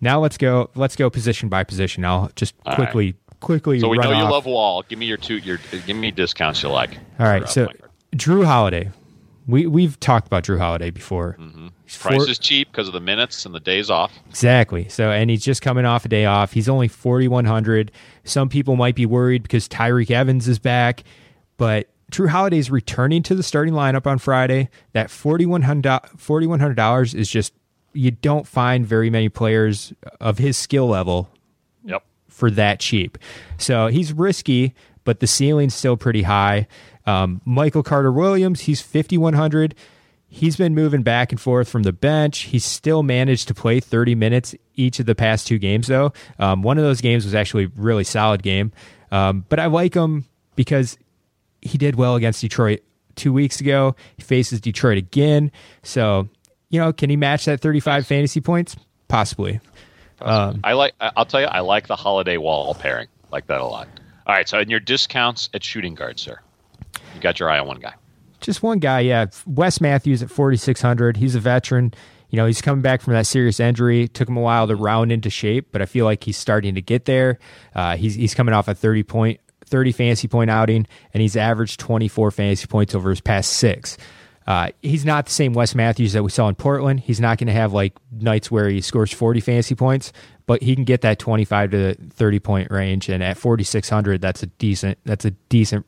now 0.00 0.20
let's 0.20 0.38
go. 0.38 0.70
Let's 0.74 0.94
go 0.94 1.08
position 1.08 1.48
by 1.48 1.64
position. 1.64 2.04
I'll 2.04 2.30
just 2.36 2.54
All 2.64 2.74
quickly, 2.74 3.16
quickly. 3.40 3.80
so 3.80 3.88
we 3.88 3.98
know 3.98 4.10
you 4.10 4.16
off. 4.16 4.30
love 4.30 4.46
Wall. 4.46 4.82
Give 4.88 4.98
me 4.98 5.06
your 5.06 5.16
two. 5.16 5.36
Your 5.38 5.58
give 5.86 5.96
me 5.96 6.10
discounts 6.10 6.62
you 6.62 6.68
like. 6.68 6.90
All 7.18 7.26
right, 7.26 7.48
so. 7.48 7.68
Jrue 8.14 8.44
Holiday. 8.44 8.90
We 9.46 9.66
we've 9.66 9.98
talked 10.00 10.26
about 10.26 10.44
Jrue 10.44 10.58
Holiday 10.58 10.90
before. 10.90 11.36
Mm-hmm. 11.38 11.68
He's 11.84 11.96
price 11.96 12.16
four- 12.16 12.28
is 12.28 12.38
cheap 12.38 12.70
because 12.72 12.88
of 12.88 12.94
the 12.94 13.00
minutes 13.00 13.46
and 13.46 13.54
the 13.54 13.60
days 13.60 13.90
off. 13.90 14.12
Exactly. 14.28 14.88
So, 14.88 15.10
and 15.10 15.30
he's 15.30 15.44
just 15.44 15.62
coming 15.62 15.84
off 15.84 16.04
a 16.04 16.08
day 16.08 16.24
off. 16.24 16.52
He's 16.52 16.68
only 16.68 16.88
4,100. 16.88 17.92
Some 18.24 18.48
people 18.48 18.74
might 18.74 18.96
be 18.96 19.06
worried 19.06 19.42
because 19.42 19.68
Tyreke 19.68 20.10
Evans 20.10 20.48
is 20.48 20.58
back, 20.58 21.04
but 21.58 21.88
Jrue 22.10 22.28
Holiday 22.28 22.58
is 22.58 22.70
returning 22.72 23.22
to 23.24 23.36
the 23.36 23.42
starting 23.44 23.74
lineup 23.74 24.06
on 24.06 24.18
Friday. 24.18 24.68
That 24.94 25.08
$4,100 25.08 25.82
$4,100 26.16 27.14
is 27.14 27.30
just, 27.30 27.52
you 27.92 28.10
don't 28.10 28.48
find 28.48 28.84
very 28.84 29.10
many 29.10 29.28
players 29.28 29.92
of 30.20 30.38
his 30.38 30.56
skill 30.56 30.88
level. 30.88 31.30
For 32.36 32.50
that 32.50 32.80
cheap. 32.80 33.16
So 33.56 33.86
he's 33.86 34.12
risky, 34.12 34.74
but 35.04 35.20
the 35.20 35.26
ceiling's 35.26 35.74
still 35.74 35.96
pretty 35.96 36.22
high. 36.22 36.68
Um, 37.06 37.40
Michael 37.46 37.82
Carter 37.82 38.12
Williams, 38.12 38.60
he's 38.60 38.82
5,100. 38.82 39.74
He's 40.28 40.56
been 40.56 40.74
moving 40.74 41.02
back 41.02 41.32
and 41.32 41.40
forth 41.40 41.66
from 41.66 41.84
the 41.84 41.94
bench. 41.94 42.40
He's 42.40 42.64
still 42.64 43.02
managed 43.02 43.48
to 43.48 43.54
play 43.54 43.80
30 43.80 44.14
minutes 44.14 44.54
each 44.74 45.00
of 45.00 45.06
the 45.06 45.14
past 45.14 45.46
two 45.46 45.58
games, 45.58 45.86
though. 45.86 46.12
Um, 46.38 46.60
one 46.60 46.76
of 46.76 46.84
those 46.84 47.00
games 47.00 47.24
was 47.24 47.34
actually 47.34 47.66
really 47.74 48.04
solid 48.04 48.42
game. 48.42 48.70
Um, 49.10 49.46
but 49.48 49.58
I 49.58 49.66
like 49.66 49.94
him 49.94 50.26
because 50.56 50.98
he 51.62 51.78
did 51.78 51.94
well 51.94 52.16
against 52.16 52.42
Detroit 52.42 52.80
two 53.14 53.32
weeks 53.32 53.60
ago. 53.60 53.96
He 54.18 54.22
faces 54.22 54.60
Detroit 54.60 54.98
again. 54.98 55.50
So, 55.82 56.28
you 56.68 56.80
know, 56.80 56.92
can 56.92 57.08
he 57.08 57.16
match 57.16 57.46
that 57.46 57.60
35 57.60 58.06
fantasy 58.06 58.42
points? 58.42 58.76
Possibly. 59.08 59.60
Um, 60.20 60.60
I 60.64 60.72
like. 60.72 60.94
I- 61.00 61.12
I'll 61.16 61.26
tell 61.26 61.40
you, 61.40 61.46
I 61.46 61.60
like 61.60 61.86
the 61.86 61.96
holiday 61.96 62.36
wall 62.36 62.74
pairing. 62.74 63.08
Like 63.30 63.46
that 63.48 63.60
a 63.60 63.64
lot. 63.66 63.88
All 64.26 64.34
right. 64.34 64.48
So 64.48 64.58
in 64.58 64.70
your 64.70 64.80
discounts 64.80 65.48
at 65.52 65.62
shooting 65.62 65.94
guard, 65.94 66.18
sir, 66.18 66.38
you 67.14 67.20
got 67.20 67.38
your 67.40 67.50
eye 67.50 67.58
on 67.58 67.66
one 67.66 67.80
guy. 67.80 67.94
Just 68.40 68.62
one 68.62 68.78
guy, 68.78 69.00
yeah. 69.00 69.26
Wes 69.46 69.80
Matthews 69.80 70.22
at 70.22 70.30
4,600. 70.30 71.16
He's 71.16 71.34
a 71.34 71.40
veteran. 71.40 71.92
You 72.28 72.36
know, 72.36 72.46
he's 72.46 72.60
coming 72.60 72.82
back 72.82 73.00
from 73.00 73.14
that 73.14 73.26
serious 73.26 73.58
injury. 73.60 74.08
Took 74.08 74.28
him 74.28 74.36
a 74.36 74.40
while 74.40 74.66
to 74.66 74.76
round 74.76 75.10
into 75.10 75.30
shape, 75.30 75.68
but 75.72 75.80
I 75.80 75.86
feel 75.86 76.04
like 76.04 76.22
he's 76.24 76.36
starting 76.36 76.74
to 76.74 76.82
get 76.82 77.04
there. 77.06 77.38
Uh, 77.74 77.96
he's 77.96 78.14
he's 78.14 78.34
coming 78.34 78.52
off 78.54 78.68
a 78.68 78.74
30 78.74 79.02
point, 79.04 79.40
30 79.64 79.92
fantasy 79.92 80.28
point 80.28 80.50
outing, 80.50 80.86
and 81.14 81.20
he's 81.20 81.36
averaged 81.36 81.80
24 81.80 82.30
fantasy 82.30 82.66
points 82.66 82.94
over 82.94 83.10
his 83.10 83.20
past 83.20 83.52
six. 83.54 83.96
Uh, 84.46 84.70
he's 84.80 85.04
not 85.04 85.26
the 85.26 85.32
same 85.32 85.52
Wes 85.52 85.74
Matthews 85.74 86.12
that 86.12 86.22
we 86.22 86.30
saw 86.30 86.48
in 86.48 86.54
Portland. 86.54 87.00
He's 87.00 87.20
not 87.20 87.38
going 87.38 87.48
to 87.48 87.52
have 87.52 87.72
like 87.72 87.94
nights 88.12 88.50
where 88.50 88.68
he 88.68 88.80
scores 88.80 89.12
40 89.12 89.40
fantasy 89.40 89.74
points, 89.74 90.12
but 90.46 90.62
he 90.62 90.74
can 90.74 90.84
get 90.84 91.00
that 91.00 91.18
25 91.18 91.70
to 91.72 91.94
30 91.94 92.38
point 92.38 92.70
range. 92.70 93.08
And 93.08 93.22
at 93.22 93.36
4,600, 93.36 94.20
that's 94.20 94.42
a 94.42 94.46
decent, 94.46 94.98
that's 95.04 95.24
a 95.24 95.32
decent, 95.32 95.84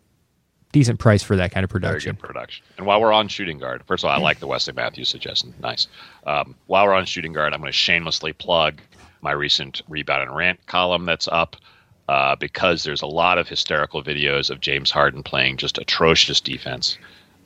decent 0.73 0.99
price 0.99 1.23
for 1.23 1.37
that 1.37 1.53
kind 1.53 1.63
of 1.63 1.71
Very 1.71 1.83
production. 1.83 2.17
good 2.17 2.21
production. 2.21 2.65
And 2.77 2.87
while 2.87 3.01
we're 3.01 3.13
on 3.13 3.29
shooting 3.29 3.59
guard, 3.59 3.83
first 3.87 4.03
of 4.03 4.11
all, 4.11 4.17
I 4.17 4.21
like 4.21 4.41
the 4.41 4.49
Wesley 4.49 4.75
Matthews 4.75 5.09
suggestion. 5.09 5.55
Nice. 5.61 5.87
Um, 6.27 6.57
while 6.67 6.85
we're 6.85 6.95
on 6.95 7.05
shooting 7.07 7.33
guard, 7.33 7.53
I'm 7.55 7.61
going 7.61 7.71
to 7.71 7.77
shamelessly 7.79 8.33
plug 8.33 8.81
my 9.21 9.33
recent 9.33 9.83
rebound 9.89 10.23
and 10.23 10.37
rant 10.37 10.67
column 10.67 11.05
that's 11.05 11.29
up 11.29 11.57
uh, 12.09 12.35
because 12.37 12.83
there's 12.83 13.03
a 13.03 13.07
lot 13.07 13.39
of 13.39 13.49
hysterical 13.49 14.03
videos 14.03 14.51
of 14.51 14.61
James 14.61 14.91
Harden 14.91 15.23
playing 15.23 15.59
just 15.59 15.79
atrocious 15.79 16.41
defense. 16.41 16.99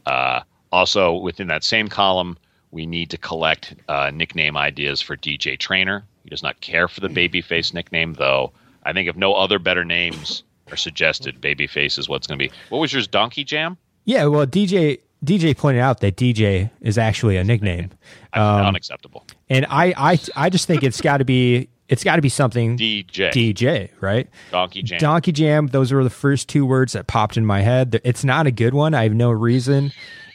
Uh, 0.06 0.40
also, 0.72 1.12
within 1.14 1.48
that 1.48 1.62
same 1.64 1.88
column, 1.88 2.36
we 2.70 2.86
need 2.86 3.10
to 3.10 3.18
collect 3.18 3.74
uh, 3.88 4.10
nickname 4.12 4.56
ideas 4.56 5.00
for 5.00 5.16
DJ 5.16 5.58
Trainer. 5.58 6.04
He 6.24 6.30
does 6.30 6.42
not 6.42 6.60
care 6.60 6.88
for 6.88 7.00
the 7.00 7.08
babyface 7.08 7.74
nickname, 7.74 8.14
though. 8.14 8.52
I 8.84 8.92
think 8.92 9.08
if 9.08 9.16
no 9.16 9.34
other 9.34 9.58
better 9.58 9.84
names 9.84 10.42
are 10.70 10.76
suggested, 10.76 11.40
babyface 11.40 11.98
is 11.98 12.08
what's 12.08 12.26
going 12.26 12.38
to 12.38 12.48
be. 12.48 12.52
What 12.70 12.78
was 12.78 12.92
yours, 12.92 13.06
Donkey 13.06 13.44
Jam? 13.44 13.76
Yeah, 14.04 14.24
well, 14.26 14.46
DJ 14.46 14.98
DJ 15.24 15.56
pointed 15.56 15.80
out 15.80 16.00
that 16.00 16.16
DJ 16.16 16.70
is 16.80 16.98
actually 16.98 17.36
a 17.36 17.44
nickname, 17.44 17.90
I- 18.32 18.66
unacceptable. 18.66 19.24
and 19.48 19.66
I 19.68 19.94
I 19.96 20.18
I 20.34 20.50
just 20.50 20.66
think 20.66 20.82
it's 20.82 21.00
got 21.00 21.18
to 21.18 21.24
be 21.24 21.68
it's 21.88 22.02
got 22.02 22.16
to 22.16 22.22
be 22.22 22.28
something 22.28 22.76
DJ. 22.78 23.30
DJ, 23.30 23.90
right? 24.00 24.28
Donkey 24.50 24.82
Jam. 24.82 24.98
Donkey 24.98 25.30
Jam. 25.32 25.66
Those 25.68 25.92
were 25.92 26.02
the 26.02 26.10
first 26.10 26.48
two 26.48 26.64
words 26.66 26.94
that 26.94 27.06
popped 27.06 27.36
in 27.36 27.44
my 27.46 27.60
head. 27.60 28.00
It's 28.02 28.24
not 28.24 28.46
a 28.46 28.50
good 28.50 28.74
one. 28.74 28.94
I 28.94 29.02
have 29.04 29.14
no 29.14 29.30
reason. 29.30 29.92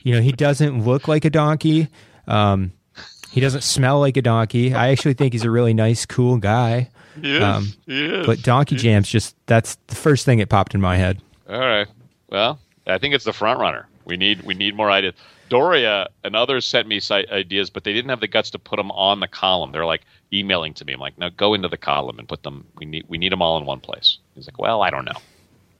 You 0.08 0.16
know, 0.16 0.22
he 0.22 0.32
doesn't 0.32 0.86
look 0.86 1.10
like 1.10 1.26
a 1.26 1.30
donkey. 1.30 1.89
Um, 2.28 2.72
he 3.30 3.41
doesn't 3.41 3.60
smell 3.60 3.99
like 3.99 4.16
a 4.16 4.22
donkey. 4.22 4.74
I 4.74 4.88
actually 4.91 5.16
think 5.16 5.34
he's 5.34 5.43
a 5.43 5.51
really 5.51 5.74
nice, 5.74 6.05
cool 6.05 6.38
guy. 6.38 6.89
Yes, 7.22 7.43
Um, 7.43 7.74
yes. 7.88 8.26
But 8.26 8.41
Donkey 8.41 8.78
Jam's 8.78 9.10
just 9.10 9.36
that's 9.47 9.76
the 9.88 9.95
first 9.95 10.24
thing 10.24 10.38
that 10.38 10.47
popped 10.47 10.74
in 10.74 10.80
my 10.80 10.95
head. 10.95 11.22
All 11.49 11.60
right. 11.60 11.88
Well, 12.30 12.58
I 12.88 12.97
think 12.99 13.16
it's 13.16 13.26
the 13.26 13.34
front 13.34 13.60
runner. 13.60 13.86
We 14.05 14.16
need 14.16 14.43
we 14.43 14.53
need 14.53 14.78
more 14.78 14.89
ideas. 14.89 15.14
Doria 15.49 16.08
and 16.24 16.38
others 16.38 16.66
sent 16.66 16.88
me 16.88 17.01
ideas, 17.12 17.70
but 17.70 17.84
they 17.84 17.91
didn't 17.91 18.10
have 18.10 18.22
the 18.22 18.30
guts 18.30 18.49
to 18.51 18.60
put 18.60 18.78
them 18.78 18.91
on 18.91 19.20
the 19.20 19.28
column. 19.28 19.74
They're 19.74 19.86
like 19.86 20.03
emailing 20.32 20.74
to 20.76 20.86
me. 20.86 20.93
I'm 20.93 21.01
like, 21.01 21.18
no, 21.18 21.30
go 21.32 21.53
into 21.53 21.68
the 21.68 21.76
column 21.78 22.18
and 22.18 22.30
put 22.30 22.43
them. 22.43 22.66
We 22.78 22.86
need 22.86 23.03
we 23.10 23.18
need 23.18 23.34
them 23.34 23.41
all 23.41 23.58
in 23.58 23.66
one 23.66 23.82
place. 23.82 24.20
He's 24.36 24.47
like, 24.47 24.58
well, 24.58 24.82
I 24.84 24.89
don't 24.89 25.03
know. 25.03 25.20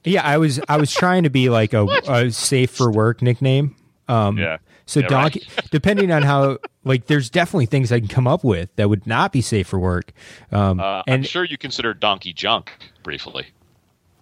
Yeah, 0.04 0.22
I 0.22 0.36
was 0.36 0.60
I 0.68 0.76
was 0.76 0.92
trying 0.92 1.22
to 1.22 1.30
be 1.30 1.48
like 1.48 1.72
a, 1.72 1.84
a 2.08 2.30
safe 2.30 2.72
for 2.72 2.92
work 2.92 3.22
nickname. 3.22 3.74
Um, 4.08 4.38
Yeah. 4.38 4.58
So 4.86 5.00
Yeah, 5.00 5.04
right. 5.06 5.10
donkey, 5.32 5.42
depending 5.70 6.10
on 6.10 6.22
how 6.22 6.58
like, 6.84 7.06
there's 7.06 7.28
definitely 7.28 7.66
things 7.66 7.92
I 7.92 7.98
can 7.98 8.08
come 8.08 8.26
up 8.26 8.42
with 8.42 8.74
that 8.76 8.88
would 8.88 9.06
not 9.06 9.32
be 9.32 9.42
safe 9.42 9.66
for 9.66 9.78
work. 9.78 10.12
Um, 10.50 10.80
Uh, 10.80 11.02
I'm 11.06 11.14
and 11.14 11.26
sure 11.26 11.44
you 11.44 11.58
consider 11.58 11.92
Donkey 11.92 12.32
Junk 12.32 12.72
briefly. 13.02 13.48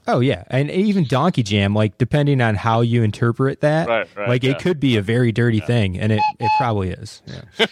oh 0.09 0.21
yeah, 0.21 0.45
and 0.51 0.71
even 0.71 1.05
donkey 1.05 1.43
jam, 1.43 1.75
like 1.75 1.99
depending 1.99 2.41
on 2.41 2.55
how 2.57 2.81
you 2.81 3.03
interpret 3.03 3.61
that, 3.61 3.89
Right, 3.89 4.09
right, 4.17 4.29
like 4.29 4.43
yeah. 4.45 4.53
it 4.53 4.59
could 4.61 4.79
be 4.81 4.97
a 4.97 5.03
very 5.03 5.31
dirty 5.33 5.61
thing, 5.61 5.99
and 5.99 6.13
it 6.13 6.21
it 6.41 6.51
probably 6.59 6.91
is. 6.91 7.23
Yeah. 7.27 7.67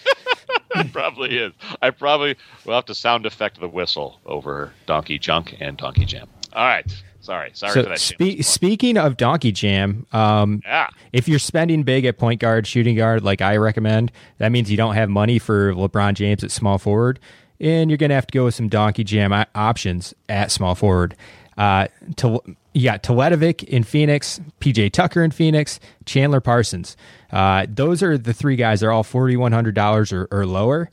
It 0.77 0.93
probably 0.93 1.37
is. 1.39 1.53
I 1.83 1.91
probably 1.91 2.37
will 2.65 2.75
have 2.75 2.87
to 2.87 2.95
sound 2.95 3.27
effect 3.27 3.61
the 3.61 3.69
whistle 3.69 4.21
over 4.27 4.73
Donkey 4.87 5.19
Junk 5.19 5.57
and 5.61 5.77
Donkey 5.77 6.05
Jam. 6.05 6.29
All 6.55 6.65
right. 6.67 7.03
Sorry. 7.21 7.51
Sorry 7.55 7.73
for 7.73 7.83
So 7.83 7.89
that. 7.89 7.99
spe- 7.99 8.43
speaking 8.47 8.99
of 8.99 9.17
donkey 9.17 9.51
jam, 9.51 10.07
um, 10.13 10.61
yeah. 10.65 10.89
if 11.13 11.27
you're 11.27 11.39
spending 11.39 11.83
big 11.83 12.05
at 12.05 12.19
point 12.19 12.39
guard, 12.41 12.67
shooting 12.67 12.97
guard, 12.97 13.23
like 13.25 13.41
I 13.41 13.57
recommend, 13.57 14.13
that 14.39 14.53
means 14.53 14.71
you 14.71 14.77
don't 14.77 14.95
have 14.95 15.09
money 15.09 15.39
for 15.39 15.73
LeBron 15.73 16.15
James 16.15 16.45
at 16.45 16.51
small 16.51 16.77
forward. 16.79 17.19
and 17.61 17.89
you're 17.91 17.97
going 17.97 18.11
to 18.11 18.15
have 18.15 18.27
to 18.27 18.33
go 18.37 18.45
with 18.45 18.55
some 18.55 18.69
donkey 18.69 19.05
jam 19.05 19.33
options 19.55 20.13
at 20.29 20.51
small 20.51 20.75
forward. 20.75 21.17
Uh, 21.57 21.87
to, 22.17 22.41
you 22.75 22.83
got 22.85 23.03
Teletovic 23.03 23.63
in 23.65 23.85
Phoenix, 23.85 24.41
PJ 24.61 24.91
Tucker 24.93 25.23
in 25.23 25.31
Phoenix, 25.31 25.79
Chandler 26.05 26.41
Parsons. 26.41 26.97
Uh, 27.33 27.65
those 27.69 28.03
are 28.03 28.19
the 28.19 28.35
three 28.35 28.57
guys. 28.57 28.81
They're 28.81 28.91
all 28.93 29.05
forty 29.05 29.37
one 29.37 29.53
hundred 29.53 29.75
dollars 29.77 30.13
or, 30.13 30.27
or 30.33 30.45
lower. 30.45 30.91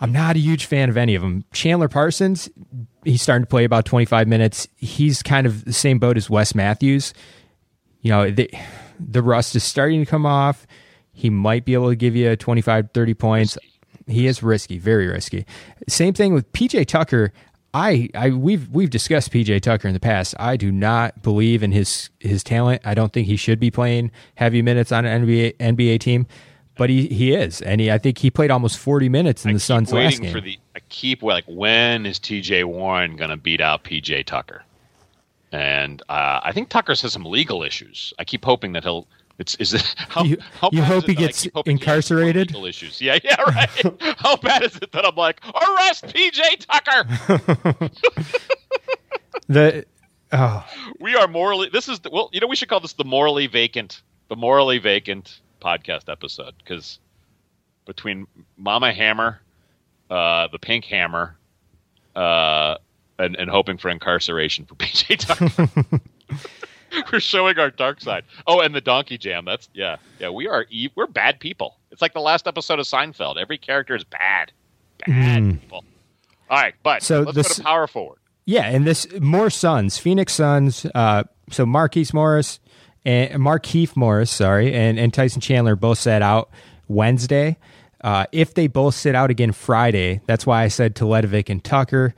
I'm 0.00 0.12
not 0.12 0.34
a 0.36 0.38
huge 0.38 0.64
fan 0.64 0.88
of 0.88 0.96
any 0.96 1.14
of 1.14 1.22
them. 1.22 1.44
Chandler 1.52 1.88
Parsons, 1.88 2.48
he's 3.06 3.22
starting 3.22 3.44
to 3.44 3.48
play 3.48 3.64
about 3.64 3.84
25 3.84 4.28
minutes. 4.28 4.68
He's 4.76 5.22
kind 5.22 5.46
of 5.46 5.64
the 5.64 5.72
same 5.72 5.98
boat 5.98 6.16
as 6.16 6.28
Wes 6.28 6.54
Matthews. 6.54 7.14
You 8.02 8.10
know, 8.10 8.30
the, 8.30 8.50
the 8.98 9.22
rust 9.22 9.54
is 9.56 9.64
starting 9.64 10.04
to 10.04 10.10
come 10.10 10.26
off. 10.26 10.66
He 11.12 11.30
might 11.30 11.64
be 11.64 11.74
able 11.74 11.88
to 11.88 11.96
give 11.96 12.14
you 12.14 12.36
25, 12.36 12.90
30 12.92 13.14
points. 13.14 13.58
He 14.06 14.26
is 14.26 14.42
risky, 14.42 14.78
very 14.78 15.06
risky. 15.06 15.46
Same 15.88 16.12
thing 16.14 16.34
with 16.34 16.52
PJ 16.52 16.86
Tucker. 16.86 17.32
I, 17.74 18.08
I 18.14 18.30
we've 18.30 18.68
we've 18.70 18.90
discussed 18.90 19.32
PJ 19.32 19.60
Tucker 19.60 19.88
in 19.88 19.94
the 19.94 20.00
past. 20.00 20.34
I 20.38 20.56
do 20.56 20.70
not 20.70 21.22
believe 21.22 21.62
in 21.62 21.72
his 21.72 22.10
his 22.20 22.42
talent. 22.42 22.82
I 22.84 22.94
don't 22.94 23.12
think 23.12 23.26
he 23.26 23.36
should 23.36 23.58
be 23.58 23.70
playing 23.70 24.12
heavy 24.36 24.62
minutes 24.62 24.92
on 24.92 25.04
an 25.04 25.26
NBA 25.26 25.56
NBA 25.56 26.00
team 26.00 26.26
but 26.76 26.90
he, 26.90 27.06
he 27.08 27.34
is, 27.34 27.62
and 27.62 27.80
he 27.80 27.90
I 27.90 27.98
think 27.98 28.18
he 28.18 28.30
played 28.30 28.50
almost 28.50 28.78
forty 28.78 29.08
minutes 29.08 29.44
in 29.44 29.50
I 29.50 29.54
the 29.54 29.60
Suns 29.60 29.92
last 29.92 30.20
game. 30.20 30.32
For 30.32 30.40
the, 30.40 30.58
I 30.74 30.80
keep 30.88 31.22
like 31.22 31.44
when 31.46 32.06
is 32.06 32.18
T.J. 32.18 32.64
Warren 32.64 33.16
going 33.16 33.30
to 33.30 33.36
beat 33.36 33.60
out 33.60 33.84
P.J. 33.84 34.24
Tucker? 34.24 34.62
And 35.52 36.02
uh, 36.08 36.40
I 36.42 36.52
think 36.52 36.68
Tucker 36.68 36.92
has 36.92 37.12
some 37.12 37.24
legal 37.24 37.62
issues. 37.62 38.12
I 38.18 38.24
keep 38.24 38.44
hoping 38.44 38.72
that 38.72 38.84
he'll. 38.84 39.06
It's 39.38 39.54
is 39.56 39.74
it 39.74 39.82
how 40.08 40.24
you, 40.24 40.36
how 40.60 40.70
you 40.72 40.82
hope 40.82 41.06
he 41.06 41.14
gets 41.14 41.46
incarcerated? 41.64 42.48
Legal 42.48 42.66
issues. 42.66 43.00
Yeah, 43.00 43.18
yeah, 43.24 43.40
right. 43.40 43.70
how 44.18 44.36
bad 44.36 44.62
is 44.62 44.76
it 44.76 44.92
that 44.92 45.06
I'm 45.06 45.16
like 45.16 45.40
arrest 45.54 46.12
P.J. 46.12 46.56
Tucker? 46.56 47.90
the 49.48 49.84
oh. 50.32 50.66
we 51.00 51.14
are 51.14 51.28
morally. 51.28 51.70
This 51.72 51.88
is 51.88 52.00
the, 52.00 52.10
well, 52.10 52.28
you 52.32 52.40
know, 52.40 52.46
we 52.46 52.56
should 52.56 52.68
call 52.68 52.80
this 52.80 52.92
the 52.94 53.04
morally 53.04 53.46
vacant, 53.46 54.02
the 54.28 54.36
morally 54.36 54.78
vacant 54.78 55.40
podcast 55.66 56.08
episode 56.08 56.54
because 56.58 57.00
between 57.86 58.26
Mama 58.56 58.92
Hammer, 58.92 59.40
uh, 60.10 60.48
the 60.48 60.58
Pink 60.58 60.84
Hammer, 60.84 61.36
uh, 62.14 62.76
and, 63.18 63.34
and 63.36 63.50
hoping 63.50 63.78
for 63.78 63.88
incarceration 63.88 64.64
for 64.64 64.74
PJ 64.76 65.18
Tucker. 65.18 66.00
we're 67.12 67.20
showing 67.20 67.58
our 67.58 67.70
dark 67.70 68.00
side. 68.00 68.24
Oh, 68.46 68.60
and 68.60 68.74
the 68.74 68.80
donkey 68.80 69.18
jam. 69.18 69.44
That's 69.44 69.68
yeah, 69.74 69.96
yeah. 70.20 70.30
We 70.30 70.46
are 70.48 70.66
we're 70.94 71.06
bad 71.06 71.40
people. 71.40 71.76
It's 71.90 72.02
like 72.02 72.12
the 72.12 72.20
last 72.20 72.46
episode 72.46 72.78
of 72.78 72.86
Seinfeld. 72.86 73.36
Every 73.36 73.58
character 73.58 73.94
is 73.94 74.04
bad, 74.04 74.52
bad 75.06 75.42
mm. 75.42 75.60
people. 75.60 75.84
All 76.48 76.58
right, 76.58 76.74
but 76.82 77.02
so 77.02 77.22
let's 77.22 77.34
this, 77.34 77.48
go 77.48 77.54
to 77.54 77.62
power 77.62 77.86
forward. 77.86 78.18
Yeah, 78.44 78.66
and 78.66 78.86
this 78.86 79.06
more 79.18 79.50
Suns, 79.50 79.98
Phoenix 79.98 80.32
Suns. 80.32 80.86
Uh, 80.94 81.24
so 81.50 81.66
Marquise 81.66 82.14
Morris, 82.14 82.60
and 83.06 83.40
Markieff 83.40 83.94
Morris, 83.94 84.32
sorry, 84.32 84.74
and, 84.74 84.98
and 84.98 85.14
Tyson 85.14 85.40
Chandler 85.40 85.76
both 85.76 85.98
sat 85.98 86.22
out 86.22 86.50
Wednesday. 86.88 87.56
Uh, 88.00 88.26
if 88.32 88.52
they 88.52 88.66
both 88.66 88.96
sit 88.96 89.14
out 89.14 89.30
again 89.30 89.52
Friday, 89.52 90.20
that's 90.26 90.44
why 90.44 90.64
I 90.64 90.68
said 90.68 90.96
Teletovic 90.96 91.48
and 91.48 91.62
Tucker. 91.62 92.14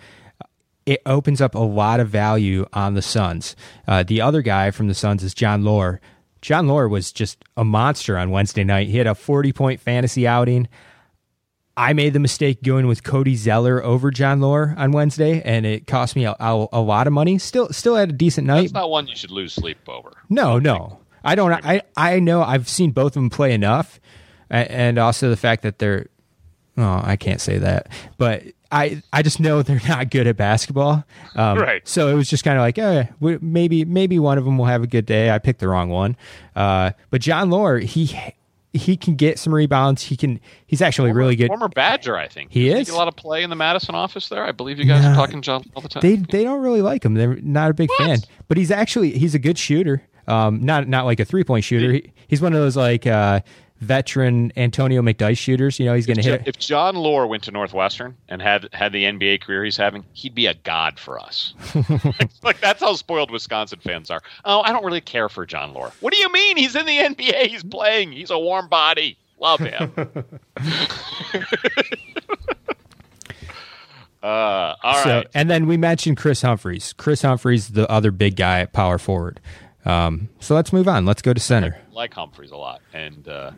It 0.86 1.03
opens 1.05 1.43
up 1.43 1.55
a 1.55 1.59
lot 1.59 2.01
of 2.01 2.09
value 2.09 2.64
on 2.72 2.95
the 2.95 3.03
Suns. 3.03 3.55
Uh, 3.86 4.03
the 4.03 4.22
other 4.22 4.41
guy 4.41 4.70
from 4.70 4.89
the 4.89 4.95
Suns 4.95 5.22
is 5.22 5.34
Jon 5.34 5.62
Leuer. 5.62 5.99
Jon 6.41 6.66
Leuer 6.66 6.89
was 6.89 7.12
just 7.12 7.45
a 7.57 7.64
monster 7.64 8.16
on 8.16 8.30
Wednesday 8.30 8.64
night. 8.64 8.89
He 8.89 8.97
had 8.97 9.07
a 9.07 9.14
40 9.14 9.53
point 9.53 9.80
fantasy 9.80 10.26
outing. 10.26 10.68
I 11.79 11.93
made 11.93 12.12
the 12.12 12.18
mistake 12.18 12.61
going 12.64 12.89
with 12.89 13.05
Cody 13.05 13.37
Zeller 13.37 13.83
over 13.85 14.11
Jon 14.11 14.41
Leuer 14.41 14.76
on 14.76 14.91
Wednesday, 14.91 15.41
and 15.43 15.64
it 15.64 15.87
cost 15.87 16.16
me 16.16 16.24
a, 16.24 16.35
a, 16.41 16.66
a, 16.72 16.81
lot 16.81 17.07
of 17.07 17.12
money. 17.12 17.39
Still, 17.39 17.68
still 17.68 17.95
had 17.95 18.09
a 18.11 18.12
decent 18.12 18.49
night. 18.49 18.62
That's 18.62 18.72
not 18.72 18.91
one 18.91 19.07
you 19.07 19.14
should 19.14 19.31
lose 19.31 19.53
sleep 19.53 19.79
over. 19.89 20.11
No, 20.29 20.59
no, 20.59 20.99
I 21.22 21.37
don't. 21.37 21.53
I 21.53 21.83
I 21.97 22.18
know 22.18 22.43
I've 22.43 22.68
seen 22.68 22.91
both 22.91 23.12
of 23.12 23.22
them 23.22 23.31
play 23.31 23.53
enough, 23.53 24.01
and 24.51 24.99
also 24.99 25.31
the 25.31 25.37
fact 25.37 25.62
that 25.62 25.79
they're. 25.79 26.09
Oh, 26.76 27.01
I 27.03 27.14
can't 27.14 27.41
say 27.41 27.59
that, 27.59 27.93
but 28.18 28.43
I 28.72 29.01
I 29.12 29.22
just 29.22 29.39
know 29.39 29.62
they're 29.62 29.81
not 29.89 30.11
good 30.11 30.26
at 30.26 30.37
basketball. 30.37 31.05
Um, 31.37 31.59
right. 31.59 31.87
So 31.87 32.09
it 32.09 32.14
was 32.14 32.29
just 32.29 32.43
kind 32.43 32.59
of 32.59 32.62
like, 32.62 32.79
eh, 32.79 33.07
maybe 33.41 33.85
maybe 33.85 34.18
one 34.18 34.37
of 34.37 34.45
them 34.45 34.59
will 34.59 34.66
have 34.66 34.83
a 34.83 34.89
good 34.89 35.07
day. 35.07 35.31
I 35.31 35.39
picked 35.39 35.61
the 35.61 35.68
wrong 35.68 35.91
one. 35.91 36.16
Uh, 36.57 36.91
but 37.11 37.20
Jon 37.20 37.51
Leuer, 37.51 37.81
he 37.85 38.35
he 38.73 38.97
can 38.97 39.14
get 39.14 39.39
some 39.39 39.55
rebounds. 39.55 40.03
He 40.03 40.16
can. 40.16 40.41
He's 40.66 40.83
actually 40.83 41.11
former, 41.11 41.21
really 41.21 41.37
good. 41.37 41.49
Former 41.49 41.69
Badger, 41.69 42.16
I 42.16 42.29
think. 42.29 42.53
He 42.53 42.69
is. 42.69 42.89
a 42.89 42.95
lot 42.95 43.09
of 43.09 43.16
play 43.16 43.43
in 43.43 43.51
the 43.51 43.57
Madison 43.57 43.95
office 43.95 44.29
there. 44.29 44.45
I 44.45 44.53
believe 44.53 44.79
you 44.79 44.85
guys 44.85 45.05
are 45.05 45.14
talking 45.14 45.41
John 45.43 45.64
all 45.75 45.83
the 45.83 45.89
time. 45.89 46.03
They 46.03 46.16
they 46.16 46.45
don't 46.45 46.61
really 46.61 46.83
like 46.83 47.05
him. 47.05 47.14
They're 47.14 47.37
not 47.37 47.71
a 47.71 47.75
big 47.75 47.89
what? 47.91 47.99
fan. 47.99 48.19
But 48.47 48.59
he's 48.59 48.71
actually 48.71 49.12
he's 49.12 49.35
a 49.35 49.39
good 49.39 49.59
shooter. 49.59 50.03
Um, 50.27 50.61
not 50.61 50.87
not 50.87 51.07
like 51.07 51.21
a 51.21 51.25
three 51.25 51.45
point 51.45 51.64
shooter. 51.64 51.93
He, 51.93 52.12
he's 52.27 52.43
one 52.43 52.53
of 52.53 52.61
those 52.61 52.77
like 52.77 53.07
uh, 53.07 53.41
veteran 53.81 54.53
Antonio 54.57 55.03
McDyess 55.03 55.39
shooters. 55.39 55.79
You 55.79 55.87
know, 55.87 55.95
he's 55.95 56.07
going 56.07 56.16
to 56.16 56.22
hit. 56.22 56.41
It. 56.43 56.49
If 56.49 56.59
Jon 56.59 56.95
Leuer 56.97 57.29
went 57.29 57.43
to 57.45 57.51
Northwestern 57.51 58.16
and 58.29 58.43
had 58.43 58.68
had 58.72 58.93
the 58.93 59.05
NBA 59.05 59.43
career 59.43 59.64
he's 59.64 59.76
having, 59.76 60.05
he'd 60.12 60.35
be 60.35 60.47
a 60.47 60.55
god 60.55 60.99
for 60.99 61.18
us. 61.18 61.55
like 62.43 62.61
that's 62.61 62.81
how 62.81 62.95
spoiled 62.95 63.31
Wisconsin 63.31 63.81
fans 63.81 64.11
are. 64.11 64.22
Oh, 64.45 64.61
I 64.61 64.72
don't 64.72 64.85
really 64.85 65.01
care 65.01 65.29
for 65.29 65.47
Jon 65.47 65.74
Leuer. 65.74 65.93
What 66.01 66.12
do 66.12 66.18
you 66.18 66.31
mean? 66.33 66.57
He's 66.57 66.74
in 66.74 66.87
the 66.87 66.99
NBA. 66.99 67.47
He's 67.47 67.64
playing. 67.64 68.12
He's 68.12 68.31
a 68.31 68.39
warm 68.39 68.68
body. 68.68 69.18
Love 69.41 69.61
him. 69.61 69.93
Uh, 74.20 74.74
all 74.83 75.03
so, 75.05 75.16
right. 75.18 75.29
And 75.33 75.49
then 75.49 75.66
we 75.66 75.76
mentioned 75.76 76.16
Kris 76.16 76.43
Humphries. 76.43 76.93
Kris 76.95 77.22
Humphries, 77.22 77.68
the 77.68 77.89
other 77.91 78.11
big 78.11 78.37
guy 78.37 78.61
at 78.61 78.72
power 78.72 78.99
forward. 78.99 79.41
Um, 79.85 80.29
so 80.41 80.55
let's 80.55 80.72
move 80.72 80.89
on. 80.89 81.07
Let's 81.07 81.22
go 81.22 81.33
to 81.33 81.41
center. 81.41 81.79
I 81.91 81.95
like 81.95 82.14
Humphries 82.14 82.51
a 82.51 82.57
lot, 82.57 82.81
and 82.93 83.26
uh, 83.29 83.53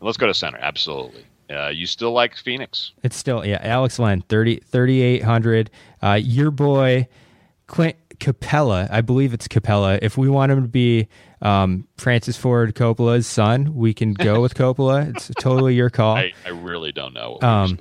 let's 0.00 0.16
go 0.16 0.26
to 0.26 0.34
center. 0.34 0.58
Absolutely. 0.58 1.24
Uh, 1.48 1.68
you 1.68 1.86
still 1.86 2.12
like 2.12 2.36
Phoenix? 2.36 2.92
It's 3.02 3.16
still 3.16 3.44
yeah. 3.46 3.60
Alex 3.62 3.98
Len, 3.98 4.22
30, 4.22 4.60
3,800. 4.60 5.70
Uh, 6.02 6.18
your 6.20 6.50
boy 6.50 7.06
Clint 7.66 7.96
Capela, 8.18 8.90
I 8.90 9.00
believe 9.00 9.34
it's 9.34 9.46
Capela. 9.48 9.98
If 10.02 10.16
we 10.16 10.28
want 10.28 10.52
him 10.52 10.62
to 10.62 10.68
be 10.68 11.08
um, 11.42 11.86
Francis 11.98 12.36
Ford 12.36 12.74
Coppola's 12.74 13.26
son, 13.26 13.74
we 13.74 13.94
can 13.94 14.14
go 14.14 14.40
with 14.40 14.54
Coppola. 14.56 15.14
It's 15.14 15.30
totally 15.38 15.74
your 15.74 15.90
call. 15.90 16.16
I, 16.16 16.32
I 16.44 16.50
really 16.50 16.92
don't 16.92 17.14
know. 17.14 17.38
Um, 17.42 17.78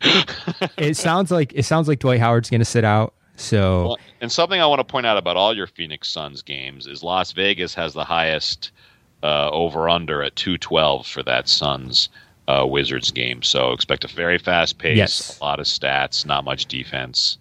it 0.76 0.96
sounds 0.96 1.30
like 1.30 1.52
it 1.54 1.64
sounds 1.64 1.88
like 1.88 2.00
Dwight 2.00 2.20
Howard's 2.20 2.50
going 2.50 2.60
to 2.60 2.64
sit 2.64 2.84
out. 2.84 3.14
So, 3.36 3.86
well, 3.86 3.98
and 4.20 4.30
something 4.30 4.60
I 4.60 4.66
want 4.66 4.80
to 4.80 4.84
point 4.84 5.06
out 5.06 5.16
about 5.16 5.36
all 5.36 5.56
your 5.56 5.66
Phoenix 5.66 6.08
Suns 6.08 6.42
games 6.42 6.86
is 6.86 7.02
Las 7.02 7.32
Vegas 7.32 7.74
has 7.74 7.92
the 7.92 8.04
highest 8.04 8.70
uh, 9.22 9.50
over 9.50 9.88
under 9.88 10.22
at 10.22 10.36
212 10.36 11.06
for 11.06 11.22
that 11.24 11.48
Suns 11.48 12.08
uh, 12.46 12.64
Wizards 12.66 13.10
game. 13.10 13.42
So 13.42 13.72
expect 13.72 14.04
a 14.04 14.08
very 14.08 14.38
fast 14.38 14.78
pace, 14.78 14.96
yes. 14.96 15.38
a 15.40 15.44
lot 15.44 15.60
of 15.60 15.66
stats, 15.66 16.26
not 16.26 16.44
much 16.44 16.66
defense. 16.66 17.38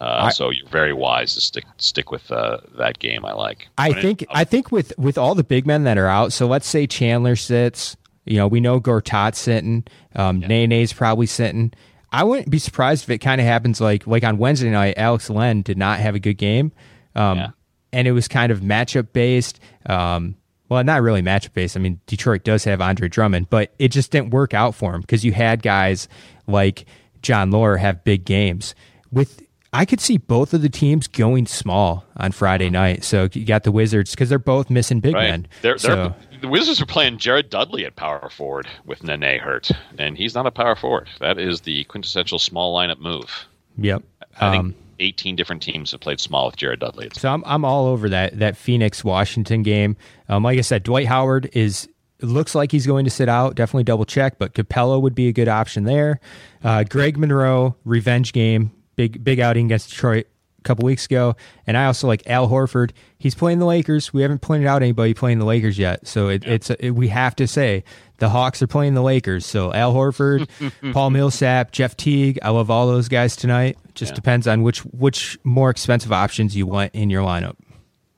Uh, 0.00 0.24
I, 0.24 0.30
so 0.30 0.50
you're 0.50 0.66
very 0.68 0.94
wise 0.94 1.34
to 1.34 1.42
stick 1.42 1.64
stick 1.76 2.10
with 2.10 2.30
uh, 2.32 2.58
that 2.78 2.98
game. 2.98 3.26
I 3.26 3.32
like. 3.32 3.68
I 3.76 3.92
think 3.92 4.24
I 4.30 4.44
think 4.44 4.72
with 4.72 4.94
with 4.98 5.18
all 5.18 5.34
the 5.34 5.44
big 5.44 5.66
men 5.66 5.84
that 5.84 5.98
are 5.98 6.06
out. 6.06 6.32
So 6.32 6.46
let's 6.46 6.66
say 6.66 6.86
Chandler 6.86 7.36
sits. 7.36 7.98
You 8.24 8.38
know, 8.38 8.48
we 8.48 8.60
know 8.60 8.80
Gortat's 8.80 9.38
sitting. 9.38 9.84
Um, 10.14 10.40
yeah. 10.40 10.66
Nene's 10.66 10.92
probably 10.92 11.26
sitting. 11.26 11.72
I 12.12 12.24
wouldn't 12.24 12.50
be 12.50 12.58
surprised 12.58 13.04
if 13.04 13.10
it 13.10 13.18
kind 13.18 13.40
of 13.40 13.46
happens 13.46 13.80
like 13.80 14.06
like 14.06 14.24
on 14.24 14.38
Wednesday 14.38 14.70
night. 14.70 14.94
Alex 14.96 15.30
Len 15.30 15.62
did 15.62 15.78
not 15.78 16.00
have 16.00 16.14
a 16.14 16.18
good 16.18 16.34
game, 16.34 16.72
um, 17.14 17.38
yeah. 17.38 17.50
and 17.92 18.08
it 18.08 18.12
was 18.12 18.28
kind 18.28 18.50
of 18.50 18.60
matchup 18.60 19.12
based. 19.12 19.60
Um, 19.86 20.36
well, 20.68 20.82
not 20.84 21.02
really 21.02 21.22
matchup 21.22 21.52
based. 21.52 21.76
I 21.76 21.80
mean, 21.80 22.00
Detroit 22.06 22.44
does 22.44 22.64
have 22.64 22.80
Andre 22.80 23.08
Drummond, 23.08 23.50
but 23.50 23.74
it 23.78 23.88
just 23.88 24.10
didn't 24.10 24.30
work 24.30 24.54
out 24.54 24.74
for 24.74 24.94
him 24.94 25.00
because 25.00 25.24
you 25.24 25.32
had 25.32 25.62
guys 25.62 26.08
like 26.46 26.84
Jon 27.22 27.50
Leuer 27.50 27.78
have 27.78 28.04
big 28.04 28.24
games. 28.24 28.74
With 29.12 29.42
I 29.72 29.84
could 29.84 30.00
see 30.00 30.16
both 30.16 30.52
of 30.52 30.62
the 30.62 30.68
teams 30.68 31.06
going 31.06 31.46
small 31.46 32.04
on 32.16 32.32
Friday 32.32 32.70
night. 32.70 33.04
So 33.04 33.28
you 33.32 33.44
got 33.44 33.62
the 33.62 33.72
Wizards 33.72 34.10
because 34.10 34.28
they're 34.28 34.38
both 34.38 34.68
missing 34.68 35.00
big 35.00 35.14
right. 35.14 35.30
men. 35.30 35.48
They're, 35.62 35.78
so, 35.78 35.94
they're, 35.96 36.14
the 36.40 36.48
Wizards 36.48 36.80
are 36.80 36.86
playing 36.86 37.18
Jared 37.18 37.50
Dudley 37.50 37.84
at 37.84 37.96
power 37.96 38.28
forward 38.30 38.66
with 38.84 39.02
Nene 39.02 39.38
hurt, 39.38 39.70
and 39.98 40.16
he's 40.16 40.34
not 40.34 40.46
a 40.46 40.50
power 40.50 40.76
forward. 40.76 41.08
That 41.20 41.38
is 41.38 41.62
the 41.62 41.84
quintessential 41.84 42.38
small 42.38 42.76
lineup 42.76 42.98
move. 42.98 43.46
Yep. 43.78 44.02
I 44.40 44.50
think 44.50 44.60
um, 44.60 44.74
18 45.00 45.36
different 45.36 45.62
teams 45.62 45.90
have 45.92 46.00
played 46.00 46.20
small 46.20 46.46
with 46.46 46.56
Jared 46.56 46.80
Dudley. 46.80 47.10
So 47.14 47.32
I'm 47.32 47.42
I'm 47.46 47.64
all 47.64 47.86
over 47.86 48.08
that 48.08 48.38
that 48.38 48.56
Phoenix 48.56 49.02
Washington 49.04 49.62
game. 49.62 49.96
Um, 50.28 50.42
like 50.42 50.58
I 50.58 50.62
said, 50.62 50.82
Dwight 50.82 51.06
Howard 51.06 51.50
is 51.52 51.88
looks 52.20 52.54
like 52.54 52.70
he's 52.72 52.86
going 52.86 53.04
to 53.04 53.10
sit 53.10 53.28
out. 53.28 53.54
Definitely 53.54 53.84
double 53.84 54.04
check, 54.04 54.38
but 54.38 54.54
Capela 54.54 55.00
would 55.00 55.14
be 55.14 55.28
a 55.28 55.32
good 55.32 55.48
option 55.48 55.84
there. 55.84 56.20
Uh, 56.62 56.84
Greg 56.84 57.16
Monroe 57.16 57.76
revenge 57.84 58.32
game, 58.32 58.72
big 58.96 59.24
big 59.24 59.40
outing 59.40 59.66
against 59.66 59.90
Detroit. 59.90 60.26
A 60.60 60.62
couple 60.62 60.84
weeks 60.84 61.06
ago. 61.06 61.34
And 61.66 61.76
I 61.76 61.86
also 61.86 62.06
like 62.06 62.28
Al 62.28 62.48
Horford. 62.48 62.92
He's 63.18 63.34
playing 63.34 63.58
the 63.58 63.66
Lakers. 63.66 64.12
We 64.12 64.22
haven't 64.22 64.40
pointed 64.40 64.66
out 64.66 64.82
anybody 64.82 65.14
playing 65.14 65.38
the 65.38 65.44
Lakers 65.44 65.78
yet, 65.78 66.06
so 66.06 66.28
it, 66.28 66.44
yeah. 66.44 66.52
it's 66.54 66.70
it, 66.70 66.90
we 66.90 67.08
have 67.08 67.34
to 67.36 67.46
say 67.46 67.84
the 68.18 68.28
Hawks 68.28 68.62
are 68.62 68.66
playing 68.66 68.94
the 68.94 69.02
Lakers. 69.02 69.44
So 69.46 69.72
Al 69.72 69.94
Horford, 69.94 70.48
Paul 70.92 71.10
Millsap, 71.10 71.72
Jeff 71.72 71.96
Teague. 71.96 72.38
I 72.42 72.50
love 72.50 72.70
all 72.70 72.86
those 72.86 73.08
guys 73.08 73.36
tonight. 73.36 73.78
Just 73.94 74.12
yeah. 74.12 74.16
depends 74.16 74.46
on 74.46 74.62
which 74.62 74.80
which 74.86 75.38
more 75.44 75.70
expensive 75.70 76.12
options 76.12 76.56
you 76.56 76.66
want 76.66 76.94
in 76.94 77.10
your 77.10 77.22
lineup. 77.22 77.56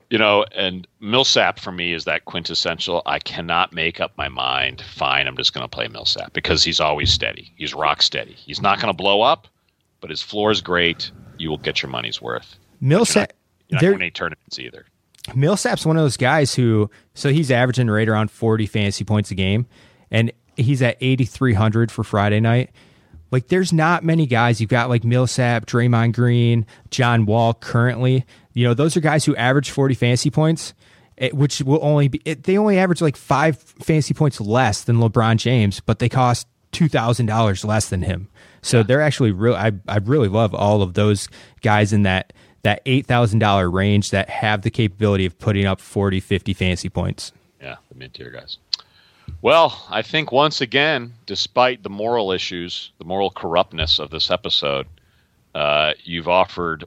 You 0.09 0.19
know, 0.19 0.45
and 0.53 0.87
Millsap 0.99 1.57
for 1.57 1.71
me 1.71 1.91
is 1.93 2.05
that 2.05 2.25
quintessential. 2.25 3.01
I 3.07 3.17
cannot 3.17 3.73
make 3.73 3.99
up 3.99 4.15
my 4.15 4.29
mind. 4.29 4.81
Fine, 4.81 5.25
I'm 5.25 5.35
just 5.35 5.55
going 5.55 5.63
to 5.63 5.67
play 5.67 5.87
Millsap 5.87 6.33
because 6.33 6.63
he's 6.63 6.79
always 6.79 7.11
steady. 7.11 7.51
He's 7.55 7.73
rock 7.73 8.03
steady. 8.03 8.33
He's 8.33 8.61
not 8.61 8.79
going 8.79 8.93
to 8.93 8.95
blow 8.95 9.23
up, 9.23 9.47
but 10.01 10.11
his 10.11 10.21
floor 10.21 10.51
is 10.51 10.61
great. 10.61 11.11
You 11.43 11.49
will 11.49 11.57
get 11.57 11.83
your 11.83 11.89
money's 11.89 12.21
worth. 12.21 12.55
Millsap. 12.79 13.33
You're 13.67 13.75
not, 13.75 13.81
you're 13.81 13.91
not 13.91 13.95
winning 13.97 14.11
tournaments 14.13 14.59
either. 14.59 14.85
Millsap's 15.35 15.85
one 15.85 15.97
of 15.97 16.03
those 16.03 16.15
guys 16.15 16.55
who, 16.55 16.89
so 17.15 17.31
he's 17.33 17.51
averaging 17.51 17.89
right 17.89 18.07
around 18.07 18.31
40 18.31 18.65
fantasy 18.65 19.03
points 19.03 19.29
a 19.29 19.35
game, 19.35 19.65
and 20.09 20.31
he's 20.55 20.81
at 20.81 20.95
8,300 21.01 21.91
for 21.91 22.05
Friday 22.05 22.39
night. 22.39 22.69
Like, 23.29 23.49
there's 23.49 23.73
not 23.73 24.05
many 24.05 24.25
guys. 24.25 24.61
You've 24.61 24.69
got 24.69 24.87
like 24.87 25.03
Millsap, 25.03 25.65
Draymond 25.65 26.13
Green, 26.13 26.65
John 26.91 27.25
Wall 27.25 27.53
currently. 27.53 28.25
You 28.53 28.65
know, 28.65 28.73
those 28.73 28.95
are 28.95 29.01
guys 29.01 29.25
who 29.25 29.35
average 29.35 29.69
40 29.69 29.95
fantasy 29.95 30.29
points, 30.29 30.73
eh, 31.17 31.31
which 31.33 31.61
will 31.61 31.83
only 31.83 32.07
be, 32.07 32.21
it, 32.23 32.43
they 32.43 32.57
only 32.57 32.79
average 32.79 33.01
like 33.01 33.17
five 33.17 33.57
fantasy 33.57 34.13
points 34.13 34.39
less 34.39 34.85
than 34.85 34.95
LeBron 34.95 35.35
James, 35.35 35.81
but 35.81 35.99
they 35.99 36.07
cost 36.07 36.47
$2,000 36.71 37.65
less 37.65 37.89
than 37.89 38.03
him. 38.03 38.29
So 38.63 38.77
yeah. 38.77 38.83
they're 38.83 39.01
actually 39.01 39.31
real. 39.31 39.55
I, 39.55 39.71
I 39.87 39.97
really 39.97 40.29
love 40.29 40.55
all 40.55 40.81
of 40.81 40.93
those 40.93 41.29
guys 41.61 41.93
in 41.93 42.03
that, 42.03 42.33
that 42.63 42.83
$8,000 42.85 43.71
range 43.71 44.09
that 44.11 44.29
have 44.29 44.63
the 44.63 44.71
capability 44.71 45.25
of 45.25 45.37
putting 45.37 45.65
up 45.65 45.79
40, 45.79 46.19
50 46.19 46.53
fantasy 46.53 46.89
points. 46.89 47.31
Yeah, 47.61 47.75
the 47.89 47.95
mid 47.95 48.13
tier 48.13 48.31
guys. 48.31 48.57
Well, 49.41 49.85
I 49.89 50.01
think 50.01 50.31
once 50.31 50.61
again, 50.61 51.13
despite 51.25 51.83
the 51.83 51.89
moral 51.89 52.31
issues, 52.31 52.91
the 52.97 53.05
moral 53.05 53.29
corruptness 53.29 53.99
of 53.99 54.09
this 54.09 54.31
episode, 54.31 54.87
uh, 55.55 55.93
you've 56.03 56.27
offered 56.27 56.85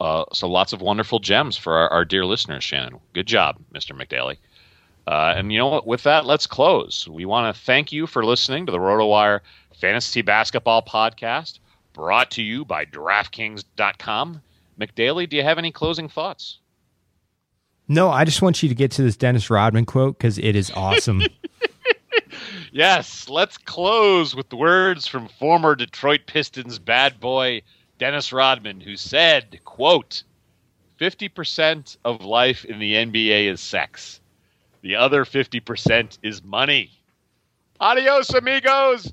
uh, 0.00 0.24
so 0.32 0.48
lots 0.48 0.72
of 0.72 0.80
wonderful 0.80 1.18
gems 1.18 1.56
for 1.56 1.74
our, 1.76 1.88
our, 1.90 2.04
dear 2.04 2.26
listeners, 2.26 2.64
Shannon. 2.64 2.98
Good 3.12 3.26
job, 3.26 3.58
Mr. 3.72 3.96
McDaily. 3.96 4.36
Uh, 5.06 5.34
and 5.36 5.52
you 5.52 5.58
know 5.58 5.68
what? 5.68 5.86
With 5.86 6.02
that, 6.02 6.26
let's 6.26 6.46
close. 6.46 7.06
We 7.08 7.24
want 7.24 7.54
to 7.54 7.62
thank 7.62 7.92
you 7.92 8.06
for 8.06 8.24
listening 8.24 8.66
to 8.66 8.72
the 8.72 8.78
RotoWire 8.78 9.40
Fantasy 9.84 10.22
Basketball 10.22 10.80
Podcast, 10.80 11.58
brought 11.92 12.30
to 12.30 12.42
you 12.42 12.64
by 12.64 12.86
DraftKings.com. 12.86 14.40
McDaily, 14.80 15.28
do 15.28 15.36
you 15.36 15.42
have 15.42 15.58
any 15.58 15.70
closing 15.70 16.08
thoughts? 16.08 16.58
No, 17.86 18.10
I 18.10 18.24
just 18.24 18.40
want 18.40 18.62
you 18.62 18.70
to 18.70 18.74
get 18.74 18.92
to 18.92 19.02
this 19.02 19.18
Dennis 19.18 19.50
Rodman 19.50 19.84
quote 19.84 20.16
because 20.16 20.38
it 20.38 20.56
is 20.56 20.70
awesome. 20.70 21.20
yes, 22.72 23.28
let's 23.28 23.58
close 23.58 24.34
with 24.34 24.48
the 24.48 24.56
words 24.56 25.06
from 25.06 25.28
former 25.28 25.74
Detroit 25.74 26.22
Pistons 26.24 26.78
bad 26.78 27.20
boy 27.20 27.60
Dennis 27.98 28.32
Rodman, 28.32 28.80
who 28.80 28.96
said, 28.96 29.60
quote, 29.66 30.22
50% 30.98 31.98
of 32.06 32.24
life 32.24 32.64
in 32.64 32.78
the 32.78 32.94
NBA 32.94 33.52
is 33.52 33.60
sex. 33.60 34.22
The 34.80 34.96
other 34.96 35.26
50% 35.26 36.16
is 36.22 36.42
money. 36.42 36.90
Adios, 37.80 38.30
amigos. 38.30 39.12